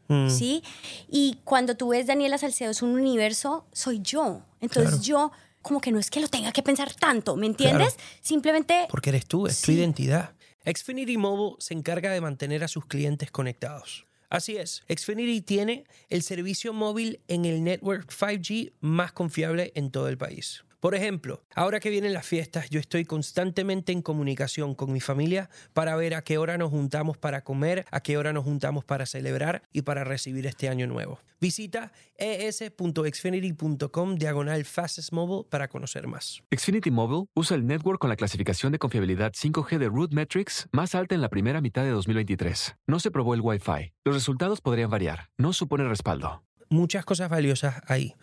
Mm. 0.09 0.29
¿sí? 0.29 0.63
Y 1.09 1.39
cuando 1.45 1.77
tú 1.77 1.89
ves 1.89 2.07
Daniela 2.07 2.37
Salcedo 2.39 2.71
es 2.71 2.83
un 2.83 2.91
universo, 2.91 3.65
soy 3.73 4.01
yo. 4.03 4.43
Entonces 4.61 4.91
Claro. 5.01 5.03
yo 5.03 5.33
como 5.65 5.81
que 5.81 5.91
no 5.91 5.99
es 5.99 6.11
que 6.11 6.21
lo 6.21 6.29
tenga 6.29 6.53
que 6.53 6.63
pensar 6.63 6.95
tanto, 6.95 7.35
¿me 7.37 7.47
entiendes? 7.47 7.97
Simplemente 8.21 8.87
Porque 8.91 9.11
eres 9.11 9.27
tú, 9.27 9.49
es 9.49 9.61
tu 9.63 9.73
identidad. 9.73 10.35
Xfinity 10.65 11.17
Mobile 11.17 11.57
se 11.59 11.75
encarga 11.75 12.13
de 12.13 12.21
mantener 12.21 12.63
a 12.63 12.69
sus 12.69 12.87
clientes 12.87 13.31
conectados. 13.31 14.07
Así 14.31 14.57
es, 14.57 14.83
Xfinity 14.89 15.41
tiene 15.41 15.85
el 16.09 16.23
servicio 16.23 16.73
móvil 16.73 17.21
en 17.29 17.45
el 17.45 17.65
network 17.65 18.13
5G 18.13 18.73
más 18.81 19.13
confiable 19.13 19.73
en 19.75 19.91
todo 19.91 20.09
el 20.09 20.19
país. 20.19 20.64
Por 20.85 20.95
ejemplo, 20.95 21.43
ahora 21.55 21.81
que 21.81 21.89
vienen 21.89 22.13
las 22.13 22.27
fiestas, 22.27 22.69
yo 22.69 22.79
estoy 22.79 23.07
constantemente 23.07 23.91
en 23.91 24.03
comunicación 24.03 24.75
con 24.75 24.93
mi 24.93 25.01
familia 25.01 25.49
para 25.73 25.97
ver 25.97 26.15
a 26.15 26.21
qué 26.21 26.37
hora 26.37 26.59
nos 26.59 26.69
juntamos 26.69 27.17
para 27.17 27.43
comer, 27.43 27.87
a 27.91 28.01
qué 28.03 28.19
hora 28.19 28.35
nos 28.35 28.45
juntamos 28.45 28.85
para 28.85 29.07
celebrar 29.07 29.63
y 29.73 29.81
para 29.81 30.05
recibir 30.05 30.47
este 30.47 30.69
año 30.69 30.87
nuevo. 30.87 31.21
Visita 31.41 31.91
es.xfinity.com 32.19 34.17
diagonal 34.17 34.63
fastest 34.67 35.15
mobile 35.15 35.49
para 35.49 35.69
conocer 35.69 36.07
más. 36.07 36.43
Xfinity 36.55 36.91
Mobile 36.91 37.29
usa 37.35 37.57
el 37.57 37.67
network 37.67 37.99
con 37.99 38.11
la 38.11 38.17
clasificación 38.17 38.71
de 38.71 38.79
confiabilidad 38.79 39.33
5G 39.33 39.79
de 39.79 39.87
Root 39.87 40.13
Metrics 40.13 40.69
más 40.71 40.95
alta 40.95 41.15
en 41.15 41.23
la 41.23 41.31
primera 41.31 41.63
mitad 41.63 41.85
de 41.85 41.93
2023. 41.93 42.77
No 42.87 43.01
se 43.01 43.11
probó 43.11 43.33
el 43.33 43.41
Wi-Fi. 43.41 43.95
Los 44.05 44.17
resultados 44.17 44.61
podrían 44.61 44.91
variar. 44.91 45.31
No 45.39 45.55
supone 45.55 45.89
respaldo. 45.89 46.43
muchas 46.69 47.07
cosas 47.07 47.31
valiosas 47.31 47.81
ahí. 47.87 48.15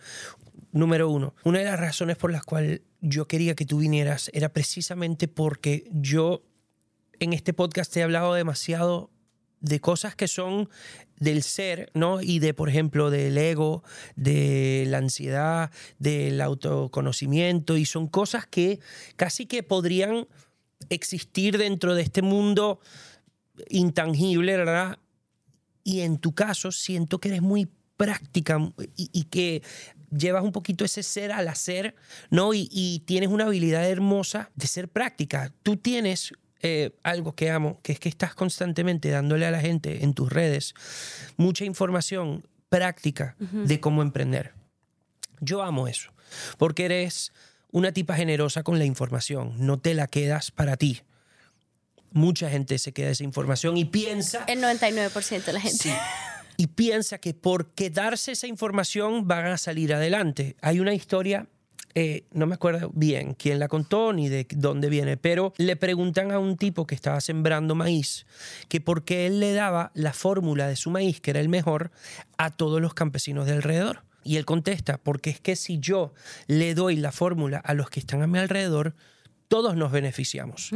Número 0.72 1.10
uno, 1.10 1.34
una 1.44 1.58
de 1.58 1.66
las 1.66 1.78
razones 1.78 2.16
por 2.16 2.32
las 2.32 2.44
cuales 2.44 2.80
yo 3.00 3.26
quería 3.28 3.54
que 3.54 3.66
tú 3.66 3.78
vinieras 3.78 4.30
era 4.32 4.48
precisamente 4.48 5.28
porque 5.28 5.86
yo 5.92 6.42
en 7.20 7.34
este 7.34 7.52
podcast 7.52 7.94
he 7.96 8.02
hablado 8.02 8.32
demasiado 8.32 9.10
de 9.60 9.80
cosas 9.80 10.16
que 10.16 10.28
son 10.28 10.68
del 11.18 11.42
ser, 11.42 11.90
¿no? 11.94 12.20
Y 12.20 12.40
de, 12.40 12.54
por 12.54 12.68
ejemplo, 12.68 13.10
del 13.10 13.38
ego, 13.38 13.84
de 14.16 14.84
la 14.88 14.98
ansiedad, 14.98 15.70
del 15.98 16.40
autoconocimiento, 16.40 17.76
y 17.76 17.84
son 17.84 18.08
cosas 18.08 18.46
que 18.46 18.80
casi 19.16 19.46
que 19.46 19.62
podrían 19.62 20.26
existir 20.88 21.58
dentro 21.58 21.94
de 21.94 22.02
este 22.02 22.22
mundo 22.22 22.80
intangible, 23.68 24.56
¿verdad? 24.56 24.98
Y 25.84 26.00
en 26.00 26.18
tu 26.18 26.34
caso 26.34 26.72
siento 26.72 27.20
que 27.20 27.28
eres 27.28 27.42
muy 27.42 27.68
práctica 28.02 28.58
y, 28.96 29.10
y 29.12 29.24
que 29.24 29.62
llevas 30.10 30.42
un 30.42 30.50
poquito 30.50 30.84
ese 30.84 31.02
ser 31.04 31.30
al 31.30 31.46
hacer, 31.46 31.94
¿no? 32.30 32.52
Y, 32.52 32.68
y 32.72 33.00
tienes 33.06 33.28
una 33.30 33.44
habilidad 33.44 33.88
hermosa 33.88 34.50
de 34.56 34.66
ser 34.66 34.88
práctica. 34.88 35.52
Tú 35.62 35.76
tienes 35.76 36.32
eh, 36.64 36.90
algo 37.02 37.34
que 37.34 37.50
amo, 37.50 37.78
que 37.82 37.92
es 37.92 38.00
que 38.00 38.08
estás 38.08 38.34
constantemente 38.34 39.10
dándole 39.10 39.46
a 39.46 39.50
la 39.50 39.60
gente 39.60 40.04
en 40.04 40.14
tus 40.14 40.32
redes 40.32 40.74
mucha 41.36 41.64
información 41.64 42.46
práctica 42.68 43.36
de 43.38 43.80
cómo 43.80 44.00
emprender. 44.00 44.52
Yo 45.40 45.62
amo 45.62 45.88
eso, 45.88 46.12
porque 46.58 46.86
eres 46.86 47.32
una 47.70 47.92
tipa 47.92 48.14
generosa 48.14 48.62
con 48.62 48.78
la 48.78 48.84
información, 48.84 49.54
no 49.58 49.78
te 49.78 49.92
la 49.94 50.06
quedas 50.06 50.50
para 50.50 50.76
ti. 50.76 51.02
Mucha 52.12 52.48
gente 52.48 52.78
se 52.78 52.92
queda 52.92 53.10
esa 53.10 53.24
información 53.24 53.76
y 53.76 53.84
piensa 53.84 54.44
el 54.44 54.62
99% 54.62 55.44
de 55.44 55.52
la 55.52 55.60
gente. 55.60 55.78
Sí. 55.78 55.92
Y 56.56 56.68
piensa 56.68 57.18
que 57.18 57.34
por 57.34 57.70
quedarse 57.70 58.32
esa 58.32 58.46
información 58.46 59.26
van 59.26 59.46
a 59.46 59.58
salir 59.58 59.94
adelante. 59.94 60.56
Hay 60.60 60.80
una 60.80 60.94
historia, 60.94 61.46
eh, 61.94 62.24
no 62.32 62.46
me 62.46 62.54
acuerdo 62.54 62.90
bien 62.94 63.34
quién 63.34 63.58
la 63.58 63.68
contó 63.68 64.12
ni 64.12 64.28
de 64.28 64.46
dónde 64.50 64.88
viene, 64.88 65.16
pero 65.16 65.52
le 65.56 65.76
preguntan 65.76 66.30
a 66.30 66.38
un 66.38 66.56
tipo 66.56 66.86
que 66.86 66.94
estaba 66.94 67.20
sembrando 67.20 67.74
maíz 67.74 68.26
que 68.68 68.80
por 68.80 69.04
qué 69.04 69.26
él 69.26 69.40
le 69.40 69.52
daba 69.52 69.90
la 69.94 70.12
fórmula 70.12 70.68
de 70.68 70.76
su 70.76 70.90
maíz, 70.90 71.20
que 71.20 71.30
era 71.30 71.40
el 71.40 71.48
mejor, 71.48 71.90
a 72.38 72.50
todos 72.50 72.80
los 72.80 72.94
campesinos 72.94 73.46
de 73.46 73.52
alrededor. 73.52 74.04
Y 74.24 74.36
él 74.36 74.44
contesta, 74.44 74.98
porque 74.98 75.30
es 75.30 75.40
que 75.40 75.56
si 75.56 75.80
yo 75.80 76.14
le 76.46 76.74
doy 76.74 76.96
la 76.96 77.10
fórmula 77.10 77.58
a 77.58 77.74
los 77.74 77.90
que 77.90 77.98
están 77.98 78.22
a 78.22 78.28
mi 78.28 78.38
alrededor, 78.38 78.94
todos 79.48 79.76
nos 79.76 79.90
beneficiamos 79.90 80.70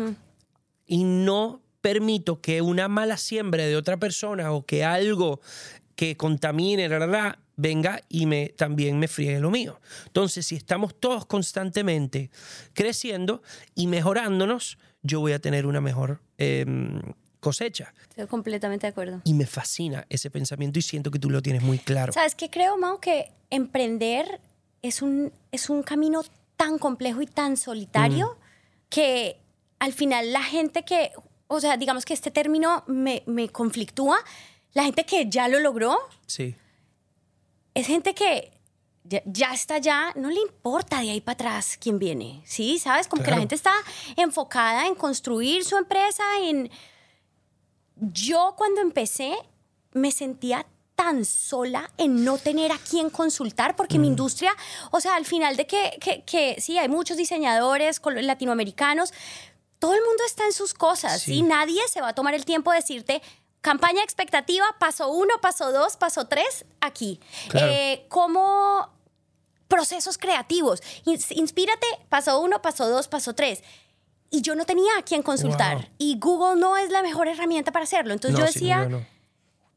y 0.87 1.05
no 1.05 1.62
permito 1.87 2.41
que 2.41 2.62
una 2.62 2.89
mala 2.89 3.16
siembra 3.16 3.64
de 3.64 3.76
otra 3.76 3.97
persona 3.97 4.51
o 4.51 4.66
que 4.66 4.84
algo 4.84 5.41
que 5.95 6.16
contamine, 6.16 6.89
la, 6.89 7.07
la, 7.07 7.39
venga 7.55 8.01
y 8.09 8.26
me, 8.26 8.49
también 8.49 8.99
me 8.99 9.07
friegue 9.07 9.39
lo 9.39 9.53
mío. 9.53 9.80
Entonces, 10.07 10.49
si 10.49 10.57
estamos 10.57 10.99
todos 10.99 11.26
constantemente 11.26 12.32
creciendo 12.72 13.41
y 13.76 13.87
mejorándonos, 13.87 14.78
yo 15.03 15.20
voy 15.20 15.32
a 15.32 15.39
tener 15.39 15.64
una 15.64 15.80
mejor 15.80 16.20
eh, 16.39 16.66
cosecha. 17.39 17.95
Estoy 18.11 18.26
completamente 18.26 18.89
de 18.89 18.91
acuerdo. 18.91 19.22
Y 19.22 19.34
me 19.34 19.47
fascina 19.47 20.07
ese 20.09 20.28
pensamiento 20.28 20.80
y 20.80 20.82
siento 20.82 21.12
que 21.12 21.20
tú 21.20 21.30
lo 21.30 21.41
tienes 21.41 21.62
muy 21.62 21.78
claro. 21.78 22.12
¿Sabes 22.12 22.34
qué 22.34 22.51
creo, 22.51 22.76
Mao? 22.76 22.99
Que 22.99 23.30
emprender 23.49 24.41
es 24.82 25.03
un, 25.03 25.32
es 25.53 25.70
un 25.70 25.84
camino 25.84 26.24
tan 26.57 26.78
complejo 26.78 27.22
y 27.22 27.26
tan 27.26 27.57
solitario 27.57 28.37
que 28.89 29.39
al 29.78 29.93
final 29.93 30.32
la 30.32 30.43
gente 30.43 30.84
que, 30.84 31.12
o 31.49 31.61
sea, 31.61 31.76
digamos 31.76 32.05
que 32.05 32.14
este 32.14 32.30
término 32.30 32.82
me, 32.86 33.22
me 33.26 33.49
conflictúa, 33.49 34.18
la 34.72 34.84
gente 34.84 35.05
que 35.05 35.26
ya 35.28 35.49
lo 35.49 35.61
logró 35.61 35.97
Sí. 36.26 36.55
es 37.74 37.86
gente 37.86 38.14
que 38.14 38.53
ya, 39.05 39.22
ya 39.24 39.53
está 39.55 39.76
allá, 39.76 40.12
no 40.16 40.30
le 40.30 40.40
importa 40.40 41.01
de 41.01 41.11
ahí 41.11 41.20
para 41.20 41.34
atrás 41.34 41.78
quién 41.80 41.99
viene, 41.99 42.42
¿sí? 42.44 42.78
¿Sabes? 42.78 43.07
Como 43.07 43.22
que 43.22 43.30
la 43.30 43.38
gente 43.38 43.55
está 43.55 43.72
enfocada 44.16 44.86
en 44.86 44.94
construir 44.97 45.64
su 45.64 45.76
empresa, 45.76 46.24
en... 46.42 46.68
Yo 47.97 48.55
cuando 48.59 48.80
empecé 48.80 49.36
me 49.92 50.11
sentía 50.11 50.66
tan 50.94 51.24
sola 51.24 51.90
en 51.99 52.24
no 52.24 52.36
tener 52.38 52.72
a 52.72 52.78
quién 52.78 53.11
consultar, 53.11 53.76
porque 53.76 53.99
Mm. 53.99 54.01
mi 54.03 54.07
industria, 54.09 54.53
o 54.90 55.01
sea, 55.01 55.14
al 55.14 55.24
final 55.24 55.57
de 55.57 55.66
que, 55.66 55.97
que, 56.01 56.22
que 56.24 56.57
sí, 56.61 56.76
hay 56.78 56.88
muchos 56.88 57.16
diseñadores 57.16 58.01
latinoamericanos, 58.05 59.12
todo 59.79 59.95
el 59.95 60.01
mundo 60.03 60.22
está 60.27 60.45
en 60.45 60.53
sus 60.53 60.74
cosas, 60.74 61.20
Sí. 61.22 61.35
¿sí? 61.37 61.43
Nadie 61.43 61.81
se 61.89 62.01
va 62.01 62.09
a 62.09 62.14
tomar 62.14 62.35
el 62.35 62.45
tiempo 62.45 62.70
de 62.72 62.79
decirte, 62.79 63.22
campaña 63.61 64.03
expectativa, 64.03 64.64
paso 64.79 65.09
uno, 65.09 65.35
paso 65.41 65.72
dos, 65.72 65.97
paso 65.97 66.27
tres, 66.27 66.64
aquí. 66.81 67.20
Claro. 67.49 67.66
Eh, 67.72 68.07
¿Cómo 68.09 68.91
procesos 69.68 70.18
creativos? 70.18 70.81
Ins- 71.05 71.37
Inspírate, 71.37 71.87
paso 72.09 72.41
uno, 72.41 72.62
paso 72.62 72.89
dos, 72.89 73.09
paso 73.09 73.35
tres. 73.35 73.62
Y 74.31 74.41
yo 74.43 74.55
no 74.55 74.64
tenía 74.64 74.97
a 74.99 75.03
quién 75.03 75.22
consultar. 75.22 75.77
Wow. 75.77 75.87
Y 75.99 76.18
Google 76.18 76.61
no 76.61 76.77
es 76.77 76.91
la 76.91 77.03
mejor 77.03 77.29
herramienta 77.29 77.72
para 77.72 77.85
hacerlo. 77.85 78.12
Entonces 78.12 78.39
No, 78.39 78.45
yo 78.47 78.53
decía, 78.53 78.87
no. 78.87 79.05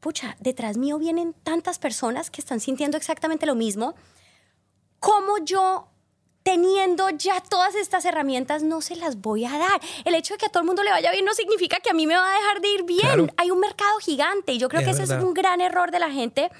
pucha, 0.00 0.36
detrás 0.40 0.76
mío 0.76 0.98
vienen 0.98 1.34
tantas 1.44 1.78
personas 1.78 2.30
que 2.30 2.40
están 2.40 2.60
sintiendo 2.60 2.96
exactamente 2.96 3.46
lo 3.46 3.54
mismo. 3.54 3.94
¿Cómo 4.98 5.38
yo, 5.44 5.88
teniendo 6.42 7.10
ya 7.10 7.40
todas 7.40 7.74
estas 7.74 8.04
herramientas, 8.04 8.62
no 8.62 8.80
se 8.80 8.96
las 8.96 9.20
voy 9.20 9.44
a 9.44 9.58
dar? 9.58 9.80
El 10.04 10.14
hecho 10.14 10.34
de 10.34 10.38
que 10.38 10.46
a 10.46 10.48
todo 10.48 10.62
el 10.62 10.66
mundo 10.66 10.82
le 10.82 10.90
vaya 10.90 11.10
bien 11.10 11.24
no 11.24 11.34
significa 11.34 11.78
que 11.80 11.90
a 11.90 11.92
mí 11.92 12.06
me 12.06 12.16
va 12.16 12.32
a 12.32 12.34
dejar 12.34 12.60
de 12.60 12.68
ir 12.68 12.84
bien. 12.84 13.00
Claro. 13.00 13.26
Hay 13.36 13.50
un 13.50 13.60
mercado 13.60 13.98
gigante 13.98 14.52
y 14.52 14.58
yo 14.58 14.68
creo 14.68 14.80
Es 14.80 14.86
que 14.86 14.92
ese 14.92 15.04
es 15.04 15.10
un 15.10 15.34
gran 15.34 15.60
error 15.60 15.90
de 15.90 15.98
la 15.98 16.10
gente. 16.10 16.50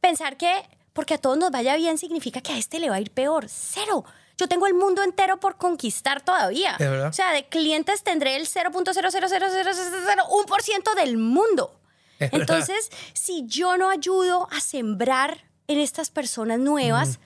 Pensar 0.00 0.36
que 0.36 0.68
porque 0.92 1.14
a 1.14 1.18
todos 1.18 1.38
nos 1.38 1.50
vaya 1.50 1.76
bien 1.76 1.98
significa 1.98 2.40
que 2.40 2.52
a 2.52 2.58
este 2.58 2.78
le 2.78 2.90
va 2.90 2.96
a 2.96 3.00
ir 3.00 3.10
peor. 3.10 3.46
Cero. 3.48 4.04
Yo 4.36 4.48
tengo 4.48 4.66
el 4.66 4.74
mundo 4.74 5.02
entero 5.02 5.38
por 5.38 5.56
conquistar 5.56 6.22
todavía. 6.22 6.72
Es 6.72 6.90
verdad. 6.90 7.08
O 7.08 7.12
sea, 7.12 7.32
de 7.32 7.46
clientes 7.46 8.02
tendré 8.02 8.36
el 8.36 8.46
0.0000001% 8.46 10.94
del 10.94 11.18
mundo. 11.18 11.78
Es 12.18 12.30
verdad. 12.30 12.40
Entonces, 12.40 12.90
si 13.12 13.44
yo 13.46 13.76
no 13.76 13.90
ayudo 13.90 14.48
a 14.50 14.60
sembrar 14.60 15.44
en 15.68 15.78
estas 15.78 16.10
personas 16.10 16.58
nuevas, 16.58 17.20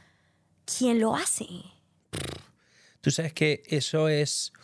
¿quién 0.64 1.00
lo 1.00 1.14
hace? 1.14 1.73
Tú 3.04 3.10
sabes 3.10 3.34
que 3.34 3.62
eso 3.66 4.08
es 4.08 4.54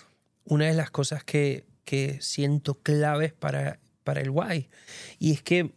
una 0.44 0.64
de 0.64 0.72
las 0.72 0.90
cosas 0.90 1.22
que, 1.24 1.66
que 1.84 2.22
siento 2.22 2.72
claves 2.72 3.34
para, 3.34 3.80
para 4.02 4.22
el 4.22 4.30
why. 4.30 4.70
Y 5.18 5.32
es 5.32 5.42
que 5.42 5.74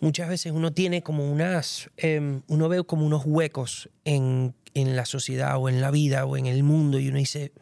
muchas 0.00 0.28
veces 0.28 0.50
uno 0.50 0.72
tiene 0.72 1.04
como 1.04 1.30
unas, 1.30 1.90
em, 1.96 2.42
uno 2.48 2.68
ve 2.68 2.82
como 2.82 3.06
unos 3.06 3.22
huecos 3.24 3.88
en, 4.04 4.56
en 4.74 4.96
la 4.96 5.06
sociedad 5.06 5.56
o 5.58 5.68
en 5.68 5.80
la 5.80 5.92
vida 5.92 6.26
o 6.26 6.36
en 6.36 6.46
el 6.46 6.64
mundo 6.64 6.98
y 6.98 7.06
uno 7.06 7.18
dice, 7.18 7.52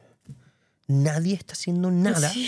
nadie 0.86 1.34
está 1.34 1.52
haciendo 1.52 1.90
nada. 1.90 2.32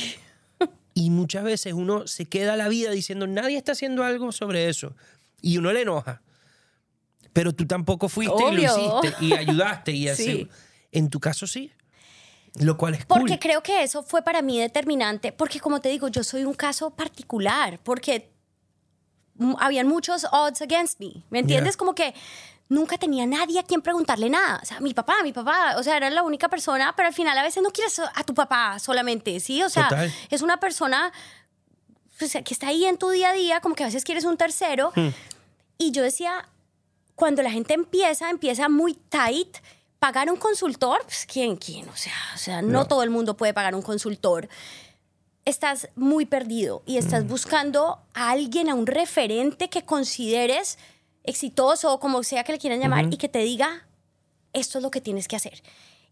Y 0.96 1.10
muchas 1.10 1.42
veces 1.44 1.74
uno 1.74 2.06
se 2.06 2.24
queda 2.24 2.56
la 2.56 2.68
vida 2.68 2.92
diciendo, 2.92 3.26
nadie 3.26 3.58
está 3.58 3.72
haciendo 3.72 4.04
algo 4.04 4.30
sobre 4.30 4.68
eso. 4.68 4.94
Y 5.42 5.58
uno 5.58 5.72
le 5.72 5.82
enoja. 5.82 6.22
Pero 7.34 7.52
tú 7.52 7.66
tampoco 7.66 8.08
fuiste 8.08 8.42
y 8.52 8.54
lo 8.54 8.62
hiciste 8.62 9.24
y 9.24 9.32
ayudaste 9.32 9.92
y 9.92 10.08
así. 10.08 10.48
En 10.94 11.10
tu 11.10 11.20
caso 11.20 11.46
sí. 11.46 11.72
Lo 12.54 12.76
cual 12.76 12.94
es 12.94 13.04
Porque 13.04 13.32
cool. 13.32 13.38
creo 13.40 13.62
que 13.62 13.82
eso 13.82 14.02
fue 14.02 14.22
para 14.22 14.40
mí 14.40 14.60
determinante, 14.60 15.32
porque 15.32 15.58
como 15.58 15.80
te 15.80 15.88
digo, 15.88 16.06
yo 16.08 16.22
soy 16.22 16.44
un 16.44 16.54
caso 16.54 16.90
particular, 16.90 17.80
porque 17.82 18.30
habían 19.58 19.88
muchos 19.88 20.24
odds 20.30 20.62
against 20.62 21.00
me, 21.00 21.24
¿me 21.30 21.40
entiendes? 21.40 21.74
Yeah. 21.74 21.78
Como 21.78 21.96
que 21.96 22.14
nunca 22.68 22.96
tenía 22.96 23.26
nadie 23.26 23.58
a 23.58 23.64
quien 23.64 23.82
preguntarle 23.82 24.30
nada. 24.30 24.60
O 24.62 24.66
sea, 24.66 24.78
mi 24.78 24.94
papá, 24.94 25.16
mi 25.24 25.32
papá, 25.32 25.74
o 25.76 25.82
sea, 25.82 25.96
era 25.96 26.08
la 26.10 26.22
única 26.22 26.48
persona, 26.48 26.94
pero 26.96 27.08
al 27.08 27.14
final 27.14 27.36
a 27.36 27.42
veces 27.42 27.60
no 27.60 27.70
quieres 27.70 27.98
a 27.98 28.22
tu 28.24 28.34
papá 28.34 28.78
solamente, 28.78 29.40
¿sí? 29.40 29.60
O 29.62 29.68
sea, 29.68 29.88
Total. 29.88 30.14
es 30.30 30.40
una 30.40 30.58
persona 30.60 31.12
pues, 32.18 32.32
que 32.32 32.54
está 32.54 32.68
ahí 32.68 32.84
en 32.84 32.98
tu 32.98 33.10
día 33.10 33.30
a 33.30 33.32
día, 33.32 33.60
como 33.60 33.74
que 33.74 33.82
a 33.82 33.86
veces 33.86 34.04
quieres 34.04 34.24
un 34.24 34.36
tercero. 34.36 34.92
Hmm. 34.94 35.08
Y 35.76 35.90
yo 35.90 36.02
decía, 36.02 36.48
cuando 37.14 37.42
la 37.42 37.50
gente 37.50 37.74
empieza, 37.74 38.30
empieza 38.30 38.68
muy 38.68 38.94
tight. 38.94 39.56
Pagar 40.04 40.30
un 40.30 40.36
consultor, 40.36 41.00
pues 41.04 41.24
¿quién, 41.24 41.56
quién? 41.56 41.88
O 41.88 41.96
sea, 41.96 42.12
o 42.34 42.36
sea 42.36 42.60
no, 42.60 42.68
No. 42.80 42.86
todo 42.86 43.02
el 43.02 43.08
mundo 43.08 43.38
puede 43.38 43.54
pagar 43.54 43.74
un 43.74 43.80
consultor. 43.80 44.50
Estás 45.46 45.88
muy 45.96 46.26
perdido 46.26 46.82
y 46.84 46.98
estás 46.98 47.26
buscando 47.26 48.02
a 48.12 48.28
alguien, 48.32 48.68
a 48.68 48.74
un 48.74 48.86
referente 48.86 49.70
que 49.70 49.82
consideres 49.86 50.76
exitoso 51.22 51.90
o 51.90 52.00
como 52.00 52.22
sea 52.22 52.44
que 52.44 52.52
le 52.52 52.58
quieran 52.58 52.80
llamar 52.80 53.06
y 53.10 53.16
que 53.16 53.30
te 53.30 53.38
diga, 53.38 53.86
esto 54.52 54.76
es 54.76 54.82
lo 54.82 54.90
que 54.90 55.00
tienes 55.00 55.26
que 55.26 55.36
hacer. 55.36 55.62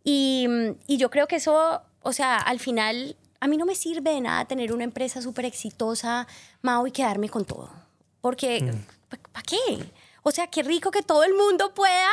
Y, 0.05 0.47
mm, 0.49 0.71
y 0.87 0.97
yo 0.97 1.11
creo 1.11 1.29
que 1.29 1.37
eso, 1.37 1.83
o 2.01 2.13
sea, 2.15 2.39
al 2.39 2.61
final, 2.61 3.15
a 3.41 3.47
mí 3.47 3.59
no 3.59 3.67
me 3.67 3.75
sirve 3.75 4.13
de 4.15 4.23
nada 4.23 4.47
tener 4.47 4.73
una 4.73 4.85
empresa 4.85 5.21
súper 5.21 5.45
exitosa, 5.45 6.27
Mao, 6.63 6.87
y 6.87 6.93
quedarme 6.93 7.29
con 7.29 7.45
todo. 7.45 7.69
Porque, 8.23 8.73
¿para 9.33 9.43
qué? 9.43 9.85
O 10.23 10.31
sea, 10.31 10.47
qué 10.47 10.63
rico 10.63 10.91
que 10.91 11.03
todo 11.03 11.25
el 11.25 11.35
mundo 11.35 11.75
pueda. 11.75 12.09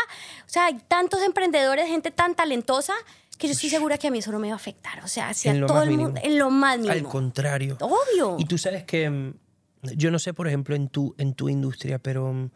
O 0.46 0.50
sea, 0.50 0.66
hay 0.66 0.80
tantos 0.88 1.22
emprendedores, 1.22 1.88
gente 1.88 2.12
tan 2.12 2.36
talentosa, 2.36 2.94
que 3.38 3.48
yo 3.48 3.54
estoy 3.54 3.70
segura 3.70 3.98
que 3.98 4.08
a 4.08 4.12
mí 4.12 4.20
eso 4.20 4.32
no 4.32 4.40
me 4.40 4.48
va 4.48 4.54
a 4.54 4.58
afectar. 4.58 5.04
O 5.04 5.08
sea, 5.08 5.34
si 5.34 5.48
a 5.50 5.66
todo 5.66 5.84
el 5.84 5.92
mundo, 5.92 6.14
mínimo. 6.14 6.20
en 6.26 6.40
lo 6.40 6.50
más 6.50 6.74
Al 6.74 6.82
mínimo. 6.82 7.10
contrario. 7.10 7.78
Obvio. 7.80 8.36
Y 8.40 8.46
tú 8.46 8.58
sabes 8.58 8.84
que 8.84 9.10
mm, 9.10 9.34
yo 9.96 10.12
no 10.12 10.20
sé, 10.20 10.34
por 10.34 10.48
ejemplo, 10.48 10.76
en 10.76 10.90
tu, 10.90 11.16
en 11.18 11.34
tu 11.36 11.48
industria, 11.50 12.00
pero 12.00 12.34
mm, 12.34 12.52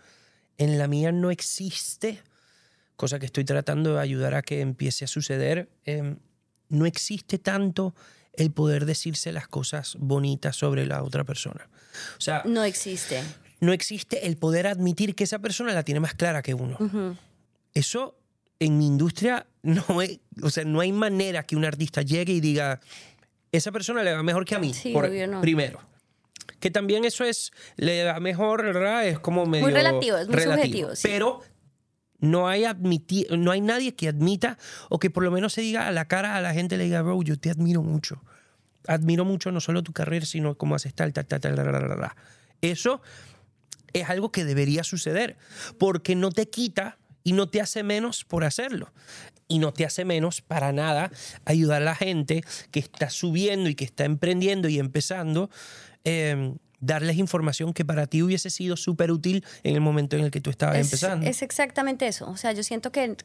en 0.58 0.78
la 0.78 0.88
mía 0.88 1.12
no 1.12 1.32
existe, 1.32 2.22
cosa 2.98 3.18
que 3.20 3.26
estoy 3.26 3.46
tratando 3.46 3.94
de 3.96 4.02
ayudar 4.02 4.34
a 4.36 4.42
que 4.42 4.60
empiece 4.62 5.06
a 5.06 5.08
suceder, 5.08 5.70
em, 5.86 6.18
no 6.70 6.86
existe 6.86 7.38
tanto 7.38 7.96
el 8.34 8.52
poder 8.52 8.86
decirse 8.86 9.32
las 9.32 9.48
cosas 9.48 9.96
bonitas 10.00 10.56
sobre 10.56 10.86
la 10.86 11.04
otra 11.04 11.24
persona. 11.24 11.70
O 12.18 12.22
sea, 12.22 12.42
No 12.46 12.64
existe. 12.64 13.22
No 13.64 13.72
existe 13.74 14.28
el 14.28 14.38
poder 14.38 14.68
admitir 14.68 15.16
que 15.16 15.24
esa 15.24 15.40
persona 15.40 15.74
la 15.74 15.84
tiene 15.84 16.00
más 16.00 16.14
clara 16.14 16.42
que 16.42 16.54
uno. 16.54 16.78
Eso 17.74 18.18
en 18.60 18.78
mi 18.78 18.88
industria 18.88 19.48
no 19.64 20.02
es, 20.02 20.20
o 20.42 20.50
sea, 20.50 20.64
no 20.66 20.80
hay 20.82 20.92
manera 20.92 21.44
que 21.44 21.56
un 21.56 21.66
artista 21.66 22.02
llegue 22.02 22.34
y 22.34 22.40
diga, 22.42 22.80
esa 23.52 23.72
persona 23.72 24.04
le 24.04 24.14
va 24.14 24.22
mejor 24.24 24.46
que 24.46 24.56
a 24.56 24.60
mí. 24.60 24.74
Sí, 24.74 24.92
por- 24.94 25.06
obvio 25.06 25.28
no. 25.28 25.42
Primero. 25.42 25.80
Que 26.60 26.72
también 26.72 27.04
eso 27.06 27.24
es, 27.24 27.52
le 27.78 28.04
va 28.06 28.20
mejor, 28.20 28.64
¿verdad? 28.64 29.08
Es 29.08 29.20
como 29.20 29.46
medio 29.46 29.68
relativo, 29.68 30.18
es 30.18 30.28
muy 30.28 30.42
subjetivo, 30.42 30.96
sí. 30.96 31.08
Pero 31.08 31.42
no 32.20 32.48
hay, 32.48 32.64
admiti- 32.64 33.28
no 33.38 33.52
hay 33.52 33.62
nadie 33.62 33.96
que 33.96 34.08
admita 34.10 34.58
o 34.90 34.98
que 35.00 35.10
por 35.10 35.24
lo 35.24 35.32
menos 35.32 35.54
se 35.54 35.62
diga 35.62 35.88
a 35.88 35.92
la 35.92 36.06
cara 36.08 36.36
a 36.36 36.42
la 36.42 36.54
gente, 36.54 36.78
le 36.78 36.86
diga, 36.86 37.02
bro, 37.02 37.22
yo 37.22 37.38
te 37.40 37.50
admiro 37.50 37.82
mucho. 37.82 38.22
Admiro 38.88 39.24
mucho 39.26 39.52
no 39.52 39.60
solo 39.62 39.84
tu 39.84 39.94
carrera, 39.94 40.26
sino 40.26 40.56
cómo 40.58 40.76
haces 40.76 40.94
tal, 40.94 41.12
tal, 41.14 41.26
tal, 41.26 41.40
tal, 41.42 41.56
la, 41.56 41.64
la, 41.64 41.96
la. 41.96 42.16
Eso 42.62 43.02
es 43.94 44.10
algo 44.10 44.32
que 44.32 44.46
debería 44.46 44.84
suceder, 44.84 45.38
porque 45.78 46.16
no 46.16 46.32
te 46.32 46.50
quita 46.50 46.98
y 47.24 47.34
no 47.34 47.48
te 47.50 47.62
hace 47.62 47.84
menos 47.84 48.24
por 48.26 48.44
hacerlo. 48.44 48.92
Y 49.48 49.60
no 49.60 49.72
te 49.74 49.86
hace 49.86 50.04
menos 50.06 50.42
para 50.42 50.72
nada 50.72 51.12
ayudar 51.46 51.82
a 51.82 51.86
la 51.86 51.96
gente 51.96 52.44
que 52.72 52.80
está 52.80 53.10
subiendo 53.10 53.70
y 53.70 53.76
que 53.76 53.86
está 53.86 54.06
emprendiendo 54.06 54.68
y 54.68 54.80
empezando, 54.80 55.50
eh, 56.06 56.56
darles 56.80 57.18
información 57.18 57.74
que 57.74 57.86
para 57.86 58.08
ti 58.08 58.24
hubiese 58.24 58.50
sido 58.50 58.76
súper 58.76 59.12
útil 59.12 59.46
en 59.64 59.76
el 59.76 59.82
momento 59.82 60.18
en 60.18 60.24
el 60.26 60.32
que 60.32 60.42
tú 60.42 60.50
estabas 60.50 60.78
Es, 60.78 60.88
empezando. 60.88 61.26
es 61.26 61.42
exactamente 61.42 62.08
eso. 62.08 62.30
O 62.30 62.36
sea, 62.38 62.52
yo 62.52 62.64
siento 62.64 62.92
que 62.92 63.16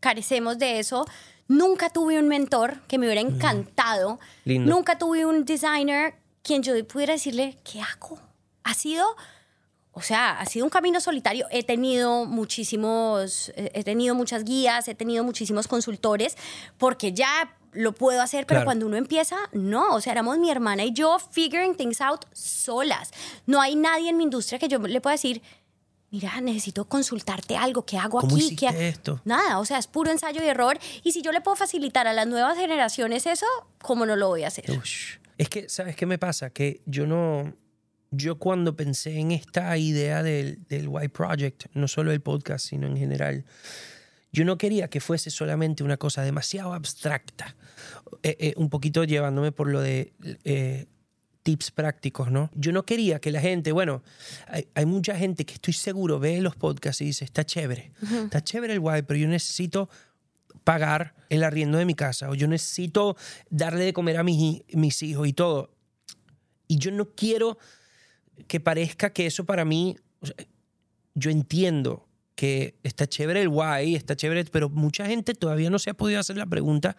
carecemos 0.00 0.58
de 0.58 0.78
eso. 0.78 1.04
Nunca 1.48 1.90
tuve 1.90 2.18
un 2.18 2.28
mentor 2.28 2.80
que 2.86 2.98
me 2.98 3.06
hubiera 3.06 3.20
encantado. 3.20 4.14
Mm. 4.14 4.48
Lindo. 4.48 4.74
Nunca 4.74 4.98
tuve 4.98 5.26
un 5.26 5.44
designer 5.44 6.14
quien 6.42 6.62
yo 6.62 6.72
pudiera 6.86 7.14
decirle, 7.14 7.58
¿qué 7.64 7.80
hago? 7.80 8.20
Ha 8.62 8.74
sido, 8.74 9.04
o 9.98 10.02
sea, 10.02 10.38
ha 10.40 10.46
sido 10.46 10.64
un 10.64 10.70
camino 10.70 11.00
solitario. 11.00 11.46
He 11.50 11.62
tenido 11.62 12.24
muchísimos, 12.24 13.50
eh, 13.56 13.70
he 13.74 13.84
tenido 13.84 14.14
muchas 14.14 14.44
guías, 14.44 14.88
he 14.88 14.94
tenido 14.94 15.24
muchísimos 15.24 15.68
consultores, 15.68 16.36
porque 16.78 17.12
ya 17.12 17.54
lo 17.72 17.92
puedo 17.92 18.22
hacer, 18.22 18.46
pero 18.46 18.58
Claro. 18.58 18.64
cuando 18.66 18.86
uno 18.86 18.96
empieza, 18.96 19.36
no. 19.52 19.94
O 19.94 20.00
sea, 20.00 20.12
éramos 20.12 20.38
mi 20.38 20.50
hermana 20.50 20.84
y 20.84 20.92
yo 20.92 21.18
figuring 21.18 21.74
things 21.76 22.00
out 22.00 22.24
solas. 22.32 23.10
No 23.46 23.60
hay 23.60 23.76
nadie 23.76 24.08
en 24.10 24.16
mi 24.16 24.24
industria 24.24 24.58
que 24.58 24.68
yo 24.68 24.78
le 24.78 25.00
pueda 25.00 25.14
decir, 25.14 25.42
mira, 26.10 26.40
necesito 26.40 26.86
consultarte 26.86 27.56
algo, 27.56 27.84
¿qué 27.84 27.98
hago 27.98 28.20
¿Cómo 28.20 28.34
aquí? 28.36 28.56
¿Qué 28.56 28.68
ha-?" 28.68 28.72
esto? 28.88 29.20
Nada, 29.24 29.58
o 29.58 29.64
sea, 29.66 29.78
es 29.78 29.86
puro 29.86 30.10
ensayo 30.10 30.42
y 30.42 30.46
error. 30.46 30.78
Y 31.04 31.12
si 31.12 31.20
yo 31.22 31.30
le 31.32 31.40
puedo 31.42 31.56
facilitar 31.56 32.06
a 32.06 32.12
las 32.14 32.26
nuevas 32.26 32.56
generaciones 32.56 33.26
eso, 33.26 33.46
¿cómo 33.82 34.06
no 34.06 34.16
lo 34.16 34.28
voy 34.28 34.44
a 34.44 34.48
hacer? 34.48 34.70
Ush. 34.70 35.16
Es 35.36 35.48
que, 35.50 35.68
¿sabes 35.68 35.94
qué 35.94 36.06
me 36.06 36.18
pasa? 36.18 36.50
Que 36.50 36.80
yo 36.86 37.06
no. 37.06 37.52
Yo 38.10 38.38
cuando 38.38 38.74
pensé 38.74 39.18
en 39.18 39.32
esta 39.32 39.76
idea 39.76 40.22
del, 40.22 40.66
del 40.68 40.88
Y 41.02 41.08
Project, 41.08 41.66
no 41.74 41.88
solo 41.88 42.12
el 42.12 42.20
podcast, 42.20 42.66
sino 42.66 42.86
en 42.86 42.96
general, 42.96 43.44
yo 44.32 44.44
no 44.44 44.58
quería 44.58 44.88
que 44.88 45.00
fuese 45.00 45.30
solamente 45.30 45.82
una 45.82 45.96
cosa 45.96 46.22
demasiado 46.22 46.72
abstracta. 46.74 47.56
Eh, 48.22 48.36
eh, 48.38 48.54
un 48.56 48.70
poquito 48.70 49.04
llevándome 49.04 49.52
por 49.52 49.68
lo 49.68 49.80
de 49.80 50.12
eh, 50.44 50.86
tips 51.42 51.70
prácticos, 51.70 52.30
¿no? 52.30 52.50
Yo 52.54 52.72
no 52.72 52.84
quería 52.84 53.20
que 53.20 53.30
la 53.30 53.40
gente, 53.40 53.72
bueno, 53.72 54.02
hay, 54.46 54.68
hay 54.74 54.86
mucha 54.86 55.16
gente 55.16 55.46
que 55.46 55.54
estoy 55.54 55.74
seguro 55.74 56.18
ve 56.18 56.40
los 56.40 56.56
podcasts 56.56 57.00
y 57.00 57.06
dice, 57.06 57.24
está 57.24 57.44
chévere, 57.44 57.92
está 58.24 58.42
chévere 58.42 58.74
el 58.74 58.80
Y, 58.80 59.02
pero 59.02 59.18
yo 59.18 59.28
necesito 59.28 59.88
pagar 60.64 61.14
el 61.30 61.44
arriendo 61.44 61.78
de 61.78 61.84
mi 61.84 61.94
casa 61.94 62.28
o 62.28 62.34
yo 62.34 62.48
necesito 62.48 63.16
darle 63.48 63.84
de 63.84 63.92
comer 63.92 64.18
a 64.18 64.22
mis, 64.22 64.62
mis 64.74 65.02
hijos 65.02 65.26
y 65.26 65.32
todo. 65.32 65.74
Y 66.66 66.78
yo 66.78 66.90
no 66.90 67.14
quiero 67.14 67.58
que 68.46 68.60
parezca 68.60 69.12
que 69.12 69.26
eso 69.26 69.44
para 69.44 69.64
mí, 69.64 69.96
o 70.20 70.26
sea, 70.26 70.36
yo 71.14 71.30
entiendo 71.30 72.06
que 72.34 72.76
está 72.84 73.06
chévere 73.08 73.42
el 73.42 73.48
guay, 73.48 73.96
está 73.96 74.14
chévere, 74.14 74.44
pero 74.44 74.68
mucha 74.68 75.06
gente 75.06 75.34
todavía 75.34 75.70
no 75.70 75.78
se 75.78 75.90
ha 75.90 75.94
podido 75.94 76.20
hacer 76.20 76.36
la 76.36 76.46
pregunta 76.46 76.96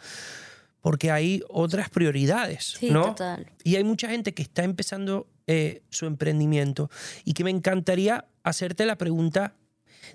porque 0.82 1.12
hay 1.12 1.42
otras 1.50 1.90
prioridades, 1.90 2.76
Sí, 2.80 2.90
¿no? 2.92 3.04
total. 3.04 3.48
Y 3.64 3.76
hay 3.76 3.84
mucha 3.84 4.10
gente 4.10 4.34
que 4.34 4.42
está 4.42 4.64
empezando 4.64 5.28
eh, 5.48 5.82
su 5.90 6.06
emprendimiento 6.06 6.90
y 7.26 7.34
que 7.34 7.44
me 7.44 7.50
encantaría 7.52 8.26
hacerte 8.44 8.86
la 8.86 8.98
pregunta 8.98 9.54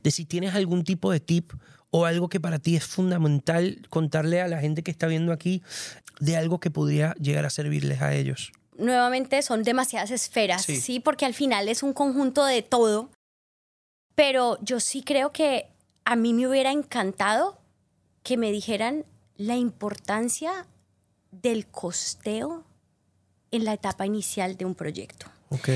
de 0.02 0.10
si 0.10 0.24
tienes 0.24 0.54
algún 0.54 0.84
tipo 0.84 1.10
de 1.12 1.20
tip 1.20 1.52
o 1.90 2.06
algo 2.06 2.28
que 2.28 2.40
para 2.40 2.58
ti 2.58 2.76
es 2.76 2.84
fundamental 2.84 3.86
contarle 3.88 4.40
a 4.40 4.48
la 4.48 4.58
gente 4.60 4.82
que 4.82 4.90
está 4.90 5.06
viendo 5.06 5.32
aquí 5.32 5.62
de 6.20 6.36
algo 6.36 6.60
que 6.60 6.70
podría 6.70 7.14
llegar 7.14 7.44
a 7.46 7.50
servirles 7.50 8.02
a 8.02 8.14
ellos. 8.14 8.52
Nuevamente 8.76 9.42
son 9.42 9.62
demasiadas 9.62 10.10
esferas, 10.10 10.62
Sí. 10.64 10.76
sí. 10.80 11.00
Porque 11.00 11.26
al 11.26 11.34
final 11.34 11.68
es 11.68 11.82
un 11.82 11.92
conjunto 11.92 12.44
de 12.44 12.62
todo. 12.62 13.10
Pero 14.14 14.58
yo 14.62 14.80
sí 14.80 15.02
creo 15.02 15.32
que 15.32 15.68
a 16.04 16.16
mí 16.16 16.32
me 16.32 16.46
hubiera 16.48 16.70
encantado 16.70 17.58
que 18.22 18.36
me 18.36 18.52
dijeran 18.52 19.04
la 19.36 19.56
importancia 19.56 20.66
del 21.32 21.66
costeo 21.66 22.64
en 23.50 23.64
la 23.64 23.72
etapa 23.72 24.06
inicial 24.06 24.56
de 24.56 24.64
un 24.64 24.74
proyecto. 24.74 25.26
Ok. 25.50 25.68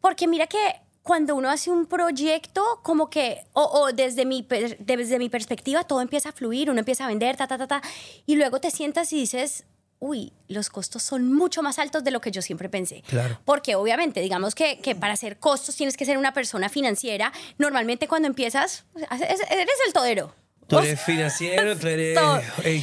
Porque 0.00 0.26
mira 0.26 0.46
que 0.46 0.58
cuando 1.02 1.36
uno 1.36 1.48
hace 1.48 1.70
un 1.70 1.86
proyecto, 1.86 2.62
como 2.82 3.08
que, 3.08 3.42
o, 3.54 3.62
o 3.62 3.92
desde, 3.92 4.26
mi, 4.26 4.46
desde 4.78 5.18
mi 5.18 5.28
perspectiva, 5.30 5.84
todo 5.84 6.00
empieza 6.02 6.28
a 6.30 6.32
fluir, 6.32 6.70
uno 6.70 6.80
empieza 6.80 7.04
a 7.04 7.08
vender, 7.08 7.36
ta, 7.36 7.46
ta, 7.46 7.56
ta, 7.56 7.66
ta, 7.66 7.82
y 8.26 8.36
luego 8.36 8.60
te 8.60 8.70
sientas 8.70 9.12
y 9.12 9.16
dices, 9.20 9.64
uy, 10.00 10.32
los 10.48 10.70
costos 10.70 11.02
son 11.02 11.32
mucho 11.32 11.62
más 11.62 11.78
altos 11.78 12.04
de 12.04 12.10
lo 12.10 12.20
que 12.20 12.30
yo 12.30 12.40
siempre 12.42 12.68
pensé. 12.68 13.02
Claro. 13.08 13.40
Porque 13.44 13.74
obviamente, 13.74 14.20
digamos 14.20 14.54
que, 14.54 14.78
que 14.80 14.94
para 14.94 15.12
hacer 15.14 15.38
costos 15.38 15.74
tienes 15.76 15.96
que 15.96 16.04
ser 16.04 16.18
una 16.18 16.32
persona 16.32 16.68
financiera. 16.68 17.32
Normalmente 17.58 18.06
cuando 18.08 18.28
empiezas, 18.28 18.84
eres 19.10 19.40
el 19.86 19.92
todero. 19.92 20.34
Tú 20.68 20.78
eres 20.78 21.00
financiero, 21.00 21.76
tú 21.78 21.86
eres 21.86 22.16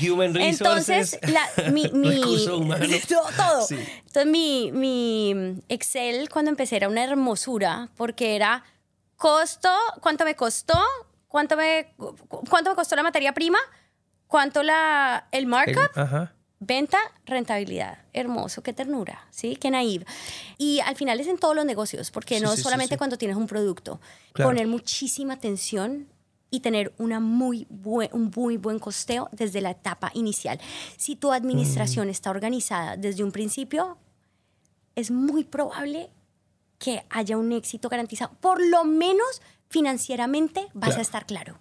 human 0.10 0.34
resources. 0.34 1.14
Entonces, 1.14 1.20
la- 1.32 1.72
mi, 1.72 1.88
mi- 1.94 2.46
todo. 3.08 3.30
todo. 3.38 3.68
Sí. 3.68 3.76
Entonces, 4.08 4.26
mi, 4.26 4.72
mi 4.74 5.62
Excel 5.70 6.30
cuando 6.30 6.50
empecé 6.50 6.78
era 6.78 6.90
una 6.90 7.04
hermosura 7.04 7.90
porque 7.96 8.36
era 8.36 8.64
costo, 9.18 9.70
cuánto 10.02 10.26
me 10.26 10.36
costó, 10.36 10.80
cuánto 11.28 11.56
me, 11.56 11.94
cu- 11.98 12.16
cuánto 12.50 12.72
me 12.72 12.76
costó 12.76 12.96
la 12.96 13.04
materia 13.04 13.34
prima, 13.34 13.60
cuánto 14.28 14.64
la, 14.64 15.28
el 15.32 15.42
El- 15.42 15.46
markup, 15.48 15.92
ajá. 15.98 16.34
Venta, 16.68 16.98
rentabilidad. 17.28 18.00
Hermoso, 18.12 18.64
qué 18.64 18.74
ternura, 18.74 19.28
¿sí? 19.30 19.56
Qué 19.56 19.70
naive. 19.70 20.06
Y 20.58 20.80
al 20.80 20.96
final 20.96 21.20
es 21.20 21.28
en 21.28 21.38
todos 21.38 21.56
los 21.56 21.64
negocios, 21.66 22.10
porque 22.10 22.38
Sí, 22.40 22.44
no 22.44 22.56
sí, 22.56 22.64
solamente 22.64 22.96
sí. 22.96 22.98
cuando 22.98 23.18
tienes 23.20 23.38
un 23.38 23.46
producto. 23.46 24.02
Claro. 24.34 24.50
Poner 24.50 24.66
muchísima 24.68 25.34
atención 25.36 26.08
y 26.50 26.62
tener 26.62 26.92
una 26.98 27.20
muy 27.20 27.68
buen, 27.70 28.10
un 28.14 28.32
muy 28.36 28.58
buen 28.58 28.80
costeo 28.80 29.30
desde 29.32 29.62
la 29.62 29.72
etapa 29.72 30.10
inicial. 30.16 30.60
Si 30.98 31.16
tu 31.16 31.28
Mm. 31.30 31.34
administración 31.34 32.10
está 32.10 32.32
organizada 32.32 32.98
desde 32.98 33.24
un 33.24 33.32
principio, 33.32 33.98
es 34.96 35.12
muy 35.12 35.44
probable 35.44 36.10
que 36.80 37.06
haya 37.10 37.38
un 37.38 37.52
éxito 37.52 37.90
garantizado. 37.90 38.34
Por 38.40 38.60
lo 38.66 38.86
menos 38.86 39.42
financieramente 39.70 40.62
vas 40.74 40.90
Claro. 40.90 40.98
a 41.00 41.02
estar 41.02 41.26
claro. 41.28 41.60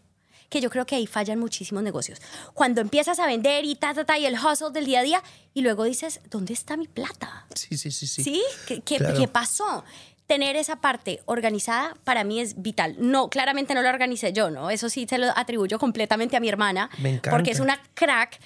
Que 0.54 0.60
yo 0.60 0.70
creo 0.70 0.86
que 0.86 0.94
ahí 0.94 1.08
fallan 1.08 1.40
muchísimos 1.40 1.82
negocios. 1.82 2.20
Cuando 2.52 2.80
empiezas 2.80 3.18
a 3.18 3.26
vender 3.26 3.64
y 3.64 3.74
ta, 3.74 3.92
ta, 3.92 4.04
ta, 4.04 4.16
y 4.18 4.24
el 4.24 4.34
hustle 4.38 4.70
del 4.70 4.86
día 4.86 5.00
a 5.00 5.02
día, 5.02 5.20
y 5.52 5.62
luego 5.62 5.82
dices, 5.82 6.20
¿dónde 6.30 6.52
está 6.52 6.76
mi 6.76 6.86
plata? 6.86 7.46
Sí, 7.56 7.76
sí, 7.76 7.90
sí, 7.90 8.06
sí. 8.06 8.22
¿Sí? 8.22 8.42
¿Qué, 8.68 8.80
qué- 8.82 8.98
Claro. 8.98 9.18
qué 9.18 9.26
pasó? 9.26 9.82
Tener 10.28 10.54
esa 10.54 10.76
parte 10.76 11.22
organizada 11.26 11.96
para 12.04 12.22
mí 12.22 12.38
es 12.38 12.62
vital. 12.62 12.94
No, 13.00 13.28
claramente 13.30 13.74
no 13.74 13.82
la 13.82 13.90
organicé 13.90 14.32
yo, 14.32 14.48
¿no? 14.50 14.70
Eso 14.70 14.88
sí 14.88 15.06
se 15.10 15.18
lo 15.18 15.26
atribuyo 15.36 15.80
completamente 15.80 16.36
a 16.36 16.40
mi 16.40 16.48
hermana. 16.48 16.88
Me 16.98 17.10
encanta. 17.10 17.30
Porque 17.32 17.50
es 17.50 17.58
una 17.58 17.82
crack. 17.94 18.38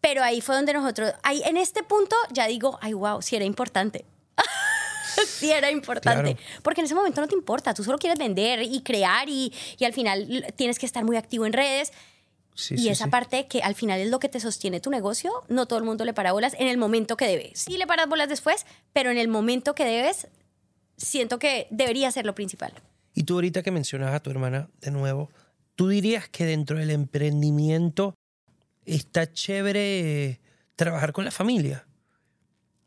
Pero 0.00 0.22
ahí 0.22 0.40
fue 0.40 0.54
donde 0.54 0.72
nosotros, 0.72 1.14
ahí 1.24 1.42
en 1.46 1.56
este 1.56 1.82
punto 1.82 2.14
ya 2.30 2.46
digo, 2.46 2.78
ay, 2.80 2.92
wow, 2.92 3.20
sí 3.22 3.34
era 3.34 3.44
importante. 3.44 4.04
sí 5.26 5.50
era 5.50 5.70
importante. 5.70 6.34
Claro. 6.34 6.60
Porque 6.62 6.80
en 6.80 6.86
ese 6.86 6.94
momento 6.94 7.20
no 7.20 7.28
te 7.28 7.34
importa, 7.34 7.74
tú 7.74 7.84
solo 7.84 7.98
quieres 7.98 8.18
vender 8.18 8.62
y 8.62 8.82
crear 8.82 9.28
y, 9.28 9.52
y 9.78 9.84
al 9.84 9.92
final 9.92 10.46
tienes 10.56 10.78
que 10.78 10.86
estar 10.86 11.04
muy 11.04 11.16
activo 11.16 11.46
en 11.46 11.52
redes. 11.52 11.92
Sí, 12.54 12.74
y 12.74 12.78
sí, 12.78 12.88
esa 12.88 13.06
sí. 13.06 13.10
parte 13.10 13.48
que 13.48 13.62
al 13.62 13.74
final 13.74 14.00
es 14.00 14.10
lo 14.10 14.20
que 14.20 14.28
te 14.28 14.38
sostiene 14.38 14.78
tu 14.78 14.88
negocio, 14.90 15.32
no 15.48 15.66
todo 15.66 15.78
el 15.80 15.84
mundo 15.84 16.04
le 16.04 16.14
para 16.14 16.32
bolas 16.32 16.54
en 16.58 16.68
el 16.68 16.78
momento 16.78 17.16
que 17.16 17.26
debe. 17.26 17.50
Sí 17.54 17.76
le 17.76 17.86
paras 17.86 18.08
bolas 18.08 18.28
después, 18.28 18.64
pero 18.92 19.10
en 19.10 19.18
el 19.18 19.26
momento 19.26 19.74
que 19.74 19.84
debes, 19.84 20.28
siento 20.96 21.40
que 21.40 21.66
debería 21.70 22.10
ser 22.12 22.26
lo 22.26 22.34
principal. 22.34 22.72
Y 23.14 23.24
tú 23.24 23.34
ahorita 23.34 23.62
que 23.62 23.70
mencionas 23.70 24.14
a 24.14 24.20
tu 24.20 24.30
hermana 24.30 24.68
de 24.80 24.90
nuevo, 24.92 25.30
¿tú 25.74 25.88
dirías 25.88 26.28
que 26.28 26.44
dentro 26.44 26.78
del 26.78 26.90
emprendimiento 26.90 28.14
está 28.84 29.32
chévere 29.32 30.30
eh, 30.30 30.40
trabajar 30.76 31.12
con 31.12 31.24
la 31.24 31.30
familia? 31.30 31.86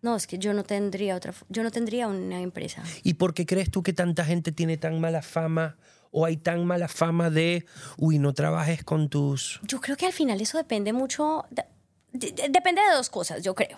No, 0.02 0.16
es 0.16 0.28
que 0.28 0.38
yo 0.38 0.54
no 0.54 0.64
tendría 0.64 1.16
otra, 1.16 1.34
yo 1.50 1.64
no 1.64 1.72
tendría 1.72 2.08
una 2.08 2.42
empresa. 2.42 2.84
¿Y 3.04 3.16
por 3.16 3.34
qué 3.34 3.46
crees 3.46 3.72
tú 3.72 3.82
que 3.84 3.94
tanta 3.94 4.24
gente 4.26 4.52
tiene 4.52 4.78
tan 4.78 5.00
mala 5.02 5.22
fama 5.22 5.76
o 6.12 6.26
hay 6.26 6.38
tan 6.38 6.66
mala 6.66 6.88
fama 6.88 7.30
de, 7.30 7.66
uy, 7.98 8.20
no 8.20 8.34
trabajes 8.34 8.84
con 8.84 9.10
tus... 9.10 9.60
Yo 9.64 9.82
creo 9.82 9.98
que 9.98 10.06
al 10.06 10.14
final 10.14 10.40
eso 10.40 10.58
depende 10.58 10.94
mucho, 10.94 11.46
de- 11.50 11.66
de- 12.14 12.32
de- 12.32 12.50
depende 12.50 12.82
de 12.82 12.96
dos 12.96 13.10
cosas, 13.10 13.44
yo 13.44 13.56
creo. 13.56 13.78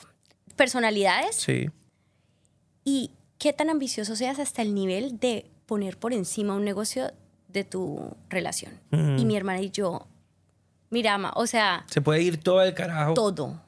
Personalidades 0.56 1.36
Sí. 1.38 1.70
y 2.84 3.12
qué 3.38 3.54
tan 3.54 3.70
ambicioso 3.70 4.16
seas 4.16 4.40
hasta 4.40 4.62
el 4.62 4.74
nivel 4.76 5.20
de 5.20 5.50
poner 5.66 5.98
por 5.98 6.14
encima 6.14 6.54
un 6.56 6.66
negocio 6.66 7.12
de 7.48 7.64
tu 7.64 8.16
relación. 8.30 8.74
Y 8.92 9.26
mi 9.26 9.36
hermana 9.38 9.62
y 9.62 9.72
yo, 9.72 10.06
mira, 10.90 11.14
ama, 11.16 11.32
o 11.36 11.48
sea, 11.48 11.86
Se 11.90 12.02
puede 12.02 12.22
ir 12.22 12.38
todo 12.44 12.60
al 12.60 12.74
carajo. 12.74 13.14
todo. 13.14 13.62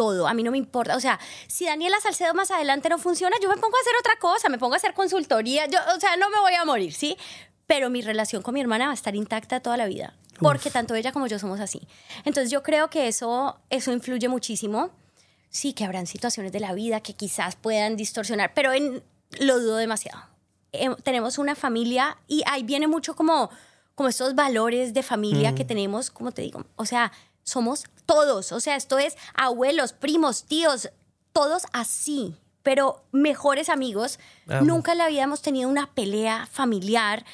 Todo, 0.00 0.26
a 0.26 0.32
mí 0.32 0.42
no 0.42 0.50
me 0.50 0.56
importa. 0.56 0.96
O 0.96 1.00
sea, 1.00 1.20
si 1.46 1.66
Daniela 1.66 2.00
Salcedo 2.00 2.32
más 2.32 2.50
adelante 2.50 2.88
no 2.88 2.96
funciona, 2.96 3.36
yo 3.42 3.50
me 3.50 3.56
pongo 3.56 3.76
a 3.76 3.80
hacer 3.80 3.92
otra 4.00 4.16
cosa, 4.18 4.48
me 4.48 4.56
pongo 4.56 4.72
a 4.72 4.78
hacer 4.78 4.94
consultoría. 4.94 5.66
Yo, 5.66 5.78
o 5.94 6.00
sea, 6.00 6.16
no 6.16 6.30
me 6.30 6.40
voy 6.40 6.54
a 6.54 6.64
morir, 6.64 6.94
¿sí? 6.94 7.18
Pero 7.66 7.90
mi 7.90 8.00
relación 8.00 8.40
con 8.40 8.54
mi 8.54 8.62
hermana 8.62 8.86
va 8.86 8.92
a 8.92 8.94
estar 8.94 9.14
intacta 9.14 9.60
toda 9.60 9.76
la 9.76 9.84
vida. 9.84 10.14
Porque 10.38 10.70
tanto 10.70 10.94
ella 10.94 11.12
como 11.12 11.26
yo 11.26 11.38
somos 11.38 11.60
así. 11.60 11.86
Entonces 12.24 12.50
yo 12.50 12.62
creo 12.62 12.88
que 12.88 13.08
eso, 13.08 13.60
eso 13.68 13.92
influye 13.92 14.26
muchísimo. 14.28 14.88
Sí, 15.50 15.74
que 15.74 15.84
habrán 15.84 16.06
situaciones 16.06 16.50
de 16.50 16.60
la 16.60 16.72
vida 16.72 17.02
que 17.02 17.12
quizás 17.12 17.56
puedan 17.56 17.98
distorsionar, 17.98 18.54
pero 18.54 18.72
en, 18.72 19.02
lo 19.38 19.60
dudo 19.60 19.76
demasiado. 19.76 20.22
Eh, 20.72 20.88
tenemos 21.02 21.36
una 21.36 21.54
familia 21.54 22.16
y 22.26 22.42
ahí 22.46 22.62
viene 22.62 22.86
mucho 22.86 23.14
como, 23.14 23.50
como 23.94 24.08
estos 24.08 24.34
valores 24.34 24.94
de 24.94 25.02
familia 25.02 25.54
que 25.54 25.66
tenemos, 25.66 26.10
como 26.10 26.32
te 26.32 26.40
digo, 26.40 26.64
o 26.76 26.86
sea, 26.86 27.12
somos 27.50 27.84
todos, 28.06 28.52
o 28.52 28.60
sea, 28.60 28.76
esto 28.76 28.98
es 28.98 29.16
abuelos, 29.34 29.92
primos, 29.92 30.44
tíos, 30.44 30.90
todos 31.32 31.62
así, 31.72 32.34
pero 32.62 33.04
mejores 33.12 33.68
amigos. 33.68 34.18
Amo. 34.48 34.66
Nunca 34.66 34.92
en 34.92 34.98
la 34.98 35.08
vida 35.08 35.22
hemos 35.22 35.42
tenido 35.42 35.68
una 35.68 35.86
pelea 35.94 36.46
familiar, 36.50 37.24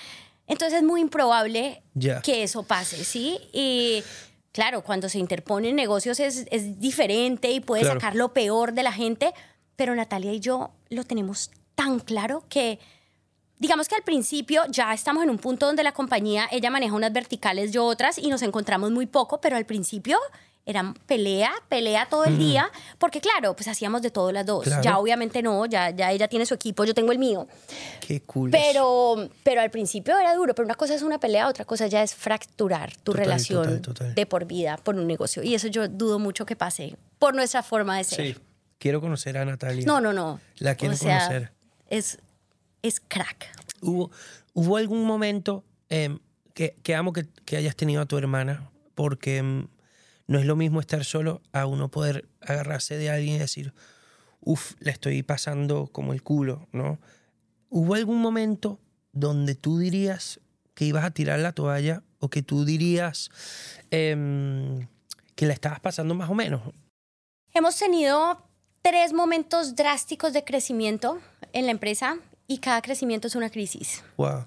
entonces 0.46 0.78
es 0.78 0.84
muy 0.84 1.00
improbable 1.00 1.82
que 2.22 2.42
eso 2.42 2.62
pase, 2.62 3.04
¿sí? 3.04 3.38
Y 3.52 4.02
claro, 4.52 4.82
cuando 4.82 5.08
se 5.08 5.18
interponen 5.18 5.74
negocios 5.76 6.20
es, 6.20 6.46
es 6.50 6.78
diferente 6.80 7.50
y 7.50 7.60
puede 7.60 7.82
Claro. 7.82 8.00
sacar 8.00 8.14
lo 8.14 8.32
peor 8.32 8.72
de 8.72 8.82
la 8.82 8.92
gente, 8.92 9.32
pero 9.76 9.94
Natalia 9.94 10.32
y 10.32 10.40
yo 10.40 10.70
lo 10.88 11.04
tenemos 11.04 11.50
tan 11.74 11.98
claro 12.00 12.44
que 12.48 12.78
digamos 13.59 13.88
que 13.88 13.94
al 13.94 14.02
principio 14.02 14.62
ya 14.68 14.92
estamos 14.92 15.22
en 15.24 15.30
un 15.30 15.38
punto 15.38 15.66
donde 15.66 15.82
la 15.82 15.92
compañía, 15.92 16.48
ella 16.50 16.70
maneja 16.70 16.94
unas 16.94 17.12
verticales, 17.12 17.72
yo 17.72 17.84
otras, 17.84 18.18
y 18.18 18.28
nos 18.28 18.42
encontramos 18.42 18.90
muy 18.90 19.07
poco, 19.07 19.40
pero 19.40 19.57
al 19.57 19.66
principio 19.66 20.18
era 20.68 20.92
pelea, 21.07 21.52
pelea 21.68 22.07
todo 22.11 22.24
el 22.24 22.38
día, 22.38 22.68
porque 22.98 23.20
claro, 23.20 23.54
pues 23.54 23.68
hacíamos 23.68 24.02
de 24.02 24.11
todo 24.11 24.32
las 24.32 24.44
dos. 24.44 24.64
Claro. 24.64 24.82
Ya 24.82 24.98
obviamente 24.98 25.40
no, 25.40 25.64
ya, 25.66 25.90
ya 25.90 26.11
ella 26.11 26.26
tiene 26.26 26.44
su 26.44 26.54
equipo, 26.54 26.84
yo 26.84 26.92
tengo 26.92 27.12
el 27.12 27.20
mío. 27.20 27.46
Qué 28.00 28.22
cool. 28.22 28.50
Pero, 28.50 29.28
pero 29.44 29.61
al 29.61 29.70
principio 29.70 30.18
era 30.18 30.34
duro, 30.34 30.57
pero 30.57 30.66
una 30.66 30.74
cosa 30.74 30.96
es 30.96 31.02
una 31.02 31.20
pelea, 31.20 31.46
otra 31.46 31.64
cosa 31.64 31.86
ya 31.86 32.02
es 32.02 32.16
fracturar 32.16 32.96
tu 32.96 33.12
Total, 33.12 33.24
relación 33.26 33.62
total, 33.62 33.80
total. 33.80 34.14
de 34.16 34.26
por 34.26 34.44
vida 34.46 34.76
por 34.82 34.96
un 34.96 35.07
negocio. 35.07 35.40
Y 35.44 35.54
eso 35.54 35.68
yo 35.68 35.86
dudo 35.86 36.18
mucho 36.18 36.44
que 36.44 36.57
pase 36.57 36.96
por 37.20 37.36
nuestra 37.36 37.62
forma 37.62 37.96
de 37.98 38.02
ser. 38.04 38.34
Sí. 38.34 38.40
Quiero 38.78 39.00
conocer 39.00 39.38
a 39.38 39.44
Natalia. 39.44 39.86
No, 39.86 40.00
no, 40.00 40.12
no. 40.12 40.40
La 40.59 40.74
quiero 40.74 40.94
O 40.94 40.96
sea, 40.98 41.18
conocer. 41.20 41.52
Es, 41.88 42.18
es 42.87 43.01
crack. 43.01 43.47
¿Hubo, 43.80 44.11
hubo 44.55 44.76
algún 44.76 45.05
momento 45.05 45.64
em, 45.89 46.18
que, 46.55 46.76
que 46.82 46.95
amo 46.95 47.12
que, 47.12 47.26
que 47.45 47.57
hayas 47.57 47.76
tenido 47.76 48.03
a 48.03 48.07
tu 48.07 48.16
hermana? 48.16 48.70
Porque 48.95 49.39
em, 49.39 49.68
no 50.26 50.39
es 50.39 50.47
lo 50.47 50.57
mismo 50.57 50.80
estar 50.80 51.05
solo 51.05 51.43
a 51.53 51.66
uno 51.66 51.91
poder 51.91 52.28
agarrarse 52.41 52.97
de 52.97 53.11
alguien 53.11 53.37
y 53.37 53.39
decir, 53.39 53.72
uff, 54.41 54.74
le 54.80 54.91
estoy 54.91 55.22
pasando 55.22 55.89
como 55.89 56.12
el 56.12 56.22
culo, 56.22 56.68
¿no? 56.72 56.99
¿Hubo 57.68 57.95
algún 57.95 58.20
momento 58.20 58.80
donde 59.12 59.55
tú 59.55 59.78
dirías 59.78 60.41
que 60.74 60.84
ibas 60.84 61.05
a 61.05 61.11
tirar 61.11 61.39
la 61.41 61.53
toalla 61.53 62.03
o 62.18 62.28
que 62.28 62.43
tú 62.43 62.64
dirías 62.64 63.30
em, 63.91 64.89
que 65.34 65.47
la 65.47 65.53
estabas 65.53 65.80
pasando 65.80 66.14
más 66.14 66.30
o 66.30 66.34
menos? 66.34 66.62
Hemos 67.53 67.76
tenido 67.78 68.43
tres 68.82 69.12
momentos 69.12 69.74
drásticos 69.74 70.32
de 70.32 70.45
crecimiento 70.45 71.20
en 71.53 71.66
la 71.66 71.72
empresa 71.72 72.18
y 72.47 72.59
cada 72.59 72.82
crecimiento 72.82 73.28
es 73.28 73.34
una 73.34 73.51
crisis. 73.51 74.03
Wow. 74.16 74.47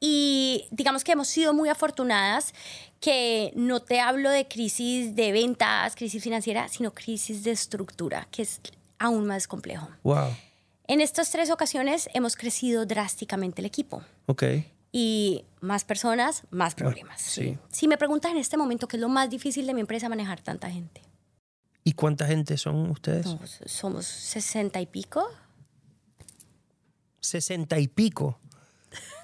Y 0.00 0.66
digamos 0.70 1.04
que 1.04 1.12
hemos 1.12 1.28
sido 1.28 1.52
muy 1.52 1.68
afortunadas 1.68 2.54
que 3.00 3.52
no 3.54 3.80
te 3.80 4.00
hablo 4.00 4.30
de 4.30 4.48
crisis 4.48 5.14
de 5.14 5.30
ventas, 5.32 5.94
crisis 5.94 6.22
financiera, 6.22 6.68
sino 6.68 6.92
crisis 6.94 7.44
de 7.44 7.50
estructura, 7.50 8.26
que 8.30 8.42
es 8.42 8.60
aún 8.98 9.26
más 9.26 9.46
complejo. 9.46 9.88
Wow. 10.02 10.34
En 10.86 11.00
estas 11.00 11.30
tres 11.30 11.50
ocasiones 11.50 12.08
hemos 12.14 12.34
crecido 12.36 12.84
drásticamente 12.86 13.60
el 13.60 13.66
equipo 13.66 14.02
Ok. 14.26 14.42
y 14.90 15.44
más 15.60 15.84
personas, 15.84 16.42
más 16.50 16.74
problemas. 16.74 17.20
sí. 17.20 17.58
Si 17.70 17.86
me 17.86 17.96
preguntas 17.98 18.32
en 18.32 18.38
este 18.38 18.56
momento 18.56 18.88
qué 18.88 18.96
es 18.96 19.00
lo 19.00 19.08
más 19.08 19.28
difícil 19.30 19.66
de 19.66 19.74
mi 19.74 19.80
empresa, 19.82 20.08
manejar 20.08 20.40
tanta 20.40 20.70
gente. 20.70 21.02
¿Y 21.84 21.92
cuánta 21.92 22.26
gente 22.26 22.56
son 22.56 22.90
ustedes? 22.90 23.24
Somos, 23.26 23.58
somos 23.66 24.06
60 24.06 24.80
y 24.80 24.86
pico. 24.86 25.30
Sesenta 27.20 27.78
y 27.78 27.88
pico. 27.88 28.38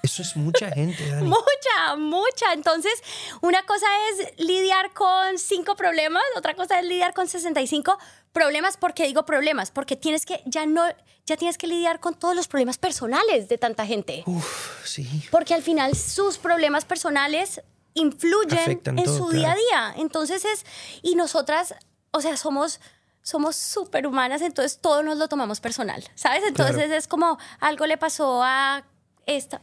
Eso 0.03 0.21
es 0.21 0.35
mucha 0.35 0.71
gente, 0.71 1.05
Dani. 1.11 1.27
Mucha, 1.27 1.95
mucha. 1.97 2.53
Entonces, 2.53 2.93
una 3.41 3.65
cosa 3.65 3.85
es 4.11 4.39
lidiar 4.39 4.93
con 4.93 5.37
cinco 5.37 5.75
problemas, 5.75 6.23
otra 6.35 6.55
cosa 6.55 6.79
es 6.79 6.85
lidiar 6.85 7.13
con 7.13 7.27
65 7.27 7.97
problemas. 8.31 8.77
¿Por 8.77 8.93
qué 8.93 9.05
digo 9.05 9.25
problemas? 9.25 9.71
Porque 9.71 9.95
tienes 9.95 10.25
que, 10.25 10.41
ya 10.45 10.65
no, 10.65 10.83
ya 11.25 11.37
tienes 11.37 11.57
que 11.57 11.67
lidiar 11.67 11.99
con 11.99 12.13
todos 12.13 12.35
los 12.35 12.47
problemas 12.47 12.77
personales 12.77 13.49
de 13.49 13.57
tanta 13.57 13.85
gente. 13.85 14.23
Uf, 14.25 14.85
sí. 14.85 15.23
Porque 15.31 15.53
al 15.53 15.63
final 15.63 15.95
sus 15.95 16.37
problemas 16.37 16.85
personales 16.85 17.61
influyen 17.93 18.59
Afectan 18.59 18.99
en 18.99 19.05
todo, 19.05 19.17
su 19.17 19.27
claro. 19.27 19.37
día 19.37 19.51
a 19.51 19.55
día. 19.55 19.93
Entonces 19.97 20.45
es, 20.45 20.65
y 21.01 21.15
nosotras, 21.15 21.75
o 22.11 22.21
sea, 22.21 22.37
somos 22.37 22.79
somos 23.27 23.57
superhumanas, 23.57 24.41
entonces 24.41 24.79
todo 24.79 25.03
nos 25.03 25.17
lo 25.17 25.27
tomamos 25.27 25.59
personal, 25.59 26.01
¿sabes? 26.15 26.43
Entonces 26.47 26.75
Claro. 26.77 26.93
es 26.93 27.07
como 27.09 27.37
algo 27.59 27.85
le 27.85 27.97
pasó 27.97 28.41
a 28.41 28.85
esta. 29.25 29.59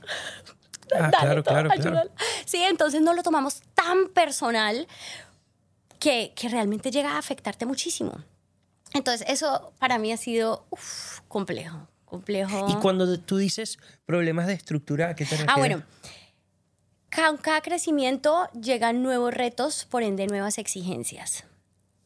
Ah, 0.94 1.08
Dale, 1.10 1.10
claro, 1.10 1.42
todo, 1.42 1.54
claro, 1.54 1.70
claro. 1.80 2.10
Sí, 2.44 2.62
entonces 2.62 3.00
no 3.00 3.14
lo 3.14 3.22
tomamos 3.22 3.62
tan 3.74 4.08
personal 4.08 4.86
que, 5.98 6.34
que 6.36 6.50
realmente 6.50 6.90
llega 6.90 7.12
a 7.12 7.18
afectarte 7.18 7.64
muchísimo. 7.64 8.12
Entonces 8.92 9.26
eso 9.30 9.72
para 9.78 9.96
mí 9.96 10.12
ha 10.12 10.18
sido 10.18 10.66
uf, 10.68 11.20
complejo, 11.28 11.88
complejo. 12.04 12.66
Y 12.68 12.74
cuando 12.76 13.18
tú 13.18 13.38
dices 13.38 13.78
problemas 14.04 14.46
de 14.46 14.52
estructura, 14.52 15.08
¿a 15.08 15.14
qué 15.14 15.24
te 15.24 15.30
refieres? 15.38 15.54
Ah, 15.54 15.58
bueno. 15.58 15.82
Con 17.16 17.38
cada 17.38 17.62
crecimiento 17.62 18.46
llegan 18.60 19.02
nuevos 19.02 19.32
retos, 19.32 19.86
por 19.86 20.02
ende 20.02 20.26
nuevas 20.26 20.58
exigencias. 20.58 21.44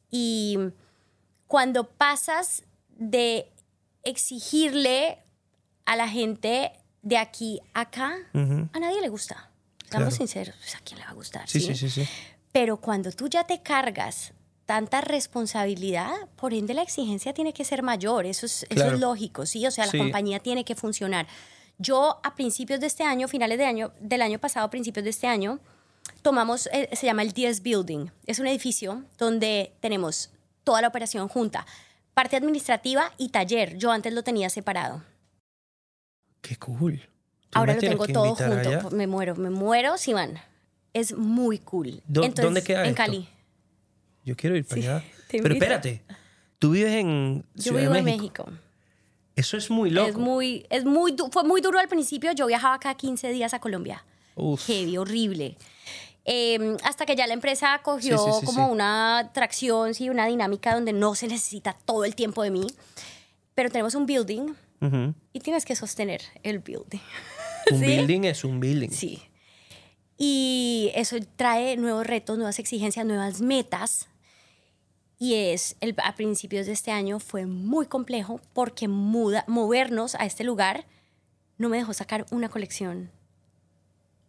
Y 0.09 0.59
cuando 1.49 1.89
pasas 1.89 2.63
de 2.91 3.51
exigirle 4.05 5.19
a 5.85 5.97
la 5.97 6.09
gente 6.09 6.73
de 7.03 7.17
aquí 7.17 7.61
a 7.75 7.81
acá, 7.83 8.15
a 8.35 8.79
nadie 8.79 9.01
le 9.01 9.09
gusta. 9.09 9.51
Seamos 9.89 10.09
Claro. 10.09 10.11
sinceros, 10.11 10.55
pues, 10.59 10.75
¿a 10.75 10.81
quién 10.81 10.99
le 10.99 11.05
va 11.07 11.11
a 11.13 11.15
gustar? 11.15 11.49
Sí, 11.49 11.61
sí, 11.61 11.75
sí, 11.75 11.89
sí. 11.89 12.07
Pero 12.53 12.77
cuando 12.79 13.11
tú 13.13 13.29
ya 13.29 13.45
te 13.45 13.63
cargas 13.63 14.33
tanta 14.67 15.01
responsabilidad, 15.01 16.13
por 16.37 16.53
ende 16.53 16.75
la 16.75 16.83
exigencia 16.83 17.33
tiene 17.33 17.55
que 17.55 17.65
ser 17.65 17.83
mayor, 17.83 18.27
eso 18.27 18.45
es, 18.45 18.65
eso 18.65 18.75
Claro. 18.75 18.95
es 18.95 19.01
lógico, 19.01 19.47
¿sí? 19.47 19.67
O 19.67 19.71
sea, 19.71 19.87
la 19.87 19.93
Sí. 19.93 19.99
compañía 19.99 20.41
tiene 20.41 20.65
que 20.65 20.75
funcionar. 20.75 21.27
Yo 21.79 22.21
a 22.23 22.35
principios 22.35 22.81
de 22.81 22.87
este 22.89 23.05
año, 23.05 23.29
finales 23.29 23.57
de 23.57 23.65
año, 23.65 23.93
del 24.01 24.21
año 24.21 24.39
pasado, 24.39 24.69
principios 24.69 25.05
de 25.05 25.11
este 25.11 25.27
año, 25.27 25.61
tomamos, 26.21 26.69
eh, 26.73 26.91
se 26.93 27.07
llama 27.07 27.23
el 27.23 27.33
DS 27.33 27.61
Building. 27.63 28.11
Es 28.27 28.41
un 28.41 28.47
edificio 28.47 29.05
donde 29.17 29.73
tenemos 29.81 30.31
toda 30.69 30.83
la 30.83 30.89
operación 30.89 31.29
junta, 31.29 31.65
parte 32.13 32.37
administrativa 32.37 33.11
y 33.17 33.31
taller. 33.31 33.79
Yo 33.79 33.91
antes 33.91 34.13
lo 34.13 34.23
tenía 34.23 34.51
separado. 34.51 35.03
Qué 36.43 36.57
cool. 36.57 37.01
Ahora 37.53 37.73
lo 37.73 37.81
tengo 37.81 38.07
todo 38.07 38.35
junto. 38.35 38.45
allá. 38.69 38.83
Me 38.93 39.07
muero, 39.07 39.35
me 39.35 39.49
muero 39.49 39.97
si 39.97 40.13
van. 40.13 40.39
Es 40.93 41.17
muy 41.17 41.59
cool. 41.59 42.03
¿Dó- 42.07 42.23
Entonces, 42.23 42.45
dónde 42.45 42.63
queda 42.63 42.81
En 42.83 42.91
esto? 42.91 42.97
Cali. 42.99 43.27
Yo 44.27 44.37
quiero 44.37 44.57
ir 44.57 44.67
para 44.67 44.83
Sí, 44.83 44.87
allá. 44.89 45.05
Pero 45.31 45.55
espérate, 45.55 46.03
tú 46.59 46.73
vives 46.73 46.93
en 46.93 47.47
Yo 47.55 47.63
Ciudad 47.63 47.81
vivo 47.81 47.93
de 47.95 47.99
en 48.01 48.05
México. 48.05 48.47
Eso 49.35 49.57
es 49.57 49.71
muy 49.71 49.89
loco. 49.89 50.09
Es 50.09 50.17
muy, 50.17 50.67
es 50.69 50.85
muy, 50.85 51.17
fue 51.33 51.45
muy 51.45 51.63
duro 51.63 51.79
al 51.79 51.89
principio. 51.89 52.33
Yo 52.33 52.47
viajaba 52.47 52.79
cada 52.79 52.95
15 52.95 53.31
días 53.33 53.55
a 53.55 53.59
Colombia. 53.59 54.05
Uf. 54.35 54.67
Heavy, 54.67 54.99
horrible. 54.99 55.57
Eh, 56.31 56.77
hasta 56.85 57.07
que 57.07 57.17
ya 57.17 57.27
la 57.27 57.33
empresa 57.33 57.81
cogió 57.83 58.19
Sí, 58.19 58.25
sí, 58.33 58.41
sí, 58.41 58.47
como 58.47 58.69
una 58.71 59.31
tracción, 59.33 59.95
sí, 59.95 60.11
una 60.11 60.27
dinámica 60.27 60.75
donde 60.75 60.93
no 60.93 61.15
se 61.15 61.27
necesita 61.27 61.73
todo 61.87 62.05
el 62.05 62.15
tiempo 62.15 62.43
de 62.43 62.51
mí. 62.51 62.67
Pero 63.55 63.71
tenemos 63.71 63.95
un 63.95 64.05
building 64.05 64.53
Ujú. 64.83 65.15
y 65.33 65.41
tienes 65.41 65.65
que 65.65 65.75
sostener 65.75 66.21
el 66.43 66.59
building. 66.59 67.01
Un 67.73 67.81
building 67.81 68.25
es 68.25 68.45
un 68.45 68.61
building. 68.61 68.91
Sí. 68.91 69.23
Y 70.17 70.91
eso 70.95 71.17
trae 71.37 71.77
nuevos 71.77 72.07
retos, 72.07 72.37
nuevas 72.37 72.59
exigencias, 72.59 73.05
nuevas 73.07 73.41
metas. 73.41 74.09
Y 75.19 75.35
es, 75.35 75.77
el, 75.81 75.95
a 76.03 76.15
principios 76.15 76.67
de 76.67 76.73
este 76.73 76.91
año 76.93 77.21
fue 77.21 77.45
muy 77.47 77.87
complejo 77.87 78.41
porque 78.53 78.89
muda, 78.89 79.45
movernos 79.49 80.15
a 80.15 80.25
este 80.25 80.45
lugar 80.45 80.87
no 81.59 81.69
me 81.69 81.77
dejó 81.77 81.93
sacar 81.93 82.25
una 82.31 82.49
colección. 82.49 83.11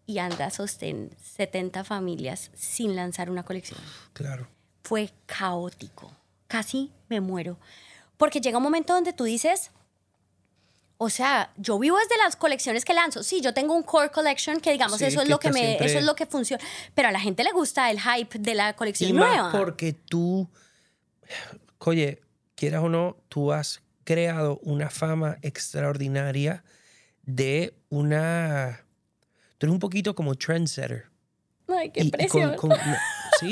Y 0.10 0.18
anda, 0.18 0.50
sostén 0.50 1.12
70 1.36 1.84
familias 1.84 2.50
sin 2.56 2.96
lanzar 2.96 3.30
una 3.30 3.44
colección. 3.44 3.80
Claro. 4.14 4.48
Fue 4.84 5.12
caótico. 5.28 6.12
Casi 6.48 6.92
me 7.10 7.22
muero. 7.22 7.60
Porque 8.18 8.42
llega 8.42 8.58
un 8.58 8.64
momento 8.64 8.94
donde 8.96 9.14
tú 9.14 9.26
dices, 9.26 9.70
o 10.98 11.12
sea, 11.12 11.54
yo 11.58 11.78
vivo 11.78 11.96
desde 12.00 12.18
las 12.18 12.36
colecciones 12.36 12.86
que 12.86 12.96
lanzo. 12.96 13.22
Sí, 13.22 13.40
yo 13.42 13.54
tengo 13.54 13.76
un 13.76 13.84
core 13.84 14.10
collection 14.10 14.60
que 14.60 14.72
digamos 14.72 14.98
Sí, 14.98 15.06
eso 15.06 15.20
es 15.22 15.26
que 15.28 15.30
lo 15.32 15.40
que 15.40 15.52
me 15.52 15.60
siempre- 15.60 15.86
eso 15.86 16.00
es 16.00 16.04
lo 16.06 16.16
que 16.16 16.26
funciona, 16.26 16.64
pero 16.96 17.10
a 17.10 17.12
la 17.12 17.20
gente 17.20 17.44
le 17.44 17.52
gusta 17.52 17.92
el 17.92 18.02
hype 18.02 18.40
de 18.40 18.56
la 18.56 18.76
colección 18.76 19.12
Y 19.12 19.14
nueva. 19.14 19.44
más 19.44 19.56
porque 19.56 19.94
tú, 19.94 20.50
oye, 21.78 22.20
quieras 22.56 22.82
o 22.84 22.90
no, 22.90 23.16
tú 23.30 23.52
has 23.54 23.82
creado 24.06 24.60
una 24.64 24.90
fama 24.90 25.38
extraordinaria 25.44 26.64
de 27.22 27.76
una... 27.90 28.84
Tú 29.60 29.68
eres 29.68 29.74
un 29.74 29.80
poquito 29.80 30.16
como 30.16 30.34
trendsetter. 30.34 31.06
Ay, 31.68 31.92
qué 31.92 32.00
Y- 32.02 32.08
y 32.08 32.10
con- 32.10 32.18
presión. 32.20 32.56
con- 32.56 32.70
no, 32.70 32.98
sí, 33.40 33.52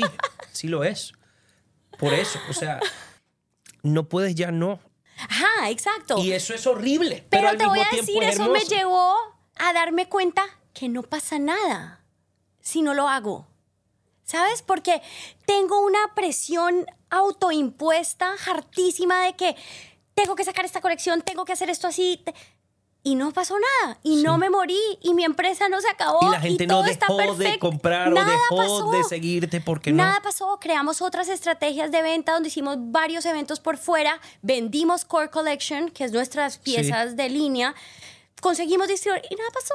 sí 0.50 0.66
lo 0.66 0.82
es. 0.82 1.12
Por 1.98 2.12
eso, 2.12 2.40
o 2.50 2.52
sea, 2.52 2.80
no 3.84 4.08
puedes 4.08 4.34
ya 4.34 4.50
no. 4.50 4.80
Ajá, 5.18 5.70
exacto. 5.70 6.18
Y 6.18 6.32
eso 6.32 6.54
es 6.54 6.66
horrible. 6.66 7.24
Pero, 7.28 7.42
Pero, 7.42 7.48
al 7.50 7.56
te 7.58 7.64
mismo 7.64 7.74
voy 7.76 7.84
a 7.92 7.96
decir, 7.96 8.22
es 8.24 8.34
eso 8.34 8.48
me 8.50 8.60
llevó 8.60 9.14
a 9.56 9.72
darme 9.72 10.08
cuenta 10.08 10.44
que 10.74 10.88
no 10.88 11.02
pasa 11.04 11.38
nada 11.38 12.02
si 12.60 12.82
no 12.82 12.94
lo 12.94 13.08
hago. 13.08 13.46
¿Sabes? 14.24 14.62
Porque 14.62 15.00
tengo 15.46 15.84
una 15.84 16.14
presión 16.14 16.86
autoimpuesta, 17.10 18.34
hartísima 18.46 19.24
de 19.24 19.34
que 19.36 19.56
tengo 20.14 20.34
que 20.34 20.44
sacar 20.44 20.64
esta 20.64 20.80
colección, 20.80 21.22
tengo 21.22 21.44
que 21.44 21.52
hacer 21.52 21.70
esto 21.70 21.86
así. 21.88 22.20
te- 22.24 22.34
Y 23.04 23.14
no 23.14 23.32
pasó 23.32 23.54
nada. 23.82 23.98
Y 24.02 24.22
no 24.22 24.36
me 24.38 24.50
morí. 24.50 24.78
Y 25.00 25.14
mi 25.14 25.24
empresa 25.24 25.68
no 25.68 25.80
se 25.80 25.88
acabó. 25.88 26.18
Y 26.22 26.30
la 26.30 26.40
gente 26.40 26.66
no 26.66 26.74
todo 26.74 26.82
dejó 26.82 27.16
de 27.16 27.26
perfecto. 27.44 27.60
comprar 27.60 28.10
Nada 28.12 28.26
o 28.26 28.30
dejó 28.30 28.56
pasó. 28.56 28.90
de 28.90 29.04
seguirte 29.04 29.60
porque 29.60 29.92
no. 29.92 29.98
Nada 30.02 30.20
pasó, 30.20 30.58
creamos 30.60 31.00
otras 31.00 31.28
estrategias 31.28 31.90
de 31.92 32.02
venta 32.02 32.32
donde 32.32 32.48
hicimos 32.48 32.76
varios 32.78 33.24
eventos 33.24 33.60
por 33.60 33.78
fuera, 33.78 34.20
vendimos 34.42 35.04
Core 35.04 35.30
Collection, 35.30 35.90
que 35.90 36.04
es 36.04 36.12
nuestras 36.12 36.58
piezas 36.58 37.16
de 37.16 37.30
línea, 37.30 37.74
conseguimos 38.42 38.88
distribuir 38.88 39.22
y 39.30 39.36
nada 39.36 39.50
pasó. 39.54 39.74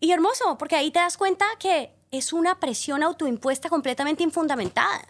Y 0.00 0.12
hermoso, 0.12 0.58
porque 0.58 0.76
ahí 0.76 0.90
te 0.90 0.98
das 0.98 1.16
cuenta 1.16 1.46
que 1.58 1.94
es 2.10 2.32
una 2.32 2.58
presión 2.58 3.02
autoimpuesta 3.02 3.68
completamente 3.68 4.22
infundamentada. 4.24 5.06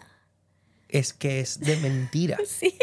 es 0.87 1.13
que 1.13 1.39
es 1.41 1.59
de 1.59 1.75
mentira. 1.77 2.37
Sí. 2.45 2.77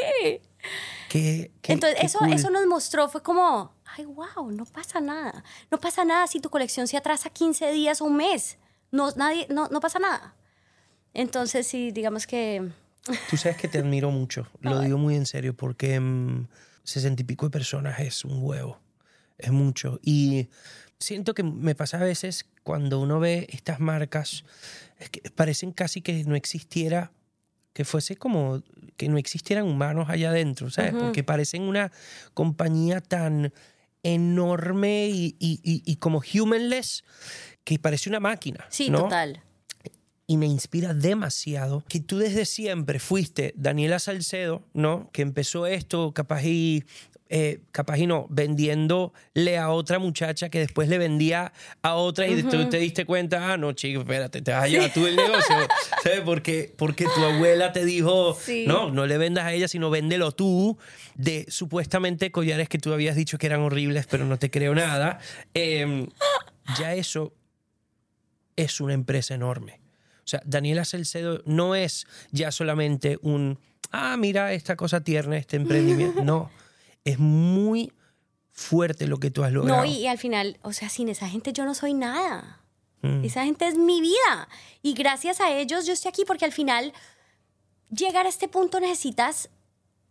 Qué- 1.08 1.52
Entonces, 1.62 1.98
eso, 2.02 2.18
cool. 2.18 2.32
eso 2.32 2.50
nos 2.50 2.66
mostró, 2.66 3.08
fue 3.08 3.22
como, 3.22 3.72
ay, 3.96 4.04
wow, 4.04 4.50
no 4.50 4.64
pasa 4.66 5.00
nada. 5.00 5.44
No 5.70 5.78
pasa 5.78 6.04
nada 6.04 6.26
si 6.26 6.40
tu 6.40 6.50
colección 6.50 6.86
se 6.86 6.96
atrasa 6.96 7.30
15 7.30 7.72
días 7.72 8.00
o 8.00 8.04
un 8.04 8.16
mes. 8.16 8.58
No, 8.90 9.10
nadie, 9.12 9.46
no, 9.50 9.68
no 9.68 9.80
pasa 9.80 9.98
nada. 9.98 10.34
Entonces, 11.14 11.66
sí, 11.66 11.90
digamos 11.90 12.26
que... 12.26 12.70
Tú 13.30 13.36
sabes 13.36 13.56
que 13.56 13.68
te 13.68 13.78
admiro 13.78 14.10
mucho, 14.10 14.46
lo 14.60 14.80
digo 14.80 14.98
muy 14.98 15.14
en 15.14 15.26
serio, 15.26 15.54
porque 15.56 15.98
mm, 15.98 16.46
sesenta 16.82 17.22
y 17.22 17.24
pico 17.24 17.46
de 17.46 17.50
personas 17.50 18.00
es 18.00 18.24
un 18.24 18.42
huevo, 18.42 18.78
es 19.38 19.50
mucho. 19.50 19.98
Y 20.02 20.48
siento 20.98 21.34
que 21.34 21.42
me 21.42 21.74
pasa 21.74 21.98
a 21.98 22.04
veces 22.04 22.46
cuando 22.62 23.00
uno 23.00 23.18
ve 23.18 23.46
estas 23.50 23.80
marcas, 23.80 24.44
es 24.98 25.10
que 25.10 25.30
parecen 25.30 25.72
casi 25.72 26.02
que 26.02 26.24
no 26.24 26.34
existiera, 26.36 27.12
que 27.72 27.84
fuese 27.84 28.16
como 28.16 28.62
que 28.96 29.08
no 29.08 29.18
existieran 29.18 29.64
humanos 29.64 30.08
allá 30.10 30.30
adentro, 30.30 30.68
¿sabes? 30.68 30.92
Porque 30.92 31.22
parecen 31.22 31.62
una 31.62 31.92
compañía 32.34 33.00
tan 33.00 33.52
enorme 34.14 35.08
y, 35.08 35.36
y- 35.38 35.60
y- 35.62 35.82
y 35.84 35.96
como 35.96 36.22
humanless 36.34 37.04
que 37.64 37.78
parece 37.78 38.08
una 38.08 38.20
máquina. 38.20 38.64
Sí, 38.70 38.90
¿no? 38.90 39.02
total. 39.04 39.42
y 40.30 40.36
me 40.36 40.44
inspira 40.46 40.92
demasiado 40.92 41.82
que 41.88 42.00
tú 42.00 42.18
desde 42.18 42.44
siempre 42.44 42.98
fuiste 42.98 43.54
Daniela 43.56 43.98
Salcedo, 43.98 44.62
¿no? 44.74 45.08
Que 45.10 45.22
empezó 45.22 45.66
esto, 45.66 46.12
capaz 46.12 46.44
y, 46.44 46.84
eh, 47.30 47.60
capaz 47.72 47.98
y 47.98 48.06
no, 48.06 48.26
vendiéndole 48.30 49.58
a 49.58 49.70
otra 49.70 49.98
muchacha 49.98 50.48
que 50.48 50.60
después 50.60 50.88
le 50.88 50.98
vendía 50.98 51.52
a 51.82 51.94
otra 51.94 52.26
y 52.26 52.42
tú 52.42 52.68
te 52.68 52.78
diste 52.78 53.04
cuenta, 53.04 53.52
ah, 53.52 53.56
no, 53.56 53.72
chico, 53.72 54.00
espérate, 54.00 54.40
te 54.40 54.50
vas 54.52 54.64
a 54.64 54.68
llevar 54.68 54.92
tú 54.92 55.06
el 55.06 55.16
negocio, 55.16 55.56
¿sabes? 56.02 56.20
Porque, 56.22 56.72
porque 56.76 57.04
tu 57.14 57.22
abuela 57.24 57.72
te 57.72 57.84
dijo, 57.84 58.34
Sí. 58.40 58.64
no, 58.66 58.90
no 58.90 59.06
le 59.06 59.18
vendas 59.18 59.44
a 59.44 59.52
ella, 59.52 59.68
sino 59.68 59.90
véndelo 59.90 60.32
tú, 60.32 60.78
de 61.16 61.44
supuestamente 61.48 62.30
collares 62.30 62.68
que 62.68 62.78
tú 62.78 62.92
habías 62.92 63.14
dicho 63.16 63.36
que 63.38 63.46
eran 63.46 63.60
horribles, 63.60 64.06
pero 64.06 64.24
no 64.24 64.38
te 64.38 64.50
creo 64.50 64.74
nada. 64.74 65.18
Em, 65.54 66.08
ya 66.78 66.94
eso 66.94 67.34
es 68.56 68.80
una 68.80 68.94
empresa 68.94 69.34
enorme. 69.34 69.80
O 70.24 70.30
sea, 70.30 70.42
Daniela 70.44 70.84
Salcedo 70.84 71.42
no 71.46 71.74
es 71.74 72.06
ya 72.32 72.50
solamente 72.52 73.18
un, 73.22 73.58
ah, 73.92 74.16
mira 74.18 74.52
esta 74.52 74.76
cosa 74.76 75.02
tierna, 75.02 75.36
este 75.36 75.56
emprendimiento. 75.62 76.24
No, 76.24 76.50
es 77.10 77.18
muy 77.18 77.92
fuerte 78.50 79.06
lo 79.06 79.18
que 79.18 79.30
tú 79.30 79.44
has 79.44 79.52
logrado. 79.52 79.80
No, 79.80 79.84
y, 79.84 79.98
y 79.98 80.06
al 80.06 80.18
final, 80.18 80.58
o 80.62 80.72
sea, 80.72 80.88
sin 80.88 81.08
esa 81.08 81.28
gente 81.28 81.52
yo 81.52 81.64
no 81.64 81.74
soy 81.74 81.94
nada. 81.94 82.60
Mm. 83.02 83.24
Esa 83.24 83.44
gente 83.44 83.66
es 83.66 83.76
mi 83.76 84.00
vida. 84.00 84.48
Y 84.82 84.94
gracias 84.94 85.40
a 85.40 85.52
ellos 85.52 85.86
yo 85.86 85.92
estoy 85.92 86.08
aquí 86.08 86.24
porque 86.24 86.44
al 86.44 86.52
final 86.52 86.92
llegar 87.90 88.26
a 88.26 88.28
este 88.28 88.48
punto 88.48 88.80
necesitas 88.80 89.48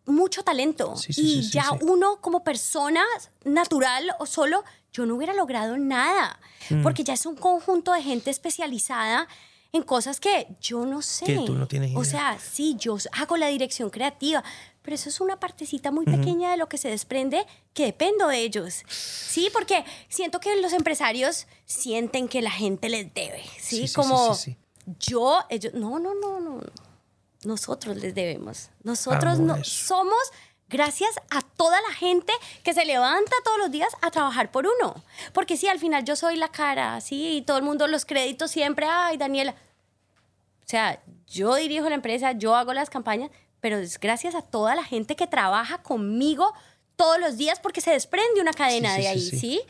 mucho 0.05 0.43
talento. 0.43 0.95
Sí, 0.95 1.13
sí, 1.13 1.21
y 1.21 1.43
sí, 1.43 1.51
ya 1.51 1.71
uno 1.81 2.21
como 2.21 2.43
persona 2.43 3.03
natural 3.43 4.11
o 4.19 4.25
solo, 4.25 4.63
yo 4.93 5.05
no 5.05 5.15
hubiera 5.15 5.33
logrado 5.33 5.77
nada. 5.77 6.39
Mm. 6.69 6.81
Porque 6.81 7.03
ya 7.03 7.13
es 7.13 7.25
un 7.25 7.35
conjunto 7.35 7.91
de 7.93 8.01
gente 8.01 8.31
especializada 8.31 9.27
en 9.73 9.83
cosas 9.83 10.19
que 10.19 10.47
yo 10.61 10.85
no 10.85 11.01
sé. 11.01 11.25
Que 11.25 11.35
tú 11.45 11.55
no 11.55 11.67
tienes 11.67 11.95
O 11.95 12.03
sea, 12.03 12.39
sí, 12.39 12.75
yo 12.79 12.97
hago 13.11 13.37
la 13.37 13.47
dirección 13.47 13.89
creativa, 13.89 14.43
pero 14.87 14.95
eso 14.95 15.09
es 15.09 15.19
una 15.19 15.37
partecita 15.37 15.91
muy 15.91 16.05
pequeña 16.05 16.51
de 16.51 16.55
lo 16.55 16.69
que 16.69 16.77
se 16.77 16.87
desprende 16.87 17.45
que 17.73 17.87
dependo 17.87 18.29
de 18.29 18.37
ellos. 18.37 18.85
Sí, 18.87 19.49
porque 19.51 19.83
siento 20.07 20.39
que 20.39 20.55
los 20.61 20.71
empresarios 20.71 21.45
sienten 21.65 22.29
que 22.29 22.41
la 22.41 22.51
gente 22.51 22.87
les 22.87 23.13
debe, 23.13 23.43
¿sí? 23.59 23.79
Sí, 23.79 23.87
sí, 23.89 23.93
Como 23.93 24.33
sí, 24.33 24.55
yo, 24.97 25.39
ellos, 25.49 25.73
no, 25.73 25.99
no, 25.99 26.15
no, 26.15 26.39
no. 26.39 26.61
Nosotros 27.43 27.97
les 27.97 28.15
debemos. 28.15 28.69
Nosotros 28.83 29.39
no, 29.39 29.61
somos 29.65 30.21
gracias 30.69 31.11
a 31.31 31.41
toda 31.41 31.81
la 31.81 31.93
gente 31.93 32.31
que 32.63 32.73
se 32.73 32.85
levanta 32.85 33.35
todos 33.43 33.57
los 33.57 33.69
días 33.69 33.93
a 34.01 34.09
trabajar 34.09 34.51
por 34.51 34.67
uno. 34.67 35.03
Porque 35.33 35.57
sí, 35.57 35.67
al 35.67 35.79
final 35.79 36.05
yo 36.05 36.15
soy 36.15 36.37
la 36.37 36.47
cara, 36.47 37.01
sí, 37.01 37.39
y 37.39 37.41
todo 37.41 37.57
el 37.57 37.63
mundo 37.63 37.87
los 37.87 38.05
créditos 38.05 38.51
siempre, 38.51 38.85
ay, 38.89 39.17
Daniela. 39.17 39.51
O 39.51 40.69
sea, 40.69 41.01
yo 41.27 41.55
dirijo 41.55 41.89
la 41.89 41.95
empresa, 41.95 42.31
yo 42.31 42.55
hago 42.55 42.71
las 42.71 42.89
campañas, 42.89 43.31
pero 43.59 43.77
es 43.77 43.99
gracias 43.99 44.35
a 44.35 44.41
toda 44.41 44.75
la 44.75 44.83
gente 44.83 45.15
que 45.15 45.27
trabaja 45.27 45.81
conmigo 45.83 46.53
todos 46.95 47.19
los 47.19 47.37
días 47.37 47.59
porque 47.59 47.81
se 47.81 47.91
desprende 47.91 48.41
una 48.41 48.53
cadena 48.53 48.95
Sí, 48.95 48.97
de 48.97 49.01
sí, 49.01 49.07
ahí, 49.07 49.21
sí. 49.21 49.39
¿sí? 49.39 49.61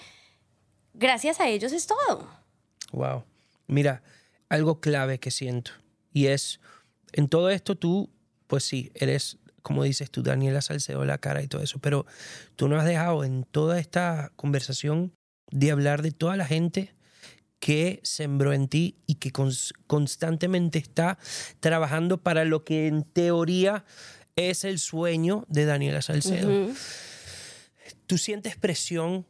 Gracias 0.94 1.40
a 1.40 1.48
ellos 1.48 1.72
es 1.74 1.88
todo. 1.88 2.28
Wow. 2.92 3.24
Mira, 3.68 4.02
algo 4.50 4.80
clave 4.80 5.20
que 5.20 5.32
siento. 5.32 5.72
Y 6.14 6.28
es, 6.28 6.60
en 7.12 7.28
todo 7.28 7.50
esto 7.50 7.76
tú, 7.76 8.10
pues 8.48 8.64
sí, 8.64 8.92
eres, 8.96 9.38
como 9.62 9.84
dices 9.84 10.10
tú, 10.10 10.24
Daniela 10.24 10.62
Salcedo, 10.62 11.06
la 11.06 11.18
cara 11.18 11.44
y 11.44 11.48
todo 11.48 11.62
eso, 11.62 11.80
pero 11.80 12.06
tú 12.56 12.68
no 12.68 12.80
has 12.80 12.86
dejado 12.86 13.24
en 13.24 13.44
toda 13.44 13.80
esta 13.80 14.32
conversación 14.36 15.14
de 15.52 15.72
hablar 15.72 16.02
de 16.02 16.12
toda 16.12 16.38
la 16.38 16.46
gente 16.46 16.96
que 17.60 18.00
sembró 18.04 18.54
en 18.54 18.68
ti 18.68 18.98
y 19.08 19.16
que 19.16 19.32
cons- 19.34 19.74
constantemente 19.88 20.78
está 20.80 21.18
trabajando 21.60 22.22
para 22.22 22.46
lo 22.46 22.64
que 22.64 22.88
en 22.88 23.04
teoría 23.04 23.84
es 24.36 24.64
el 24.64 24.78
sueño 24.80 25.46
de 25.50 25.66
Daniela 25.66 26.02
Salcedo. 26.02 26.48
Ujú. 26.50 26.76
¿Tú 28.06 28.18
sientes 28.18 28.56
presión? 28.56 29.26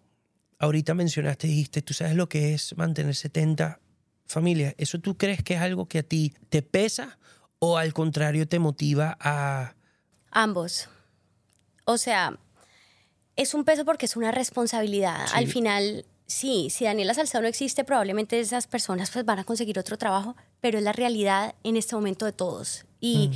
Ahorita 0.59 0.93
mencionaste, 0.93 1.47
dijiste, 1.47 1.81
tú 1.81 1.93
sabes 1.93 2.15
lo 2.15 2.27
que 2.27 2.53
es 2.53 2.75
mantener 2.77 3.15
70 3.15 3.79
familias. 4.25 4.73
¿Eso 4.77 4.99
tú 4.99 5.15
crees 5.17 5.43
que 5.43 5.53
es 5.53 5.61
algo 5.61 5.87
que 5.87 5.99
a 5.99 6.03
ti 6.03 6.33
te 6.49 6.61
pesa 6.61 7.17
o 7.59 7.77
al 7.77 7.93
contrario 7.93 8.47
te 8.47 8.59
motiva 8.59 9.17
a... 9.19 9.75
Ambos. 10.31 10.89
O 11.85 11.97
sea, 11.97 12.37
es 13.35 13.53
un 13.53 13.63
peso 13.63 13.85
porque 13.85 14.05
es 14.07 14.15
una 14.17 14.31
responsabilidad. 14.31 15.25
Sí. 15.27 15.33
Al 15.35 15.47
final, 15.47 16.05
sí, 16.27 16.69
si 16.69 16.85
Daniela 16.85 17.13
Salcedo 17.13 17.41
no 17.41 17.47
existe, 17.47 17.83
probablemente 17.83 18.39
esas 18.39 18.67
personas 18.67 19.09
pues 19.09 19.25
van 19.25 19.39
a 19.39 19.43
conseguir 19.43 19.79
otro 19.79 19.97
trabajo, 19.97 20.35
pero 20.61 20.77
es 20.77 20.83
la 20.83 20.91
realidad 20.91 21.55
en 21.63 21.77
este 21.77 21.95
momento 21.95 22.25
de 22.25 22.33
todos. 22.33 22.85
Y 22.99 23.31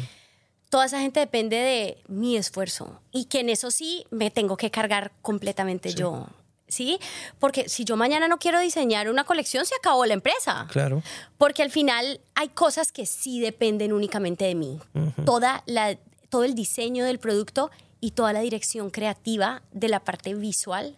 toda 0.69 0.85
esa 0.85 0.99
gente 0.99 1.19
depende 1.19 1.57
de 1.57 1.97
mi 2.07 2.37
esfuerzo. 2.37 3.01
Y 3.11 3.25
que 3.25 3.39
en 3.39 3.49
eso 3.49 3.71
sí 3.71 4.05
me 4.11 4.31
tengo 4.31 4.57
que 4.57 4.71
cargar 4.71 5.11
completamente 5.21 5.93
yo. 5.93 6.27
¿Sí? 6.67 6.99
Porque 7.37 7.67
si 7.67 7.83
yo 7.83 7.97
mañana 7.97 8.29
no 8.29 8.39
quiero 8.39 8.57
diseñar 8.61 9.09
una 9.09 9.25
colección, 9.25 9.65
se 9.65 9.75
acabó 9.75 10.05
la 10.05 10.13
empresa. 10.13 10.67
Claro. 10.71 11.03
Porque 11.37 11.63
al 11.63 11.69
final 11.69 12.21
hay 12.33 12.47
cosas 12.47 12.93
que 12.93 13.05
sí 13.05 13.41
dependen 13.41 13.91
únicamente 13.91 14.45
de 14.45 14.55
mí. 14.55 14.79
Toda 15.25 15.63
la, 15.65 15.97
todo 16.29 16.45
el 16.45 16.55
diseño 16.55 17.03
del 17.03 17.19
producto 17.19 17.71
y 17.99 18.11
toda 18.11 18.31
la 18.31 18.39
dirección 18.39 18.89
creativa 18.89 19.63
de 19.73 19.89
la 19.89 19.99
parte 19.99 20.33
visual 20.33 20.97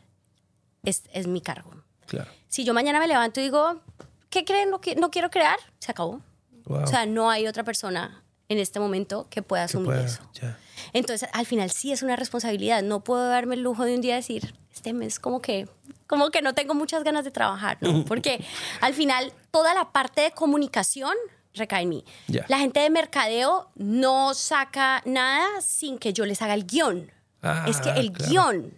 es, 0.83 1.03
es 1.11 1.25
mi 1.25 1.41
cargo. 1.41 1.82
Claro. 2.15 2.31
Si 2.47 2.63
yo 2.63 2.73
mañana 2.73 2.99
me 2.99 3.07
levanto 3.07 3.39
y 3.39 3.43
digo, 3.43 3.81
¿qué 4.29 4.45
creen? 4.45 4.69
No, 4.69 4.79
no 4.97 5.11
quiero 5.11 5.29
crear, 5.29 5.57
se 5.79 5.91
acabó. 5.91 6.21
Wow. 6.65 6.83
O 6.83 6.87
sea, 6.87 7.05
no 7.05 7.29
hay 7.29 7.47
otra 7.47 7.63
persona 7.63 8.23
en 8.49 8.59
este 8.59 8.79
momento 8.79 9.27
que 9.29 9.41
pueda 9.41 9.63
Que 9.63 9.65
asumir 9.65 9.87
pueda- 9.87 10.05
eso. 10.05 10.21
ya. 10.33 10.57
Entonces, 10.93 11.27
al 11.33 11.45
final 11.45 11.71
sí 11.71 11.91
es 11.91 12.03
una 12.03 12.15
responsabilidad. 12.15 12.83
No 12.83 13.03
puedo 13.03 13.27
darme 13.27 13.55
el 13.55 13.61
lujo 13.61 13.83
de 13.85 13.95
un 13.95 14.01
día 14.01 14.15
decir, 14.15 14.53
este 14.73 14.93
mes 14.93 15.19
como 15.19 15.41
que, 15.41 15.67
como 16.07 16.29
que 16.29 16.41
no 16.41 16.53
tengo 16.53 16.73
muchas 16.75 17.03
ganas 17.03 17.23
de 17.25 17.31
trabajar, 17.31 17.77
¿no? 17.81 18.05
Porque 18.05 18.43
al 18.81 18.93
final 18.93 19.33
toda 19.51 19.73
la 19.73 19.91
parte 19.91 20.21
de 20.21 20.31
comunicación 20.31 21.13
recae 21.55 21.83
en 21.83 21.89
mí. 21.89 22.05
Ya. 22.27 22.45
La 22.47 22.57
gente 22.59 22.79
de 22.79 22.89
mercadeo 22.89 23.69
no 23.75 24.33
saca 24.33 25.01
nada 25.05 25.61
sin 25.61 25.97
que 25.99 26.11
yo 26.13 26.25
les 26.25 26.41
haga 26.41 26.53
el 26.53 26.65
guion. 26.65 27.11
Ah, 27.41 27.65
es 27.67 27.79
que 27.81 27.89
el 27.91 28.11
claro. 28.11 28.31
guion. 28.31 28.73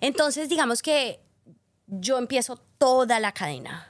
Entonces, 0.00 0.48
digamos 0.48 0.82
que 0.82 1.20
yo 1.86 2.18
empiezo 2.18 2.60
toda 2.82 3.20
la 3.20 3.30
cadena. 3.30 3.86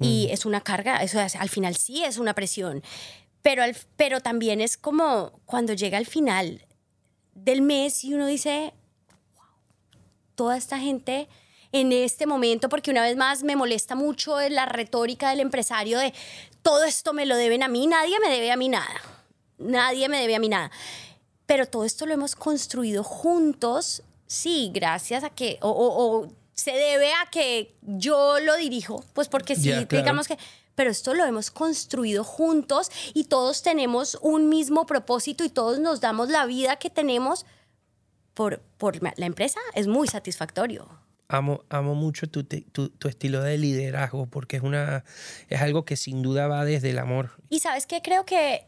Y 0.00 0.28
Mm. 0.28 0.32
es 0.32 0.46
una 0.46 0.62
carga, 0.62 0.96
eso 1.02 1.20
es- 1.20 1.36
al 1.36 1.50
final 1.50 1.76
sí 1.76 2.02
es 2.02 2.16
una 2.16 2.32
presión. 2.34 2.82
Pero, 3.42 3.62
al- 3.62 3.76
pero 3.96 4.20
también 4.20 4.62
es 4.62 4.78
como 4.78 5.32
cuando 5.44 5.74
llega 5.74 5.98
al 5.98 6.06
final 6.06 6.64
del 7.34 7.60
mes 7.60 8.02
y 8.04 8.14
uno 8.14 8.26
dice, 8.26 8.72
"Wow, 9.36 9.44
toda 10.34 10.56
esta 10.56 10.78
gente 10.78 11.28
en 11.72 11.92
este 11.92 12.24
momento, 12.26 12.70
porque 12.70 12.90
una 12.90 13.02
vez 13.02 13.16
más 13.16 13.42
me 13.42 13.56
molesta 13.56 13.94
mucho 13.94 14.40
la 14.48 14.64
retórica 14.64 15.28
del 15.28 15.40
empresario 15.40 15.98
de 15.98 16.14
todo 16.62 16.84
esto 16.84 17.12
me 17.12 17.26
lo 17.26 17.36
deben 17.36 17.62
a 17.62 17.68
mí, 17.68 17.86
nadie 17.86 18.18
me 18.20 18.30
debe 18.30 18.50
a 18.52 18.56
mí 18.56 18.70
nada, 18.70 19.00
nadie 19.58 20.08
me 20.08 20.18
debe 20.18 20.34
a 20.34 20.40
mí 20.40 20.48
nada. 20.48 20.70
Pero 21.46 21.66
todo 21.66 21.84
esto 21.84 22.06
lo 22.06 22.14
hemos 22.14 22.34
construido 22.36 23.04
juntos, 23.04 24.02
sí, 24.26 24.70
gracias 24.72 25.24
a 25.24 25.30
que, 25.30 25.58
o, 25.60 25.68
o- 25.70 26.22
o 26.24 26.39
se 26.60 26.72
debe 26.72 27.12
a 27.14 27.30
que 27.30 27.74
yo 27.82 28.38
lo 28.40 28.56
dirijo, 28.56 29.04
pues 29.14 29.28
porque 29.28 29.56
sí, 29.56 29.68
Ya, 29.70 29.86
claro. 29.86 30.04
digamos 30.04 30.28
que, 30.28 30.38
pero 30.74 30.90
esto 30.90 31.14
lo 31.14 31.24
hemos 31.24 31.50
construido 31.50 32.22
juntos 32.22 32.90
y 33.14 33.24
todos 33.24 33.62
tenemos 33.62 34.18
un 34.20 34.48
mismo 34.48 34.86
propósito 34.86 35.42
y 35.44 35.48
todos 35.48 35.78
nos 35.78 36.00
damos 36.00 36.28
la 36.28 36.46
vida 36.46 36.76
que 36.76 36.90
tenemos 36.90 37.46
por, 38.34 38.60
por 38.78 39.02
la 39.02 39.26
empresa, 39.26 39.60
es 39.74 39.86
muy 39.86 40.06
satisfactorio. 40.08 40.88
Amo, 41.28 41.62
amo 41.68 41.94
mucho 41.94 42.28
tu, 42.28 42.42
tu, 42.44 42.88
tu 42.88 43.08
estilo 43.08 43.40
de 43.42 43.56
liderazgo 43.56 44.26
porque 44.26 44.56
es, 44.56 44.62
una, 44.62 45.04
es 45.48 45.60
algo 45.60 45.84
que 45.84 45.96
sin 45.96 46.22
duda 46.22 46.48
va 46.48 46.64
desde 46.64 46.90
el 46.90 46.98
amor. 46.98 47.30
Y 47.48 47.60
sabes 47.60 47.86
qué, 47.86 48.02
creo 48.02 48.24
que 48.26 48.66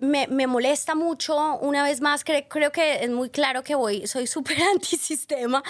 me, 0.00 0.26
me 0.26 0.46
molesta 0.46 0.94
mucho, 0.94 1.56
una 1.60 1.82
vez 1.84 2.00
más, 2.00 2.24
cre- 2.24 2.46
creo 2.48 2.72
que 2.72 3.04
es 3.04 3.10
muy 3.10 3.30
claro 3.30 3.62
que 3.62 3.74
voy, 3.74 4.06
soy 4.06 4.26
súper 4.36 4.60
antisistema, 4.62 5.62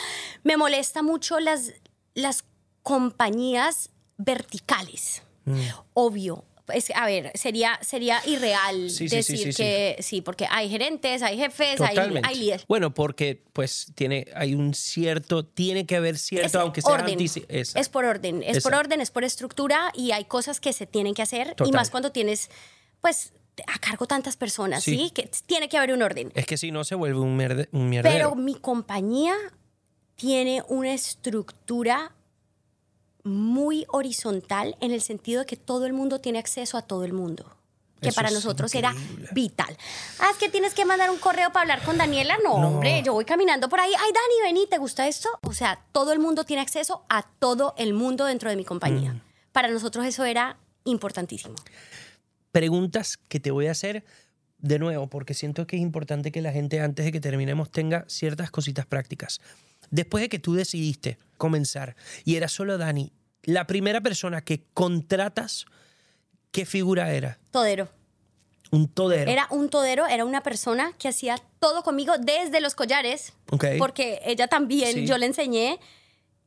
me 0.44 0.56
molesta 0.56 1.02
mucho 1.02 1.38
las, 1.40 1.72
las 2.14 2.44
compañías 2.82 3.90
verticales. 4.16 5.22
Mm. 5.44 5.60
Obvio. 5.94 6.44
Es, 6.72 6.88
a 6.94 7.04
ver, 7.04 7.32
sería, 7.34 7.80
sería 7.82 8.22
irreal 8.26 8.90
Sí, 8.90 9.08
decir 9.08 9.36
sí, 9.38 9.52
sí. 9.52 9.56
que 9.60 9.96
sí. 10.00 10.20
porque 10.20 10.46
hay 10.48 10.68
gerentes, 10.70 11.20
hay 11.20 11.36
jefes, 11.36 11.80
hay, 11.80 11.96
Totalmente. 11.96 12.28
hay 12.28 12.36
líderes. 12.38 12.64
Bueno, 12.68 12.94
porque 12.94 13.42
pues 13.52 13.90
tiene, 13.96 14.28
hay 14.36 14.54
un 14.54 14.72
cierto, 14.74 15.44
tiene 15.44 15.84
que 15.84 15.96
haber 15.96 16.16
cierto, 16.16 16.46
Es 16.46 16.54
aunque 16.54 16.80
sea 16.80 16.92
orden. 16.92 17.18
Es 17.20 17.88
por 17.88 18.04
orden, 18.04 18.44
es 18.44 18.62
por 18.62 18.74
orden, 18.74 19.00
es 19.00 19.10
por 19.10 19.24
estructura 19.24 19.90
y 19.96 20.12
hay 20.12 20.26
cosas 20.26 20.60
que 20.60 20.72
se 20.72 20.86
tienen 20.86 21.14
que 21.14 21.22
hacer 21.22 21.56
y 21.66 21.72
más 21.72 21.90
cuando 21.90 22.12
tienes, 22.12 22.50
pues, 23.00 23.32
a 23.66 23.78
cargo 23.78 24.06
tantas 24.06 24.36
personas, 24.36 24.82
Sí. 24.84 24.96
¿sí? 24.96 25.10
Que 25.10 25.30
tiene 25.46 25.68
que 25.68 25.76
haber 25.78 25.92
un 25.92 26.02
orden. 26.02 26.32
Es 26.34 26.46
que 26.46 26.56
si 26.56 26.70
no 26.70 26.84
se 26.84 26.94
vuelve 26.94 27.20
un, 27.20 27.36
merde- 27.36 27.68
un 27.72 27.88
mierdero. 27.88 28.14
Pero 28.14 28.34
mi 28.34 28.54
compañía 28.54 29.34
tiene 30.16 30.62
una 30.68 30.92
estructura 30.92 32.12
muy 33.22 33.84
horizontal 33.88 34.76
en 34.80 34.92
el 34.92 35.02
sentido 35.02 35.40
de 35.40 35.46
que 35.46 35.56
todo 35.56 35.86
el 35.86 35.92
mundo 35.92 36.20
tiene 36.20 36.38
acceso 36.38 36.76
a 36.78 36.82
todo 36.82 37.04
el 37.04 37.12
mundo. 37.12 37.56
Que 38.00 38.08
Eso 38.08 38.16
para 38.16 38.30
nosotros 38.30 38.74
increíble. 38.74 38.98
era 39.26 39.32
vital. 39.34 39.76
Ah, 40.20 40.30
es 40.30 40.38
que 40.38 40.48
tienes 40.48 40.72
que 40.72 40.86
mandar 40.86 41.10
un 41.10 41.18
correo 41.18 41.52
para 41.52 41.62
hablar 41.74 41.82
con 41.84 41.98
Daniela. 41.98 42.38
No, 42.42 42.58
No. 42.58 42.68
hombre, 42.68 43.02
yo 43.04 43.12
voy 43.12 43.26
caminando 43.26 43.68
por 43.68 43.78
ahí. 43.78 43.90
Ay, 43.92 44.10
Dani, 44.10 44.42
vení, 44.54 44.66
¿te 44.66 44.78
gusta 44.78 45.06
esto? 45.06 45.28
O 45.42 45.52
sea, 45.52 45.84
todo 45.92 46.12
el 46.12 46.18
mundo 46.18 46.44
tiene 46.44 46.62
acceso 46.62 47.04
a 47.10 47.24
todo 47.38 47.74
el 47.76 47.92
mundo 47.92 48.24
dentro 48.24 48.48
de 48.48 48.56
mi 48.56 48.64
compañía. 48.64 49.12
Mm. 49.12 49.20
Para 49.52 49.68
nosotros 49.68 50.06
eso 50.06 50.24
era 50.24 50.56
importantísimo. 50.84 51.56
Preguntas 52.52 53.16
que 53.28 53.40
te 53.40 53.50
voy 53.50 53.66
a 53.66 53.72
hacer 53.72 54.04
de 54.58 54.78
nuevo, 54.78 55.08
porque 55.08 55.34
siento 55.34 55.66
que 55.66 55.76
es 55.76 55.82
importante 55.82 56.32
que 56.32 56.42
la 56.42 56.52
gente 56.52 56.80
antes 56.80 57.04
de 57.04 57.12
que 57.12 57.20
terminemos 57.20 57.70
tenga 57.70 58.04
ciertas 58.08 58.50
cositas 58.50 58.86
prácticas. 58.86 59.40
Después 59.90 60.22
de 60.22 60.28
que 60.28 60.38
tú 60.38 60.54
decidiste 60.54 61.18
comenzar 61.38 61.96
y 62.24 62.36
era 62.36 62.48
solo 62.48 62.76
Dani, 62.78 63.12
la 63.42 63.66
primera 63.66 64.00
persona 64.02 64.42
que 64.42 64.64
contratas, 64.74 65.64
¿qué 66.52 66.66
figura 66.66 67.12
era? 67.12 67.38
Todero. 67.50 67.88
Un 68.70 68.86
todero. 68.86 69.30
Era 69.30 69.48
un 69.50 69.68
todero, 69.68 70.06
era 70.06 70.24
una 70.24 70.42
persona 70.42 70.92
que 70.98 71.08
hacía 71.08 71.36
todo 71.58 71.82
conmigo 71.82 72.18
desde 72.18 72.60
los 72.60 72.74
collares, 72.74 73.32
Ok. 73.50 73.64
porque 73.78 74.20
ella 74.24 74.46
también, 74.46 74.92
Sí. 74.92 75.06
yo 75.06 75.18
le 75.18 75.26
enseñé, 75.26 75.80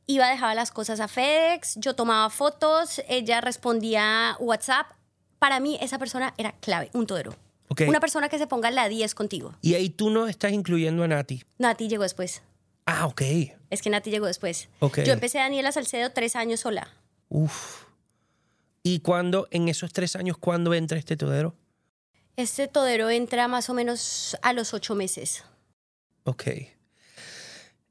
iba, 0.06 0.30
dejaba 0.30 0.56
las 0.56 0.72
cosas 0.72 0.99
a 1.01 1.08
FedEx, 1.10 1.76
yo 1.78 1.95
tomaba 1.95 2.30
fotos, 2.30 3.01
ella 3.10 3.41
respondía 3.41 4.38
WhatsApp. 4.39 4.88
Para 5.44 5.60
mí 5.60 5.78
esa 5.82 6.00
persona 6.00 6.34
era 6.38 6.54
clave, 6.62 6.89
un 6.94 7.06
todero. 7.06 7.36
Una 7.86 8.00
persona 8.00 8.30
que 8.30 8.38
se 8.38 8.48
ponga 8.48 8.72
la 8.72 8.88
10 8.88 9.14
contigo. 9.14 9.54
Y 9.62 9.74
ahí 9.74 9.89
tú 9.89 10.10
no 10.10 10.30
estás 10.30 10.54
incluyendo 10.54 11.04
a 11.04 11.08
Nati. 11.10 11.44
Nati 11.58 11.89
llegó 11.89 12.04
después. 12.04 12.44
Ah, 12.86 13.08
ok. 13.08 13.22
Es 13.70 13.82
que 13.82 13.89
Nati 13.89 14.10
llegó 14.10 14.26
después. 14.26 14.70
Ok. 14.80 15.02
Yo 15.02 15.12
empecé 15.12 15.39
Daniela 15.39 15.74
Salcedo 15.74 16.12
tres 16.12 16.38
años 16.38 16.62
sola. 16.62 16.88
Uf. 17.28 17.84
¿Y 18.84 19.00
cuándo, 19.00 19.50
en 19.52 19.68
esos 19.68 19.91
tres 19.91 20.16
años, 20.16 20.38
cuándo 20.38 20.74
entra 20.74 20.98
este 20.98 21.18
todero? 21.18 21.54
Este 22.38 22.70
todero 22.70 23.10
entra 23.10 23.50
más 23.50 23.70
o 23.70 23.74
menos 23.74 24.38
a 24.44 24.54
los 24.54 24.74
ocho 24.74 24.96
meses. 24.96 25.44
Ok. 26.24 26.46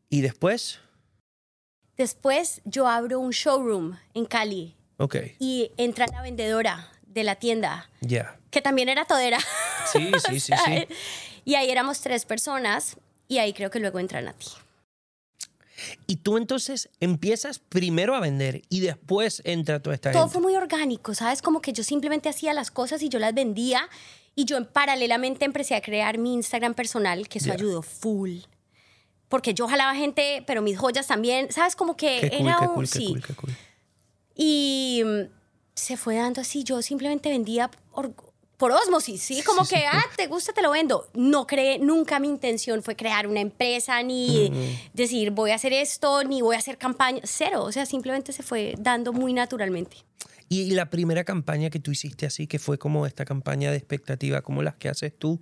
¿Y 0.09 0.23
después? 0.23 0.79
Después 1.99 2.63
yo 2.65 2.89
abro 2.89 3.21
un 3.21 3.33
showroom 3.33 3.99
en 4.15 4.25
Cali 4.25 4.75
Ok. 4.97 5.17
y 5.39 5.71
entra 5.77 6.07
la 6.07 6.23
vendedora 6.23 6.89
de 7.13 7.25
la 7.25 7.37
tienda, 7.37 7.91
Ya. 8.01 8.39
que 8.51 8.61
también 8.63 8.89
era 8.89 9.05
todera. 9.05 9.39
Sí, 9.93 10.11
sí, 10.29 10.41
sí, 10.41 10.53
sí. 10.65 10.87
Y 11.45 11.55
ahí 11.57 11.71
éramos 11.71 12.01
tres 12.01 12.25
personas 12.25 12.97
y 13.29 13.39
ahí 13.39 13.53
creo 13.53 13.71
que 13.71 13.81
luego 13.81 13.99
entra 13.99 14.21
Nati. 14.23 14.47
Y 16.07 16.17
tú 16.17 16.37
entonces 16.37 16.89
empiezas 17.01 17.59
primero 17.59 18.15
a 18.15 18.21
vender 18.21 18.63
y 18.69 18.81
después 18.81 19.43
entra 19.45 19.81
toda 19.83 19.95
esta 19.95 20.13
Todo 20.13 20.23
gente. 20.25 20.33
fue 20.35 20.43
muy 20.43 20.55
orgánico, 20.55 21.15
¿sabes? 21.15 21.43
Como 21.43 21.61
que 21.61 21.73
yo 21.73 21.83
simplemente 21.83 22.29
hacía 22.29 22.53
las 22.55 22.71
cosas 22.71 23.03
y 23.03 23.09
yo 23.09 23.19
las 23.19 23.35
vendía 23.35 23.89
y 24.37 24.45
yo 24.45 24.65
paralelamente 24.73 25.45
empecé 25.45 25.75
a 25.75 25.81
crear 25.81 26.19
mi 26.19 26.35
Instagram 26.35 26.75
personal, 26.75 27.29
que 27.29 27.39
eso 27.39 27.49
Ya. 27.49 27.55
ayudó 27.55 27.83
full. 27.83 28.39
Porque 29.29 29.55
yo 29.55 29.67
jalaba 29.67 29.95
gente, 29.97 30.45
pero 30.47 30.63
mis 30.63 30.79
joyas 30.79 31.07
también, 31.09 31.51
¿sabes? 31.51 31.75
Como 31.75 31.97
que 31.97 32.19
Qué 32.21 32.31
cool, 32.31 32.47
era 32.47 32.57
qué 32.61 32.65
un- 32.67 32.75
cool, 32.75 32.85
qué 32.89 32.99
sí. 32.99 33.07
cool, 33.07 33.23
qué. 33.51 33.53
Y 34.37 35.03
mm, 35.05 35.21
se 35.75 35.97
fue 35.97 36.17
dando 36.17 36.41
así. 36.41 36.65
Yo 36.65 36.83
simplemente 36.83 37.29
vendía 37.29 37.71
por, 37.93 38.15
por 38.57 38.73
osmosis, 38.73 39.23
¿sí? 39.23 39.43
Como 39.43 39.67
que, 39.67 39.85
ah, 39.87 40.05
te 40.17 40.27
gusta, 40.27 40.53
te 40.53 40.63
lo 40.63 40.71
vendo. 40.71 41.09
No 41.15 41.47
creé, 41.47 41.79
nunca 41.79 42.19
mi 42.21 42.29
intención 42.29 42.83
fue 42.83 42.97
crear 42.97 43.27
una 43.27 43.41
empresa, 43.41 44.03
ni 44.03 44.79
decir 44.93 45.31
voy 45.31 45.51
a 45.51 45.57
hacer 45.57 45.73
esto, 45.73 46.23
ni 46.25 46.43
voy 46.43 46.57
a 46.57 46.59
hacer 46.59 46.79
campaña. 46.79 47.21
Cero. 47.25 47.65
O 47.65 47.73
sea, 47.73 47.87
simplemente 47.87 48.33
se 48.33 48.43
fue 48.43 48.75
dando 48.79 49.13
muy 49.13 49.33
naturalmente. 49.33 49.97
Y 50.49 50.71
la 50.73 50.91
primera 50.91 51.25
campaña 51.25 51.71
que 51.71 51.81
tú 51.81 51.93
hiciste 51.93 52.27
así, 52.27 52.47
que 52.47 52.59
fue 52.59 52.79
como 52.79 53.07
esta 53.07 53.25
campaña 53.25 53.71
de 53.71 53.79
expectativa, 53.79 54.43
como 54.43 54.63
las 54.63 54.77
que 54.77 54.91
haces 54.91 55.19
tú, 55.19 55.41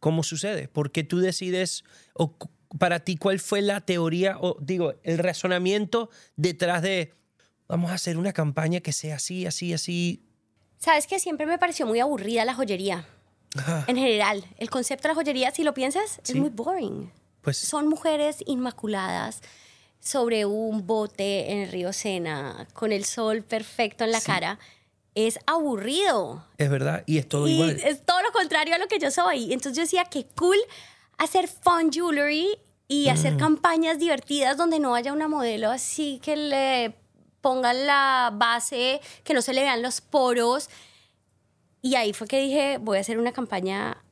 ¿cómo 0.00 0.22
sucede? 0.22 0.68
¿Por 0.68 0.90
qué 0.90 1.04
tú 1.04 1.20
decides, 1.20 1.84
o 2.14 2.34
para 2.78 3.00
ti, 3.00 3.16
cuál 3.16 3.38
fue 3.38 3.60
la 3.60 3.82
teoría, 3.82 4.38
o 4.40 4.56
digo, 4.60 4.94
el 5.02 5.18
razonamiento 5.18 6.08
detrás 6.36 6.80
de, 6.80 7.12
vamos 7.72 7.90
a 7.90 7.94
hacer 7.94 8.18
una 8.18 8.34
campaña 8.34 8.80
que 8.80 8.92
sea 8.92 9.16
así, 9.16 9.46
así, 9.46 9.72
así? 9.72 10.22
Sabes 10.78 11.06
que 11.06 11.18
siempre 11.18 11.46
me 11.46 11.56
pareció 11.58 11.86
muy 11.86 12.00
aburrida 12.00 12.44
la 12.44 12.52
joyería. 12.54 13.06
En 13.86 13.96
general, 13.96 14.44
el 14.58 14.68
concepto 14.68 15.04
de 15.04 15.08
la 15.08 15.14
joyería, 15.14 15.50
si 15.52 15.62
lo 15.64 15.72
piensas, 15.72 16.20
Sí. 16.22 16.32
es 16.32 16.36
muy 16.36 16.50
boring. 16.50 17.10
pues 17.40 17.56
Son 17.56 17.88
mujeres 17.88 18.36
inmaculadas 18.46 19.40
sobre 20.00 20.44
un 20.44 20.86
bote 20.86 21.50
en 21.50 21.58
el 21.62 21.72
río 21.72 21.94
Sena, 21.94 22.68
con 22.74 22.92
el 22.92 23.04
sol 23.06 23.42
perfecto 23.42 24.04
en 24.04 24.12
la 24.12 24.20
cara. 24.20 24.58
Es 25.14 25.38
aburrido. 25.46 26.44
es 26.58 26.68
verdad, 26.70 27.04
y 27.06 27.16
es 27.18 27.26
todo 27.28 27.48
y 27.48 27.52
igual. 27.52 27.70
es 27.70 28.04
todo 28.04 28.20
lo 28.22 28.32
contrario 28.32 28.74
a 28.74 28.78
lo 28.78 28.86
que 28.86 28.98
yo 28.98 29.10
soy. 29.10 29.44
Entonces 29.52 29.76
yo 29.76 29.82
decía, 29.82 30.04
qué 30.04 30.26
cool 30.36 30.58
hacer 31.16 31.48
fun 31.48 31.90
jewelry 31.90 32.48
y 32.86 33.08
hacer 33.08 33.36
campañas 33.38 33.98
divertidas 33.98 34.56
donde 34.58 34.78
no 34.78 34.94
haya 34.94 35.12
una 35.14 35.26
modelo 35.28 35.70
así 35.70 36.20
que 36.22 36.36
le 36.36 36.94
pongan 37.42 37.86
la 37.86 38.30
base, 38.32 39.00
que 39.24 39.34
no 39.34 39.42
se 39.42 39.52
le 39.52 39.60
vean 39.60 39.82
los 39.82 40.00
poros. 40.00 40.70
Y 41.82 41.96
ahí 41.96 42.14
fue 42.14 42.26
que 42.26 42.40
dije, 42.40 42.78
voy 42.78 42.96
a 42.96 43.00
hacer 43.00 43.18
una 43.18 43.32
campaña 43.32 44.02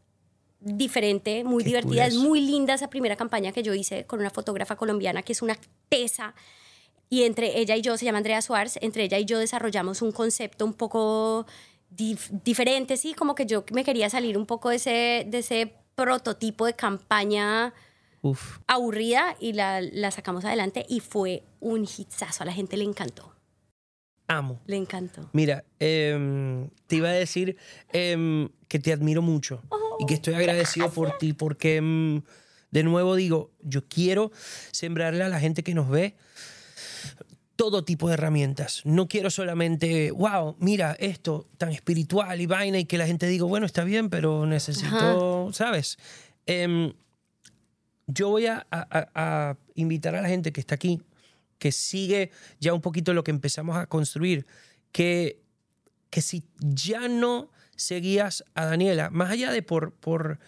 diferente, 0.60 1.42
muy 1.44 1.62
Qué 1.62 1.68
divertida. 1.70 2.06
Es 2.06 2.12
cool 2.14 2.20
eso. 2.22 2.28
muy 2.28 2.40
linda 2.42 2.74
esa 2.74 2.90
primera 2.90 3.16
campaña 3.16 3.52
que 3.52 3.62
yo 3.62 3.72
hice 3.72 4.04
con 4.04 4.20
una 4.20 4.30
fotógrafa 4.30 4.76
colombiana 4.76 5.22
que 5.22 5.32
es 5.32 5.40
una 5.40 5.56
tesa. 5.88 6.34
Y 7.08 7.22
entre 7.24 7.58
ella 7.58 7.76
y 7.76 7.82
yo, 7.82 7.96
se 7.96 8.04
llama 8.04 8.18
Andrea 8.18 8.42
Suárez, 8.42 8.78
entre 8.82 9.04
ella 9.04 9.18
y 9.18 9.24
yo 9.24 9.38
desarrollamos 9.38 10.02
un 10.02 10.12
concepto 10.12 10.64
un 10.64 10.74
poco 10.74 11.46
dif- 11.96 12.28
diferente, 12.44 12.96
sí, 12.96 13.14
como 13.14 13.34
que 13.34 13.46
yo 13.46 13.64
me 13.72 13.82
quería 13.84 14.10
salir 14.10 14.36
un 14.38 14.46
poco 14.46 14.68
de 14.68 14.76
ese, 14.76 15.24
de 15.26 15.38
ese 15.38 15.74
prototipo 15.96 16.66
de 16.66 16.74
campaña 16.74 17.72
Uf. 18.22 18.58
aburrida 18.66 19.34
y 19.40 19.52
la, 19.54 19.80
la 19.80 20.10
sacamos 20.10 20.44
adelante 20.44 20.84
y 20.88 21.00
fue 21.00 21.42
un 21.60 21.84
hitazo. 21.84 22.42
A 22.42 22.46
la 22.46 22.52
gente 22.52 22.76
le 22.76 22.84
encantó, 22.84 23.32
Amo. 24.28 24.60
le 24.66 24.76
encantó. 24.76 25.28
Mira, 25.32 25.64
em, 25.78 26.68
te 26.86 26.96
iba 26.96 27.08
a 27.08 27.12
decir 27.12 27.56
em, 27.92 28.48
que 28.68 28.78
te 28.78 28.92
admiro 28.92 29.22
mucho 29.22 29.62
y 29.98 30.06
que 30.06 30.14
estoy 30.14 30.34
agradecido 30.34 30.90
por 30.90 31.18
ti 31.18 31.32
porque, 31.32 31.76
em, 31.76 32.22
de 32.70 32.82
nuevo 32.84 33.16
digo, 33.16 33.50
yo 33.62 33.86
quiero 33.88 34.30
sembrarle 34.70 35.24
a 35.24 35.28
la 35.28 35.40
gente 35.40 35.62
que 35.62 35.74
nos 35.74 35.88
ve 35.88 36.14
todo 37.56 37.84
tipo 37.84 38.08
de 38.08 38.14
herramientas. 38.14 38.80
No 38.84 39.06
quiero 39.08 39.28
solamente, 39.30 40.10
wow, 40.12 40.56
mira 40.58 40.96
esto 40.98 41.46
tan 41.58 41.70
espiritual 41.72 42.40
y 42.40 42.46
vaina 42.46 42.78
y 42.78 42.84
que 42.86 42.96
la 42.96 43.06
gente 43.06 43.26
diga, 43.26 43.44
bueno, 43.44 43.66
está 43.66 43.84
bien, 43.84 44.08
pero 44.08 44.46
necesito, 44.46 45.50
¿sabes? 45.52 45.98
Em, 46.46 46.92
yo 48.12 48.28
voy 48.28 48.46
a, 48.46 49.56
invitar 49.74 50.14
a 50.14 50.22
la 50.22 50.28
gente 50.28 50.52
que 50.52 50.60
está 50.60 50.74
aquí, 50.74 51.00
que 51.58 51.72
sigue 51.72 52.30
ya 52.58 52.74
un 52.74 52.80
poquito 52.80 53.14
lo 53.14 53.24
que 53.24 53.30
empezamos 53.30 53.76
a 53.76 53.86
construir, 53.86 54.46
que, 54.92 55.40
que 56.10 56.22
si 56.22 56.44
ya 56.58 57.08
no 57.08 57.50
seguías 57.76 58.44
a 58.54 58.66
Daniela, 58.66 59.10
más 59.10 59.30
allá 59.30 59.52
de 59.52 59.62
por, 59.62 59.92
por 59.92 60.38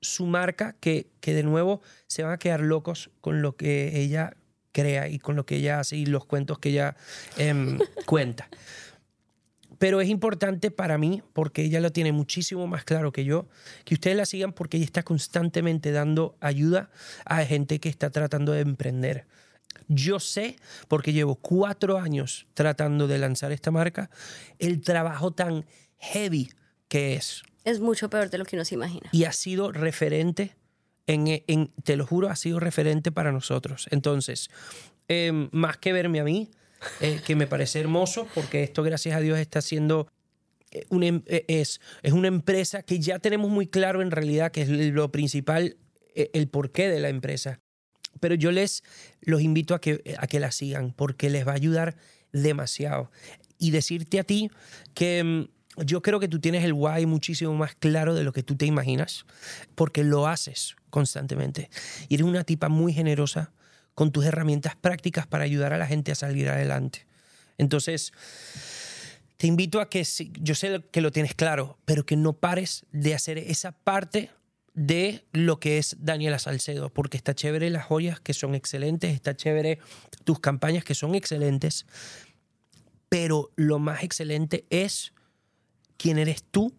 su 0.00 0.26
marca, 0.26 0.76
que, 0.80 1.08
que 1.20 1.34
de 1.34 1.42
nuevo 1.42 1.82
se 2.06 2.22
van 2.22 2.32
a 2.32 2.38
quedar 2.38 2.60
locos 2.60 3.10
con 3.20 3.42
lo 3.42 3.56
que 3.56 4.00
ella 4.00 4.36
crea 4.72 5.08
y 5.08 5.18
con 5.18 5.36
lo 5.36 5.46
que 5.46 5.56
ella 5.56 5.80
hace 5.80 5.96
y 5.96 6.04
los 6.04 6.26
cuentos 6.26 6.58
que 6.58 6.70
ella 6.70 6.96
em, 7.38 7.78
cuenta. 8.06 8.48
Pero 9.84 10.00
es 10.00 10.08
importante 10.08 10.70
para 10.70 10.96
mí, 10.96 11.22
porque 11.34 11.60
ella 11.62 11.78
lo 11.78 11.92
tiene 11.92 12.10
muchísimo 12.10 12.66
más 12.66 12.84
claro 12.84 13.12
que 13.12 13.26
yo, 13.26 13.48
que 13.84 13.92
ustedes 13.92 14.16
la 14.16 14.24
sigan 14.24 14.54
porque 14.54 14.78
ella 14.78 14.86
está 14.86 15.02
constantemente 15.02 15.92
dando 15.92 16.38
ayuda 16.40 16.88
a 17.26 17.44
gente 17.44 17.78
que 17.80 17.90
está 17.90 18.08
tratando 18.08 18.52
de 18.52 18.60
emprender. 18.62 19.26
Yo 19.88 20.20
sé, 20.20 20.56
porque 20.88 21.12
llevo 21.12 21.34
cuatro 21.34 21.98
años 21.98 22.46
tratando 22.54 23.06
de 23.08 23.18
lanzar 23.18 23.52
esta 23.52 23.70
marca, 23.70 24.08
el 24.58 24.80
trabajo 24.80 25.32
tan 25.32 25.66
heavy 25.98 26.48
que 26.88 27.16
es. 27.16 27.42
Es 27.64 27.78
mucho 27.78 28.08
peor 28.08 28.30
de 28.30 28.38
lo 28.38 28.46
que 28.46 28.56
uno 28.56 28.64
se 28.64 28.76
imagina. 28.76 29.10
y 29.12 29.24
ha 29.24 29.32
sido 29.32 29.70
referente, 29.70 30.56
en, 31.06 31.26
en- 31.46 31.72
te 31.82 31.96
lo 31.98 32.06
juro, 32.06 32.30
ha 32.30 32.36
sido 32.36 32.58
referente 32.58 33.12
para 33.12 33.32
nosotros. 33.32 33.86
Entonces, 33.90 34.48
eh, 35.08 35.48
más 35.52 35.76
que 35.76 35.92
verme 35.92 36.20
a 36.20 36.24
mí, 36.24 36.48
eh, 37.00 37.20
que 37.24 37.36
me 37.36 37.46
parece 37.46 37.80
hermoso, 37.80 38.26
porque 38.34 38.62
esto, 38.62 38.82
gracias 38.82 39.16
a 39.16 39.20
Dios, 39.20 39.38
está 39.38 39.60
siendo 39.60 40.08
eh, 40.70 40.84
una, 40.88 41.06
em- 41.06 41.22
eh, 41.26 41.44
es, 41.48 41.80
es 42.02 42.12
una 42.12 42.28
empresa 42.28 42.82
que 42.82 42.98
ya 43.00 43.18
tenemos 43.18 43.50
muy 43.50 43.66
claro 43.66 44.02
en 44.02 44.10
realidad 44.10 44.52
que 44.52 44.62
es 44.62 44.68
lo 44.68 45.10
principal, 45.10 45.76
el 46.14 46.48
porqué 46.48 46.88
de 46.88 47.00
la 47.00 47.08
empresa. 47.08 47.60
Pero 48.20 48.36
yo 48.36 48.52
les 48.52 48.84
los 49.20 49.42
invito 49.42 49.74
a 49.74 49.80
que, 49.80 50.14
a 50.18 50.26
que 50.28 50.38
la 50.38 50.52
sigan 50.52 50.92
porque 50.92 51.28
les 51.30 51.46
va 51.46 51.52
a 51.52 51.56
ayudar 51.56 51.96
demasiado. 52.32 53.10
Y 53.58 53.70
decirte 53.70 54.20
a 54.20 54.24
ti 54.24 54.50
que 54.94 55.24
mm, 55.24 55.84
yo 55.84 56.02
creo 56.02 56.20
que 56.20 56.28
tú 56.28 56.38
tienes 56.40 56.62
el 56.64 56.72
why 56.72 57.06
muchísimo 57.06 57.54
más 57.54 57.74
claro 57.74 58.14
de 58.14 58.22
lo 58.22 58.32
que 58.32 58.44
tú 58.44 58.54
te 58.56 58.66
imaginas 58.66 59.24
porque 59.74 60.04
lo 60.04 60.28
haces 60.28 60.76
constantemente. 60.90 61.70
Y 62.08 62.14
eres 62.14 62.26
una 62.26 62.44
tipa 62.44 62.68
muy 62.68 62.92
generosa 62.92 63.52
con 63.94 64.12
tus 64.12 64.24
herramientas 64.24 64.76
prácticas 64.76 65.26
para 65.26 65.44
ayudar 65.44 65.72
a 65.72 65.78
la 65.78 65.86
gente 65.86 66.12
a 66.12 66.14
salir 66.14 66.48
adelante. 66.48 67.06
Entonces, 67.58 68.12
te 69.36 69.46
invito 69.46 69.80
a 69.80 69.88
que, 69.88 70.04
yo 70.40 70.54
sé 70.54 70.82
que 70.90 71.00
lo 71.00 71.12
tienes 71.12 71.34
claro, 71.34 71.78
pero 71.84 72.06
que 72.06 72.16
no 72.16 72.32
pares 72.32 72.86
de 72.92 73.14
hacer 73.14 73.38
esa 73.38 73.72
parte 73.72 74.30
de 74.74 75.24
lo 75.32 75.60
que 75.60 75.78
es 75.78 75.96
Daniela 76.00 76.38
Salcedo, 76.38 76.92
porque 76.92 77.16
está 77.16 77.34
chévere 77.34 77.70
las 77.70 77.84
joyas 77.84 78.20
que 78.20 78.34
son 78.34 78.54
excelentes, 78.54 79.14
está 79.14 79.36
chévere 79.36 79.78
tus 80.24 80.40
campañas 80.40 80.84
que 80.84 80.94
son 80.94 81.14
excelentes, 81.14 81.86
pero 83.08 83.52
lo 83.54 83.78
más 83.78 84.02
excelente 84.02 84.66
es 84.70 85.12
quién 85.96 86.18
eres 86.18 86.42
tú 86.42 86.74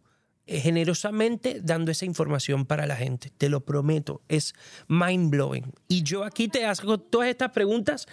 generosamente 0.48 1.60
dando 1.62 1.92
esa 1.92 2.06
información 2.06 2.66
para 2.66 2.86
la 2.86 2.96
gente. 2.96 3.32
Te 3.38 3.50
lo 3.50 3.62
prometo, 3.62 4.22
es 4.28 4.54
mind 4.88 5.32
blowing. 5.32 5.74
Y 5.88 6.04
yo 6.04 6.24
aquí 6.24 6.48
te 6.48 6.66
hago 6.66 7.00
todas 7.00 7.30
estas 7.30 7.52
preguntas 7.52 8.08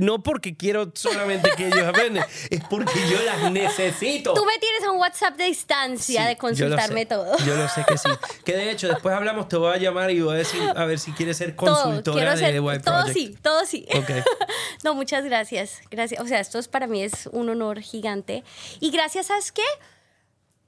no 0.00 0.22
porque 0.22 0.56
quiero 0.56 0.90
solamente 0.94 1.50
que 1.56 1.66
ellos 1.66 1.82
aprendan, 1.86 2.24
es 2.48 2.62
porque 2.70 2.98
yo 3.10 3.22
las 3.22 3.52
necesito. 3.52 4.32
Tú 4.32 4.44
me 4.46 4.58
tienes 4.58 4.88
un 4.90 4.96
WhatsApp 4.96 5.36
de 5.36 5.44
distancia 5.44 6.22
Sí, 6.22 6.28
de 6.28 6.36
consultarme 6.38 7.02
yo 7.02 7.08
todo. 7.08 7.38
Yo 7.44 7.54
lo 7.54 7.68
sé 7.68 7.84
que 7.86 7.98
sí. 7.98 8.08
Que 8.44 8.56
de 8.56 8.70
hecho, 8.70 8.88
después 8.88 9.14
hablamos, 9.14 9.48
te 9.48 9.56
voy 9.56 9.74
a 9.74 9.76
llamar 9.76 10.10
y 10.10 10.20
voy 10.20 10.34
a 10.34 10.38
decir 10.38 10.60
a 10.74 10.86
ver 10.86 10.98
si 10.98 11.12
quieres 11.12 11.36
ser 11.36 11.54
todo, 11.54 11.74
consultora 11.82 12.14
quiero 12.14 12.30
de 12.30 12.34
hacer, 12.36 12.52
The 12.54 12.60
White 12.60 12.82
todo 12.82 12.94
Project. 13.04 13.16
sí, 13.16 13.36
todo 13.42 13.66
sí. 13.66 13.86
Ok. 13.94 14.10
No, 14.84 14.94
muchas 14.94 15.24
gracias. 15.24 15.82
Gracias. 15.90 16.18
O 16.22 16.26
sea, 16.26 16.40
esto 16.40 16.58
es, 16.58 16.66
para 16.66 16.86
mí 16.86 17.02
es 17.02 17.28
un 17.32 17.50
honor 17.50 17.80
gigante. 17.80 18.42
Y 18.80 18.90
gracias, 18.90 19.26
¿sabes 19.26 19.52
qué? 19.52 19.62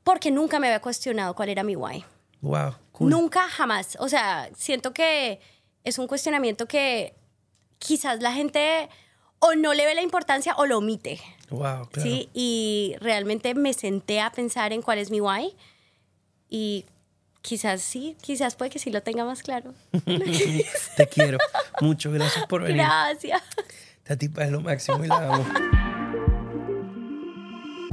Porque 0.05 0.31
nunca 0.31 0.59
me 0.59 0.67
había 0.69 0.81
cuestionado 0.81 1.35
cuál 1.35 1.49
era 1.49 1.63
mi 1.63 1.77
why. 1.77 2.05
Wow, 2.41 2.75
cool. 2.93 3.11
Nunca, 3.11 3.49
jamás. 3.49 3.97
O 4.01 4.09
sea, 4.09 4.51
siento 4.57 4.93
que 4.93 5.41
es 5.85 5.99
un 5.99 6.07
cuestionamiento 6.07 6.67
que 6.67 7.15
quizás 7.79 8.21
la 8.21 8.33
gente 8.33 8.89
o 9.39 9.55
no 9.55 9.75
le 9.75 9.87
ve 9.87 9.95
la 9.95 10.03
importancia 10.03 10.55
o 10.57 10.67
lo 10.67 10.79
omite. 10.79 11.21
Wow, 11.51 11.89
claro. 11.89 12.03
¿sí? 12.03 12.29
Y 12.33 12.95
realmente 13.01 13.55
me 13.55 13.73
senté 13.73 14.21
a 14.21 14.31
pensar 14.31 14.73
en 14.73 14.83
cuál 14.83 14.99
es 14.99 15.11
mi 15.11 15.21
why. 15.21 15.55
Y 16.49 16.87
quizás 17.43 17.83
sí, 17.83 18.17
quizás 18.21 18.55
puede 18.55 18.71
que 18.71 18.79
sí 18.79 18.91
lo 18.91 19.03
tenga 19.03 19.25
más 19.25 19.43
claro. 19.43 19.75
Te 20.97 21.09
quiero. 21.09 21.39
Muchas 21.81 22.13
gracias 22.13 22.47
por 22.47 22.63
venir. 22.63 22.79
Gracias. 22.79 23.43
Esta 23.99 24.17
tipa 24.17 24.45
es 24.45 24.51
lo 24.51 24.61
máximo 24.61 25.05
y 25.05 25.09
la 25.09 25.35
amo. 25.35 25.45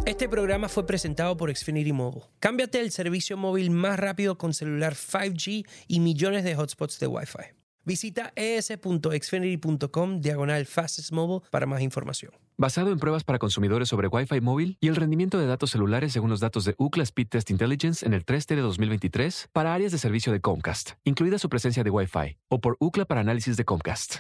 Este 0.06 0.28
programa 0.28 0.70
fue 0.70 0.86
presentado 0.86 1.38
por 1.38 1.56
Xfinity 1.56 1.94
Mobile. 1.94 2.26
Cámbiate 2.40 2.80
el 2.80 2.92
servicio 2.92 3.38
móvil 3.38 3.70
más 3.70 4.00
rápido 4.00 4.38
con 4.38 4.54
celular 4.54 4.96
5G 4.96 5.66
y 5.88 6.00
millones 6.00 6.44
de 6.44 6.56
hotspots 6.56 7.00
de 7.00 7.08
Wi-Fi. 7.08 7.56
Visita 7.86 8.34
es.xfinity.com 8.36 10.22
diagonal 10.22 10.66
fastest 10.66 11.12
mobile 11.12 11.42
para 11.50 11.66
más 11.66 11.82
información. 11.82 12.32
Basado 12.58 12.92
en 12.92 13.00
pruebas 13.00 13.24
para 13.24 13.40
consumidores 13.40 13.88
sobre 13.88 14.08
Wi-Fi 14.08 14.42
móvil 14.42 14.78
y 14.82 14.90
el 14.90 14.96
rendimiento 14.96 15.40
de 15.40 15.48
datos 15.48 15.72
celulares 15.72 16.14
según 16.14 16.30
los 16.30 16.40
datos 16.40 16.66
de 16.66 16.76
UCLA 16.78 17.04
Speed 17.04 17.30
Test 17.30 17.50
Intelligence 17.50 18.06
en 18.06 18.14
el 18.14 18.26
3T 18.26 18.56
de 18.56 18.62
2023 18.62 19.50
para 19.54 19.74
áreas 19.74 19.92
de 19.92 19.98
servicio 19.98 20.32
de 20.32 20.42
Comcast, 20.42 20.92
incluida 21.04 21.40
su 21.40 21.50
presencia 21.50 21.84
de 21.84 21.90
Wi-Fi, 21.90 22.38
o 22.50 22.60
por 22.60 22.78
UCLA 22.80 23.06
para 23.06 23.22
análisis 23.22 23.58
de 23.58 23.66
Comcast. 23.66 24.18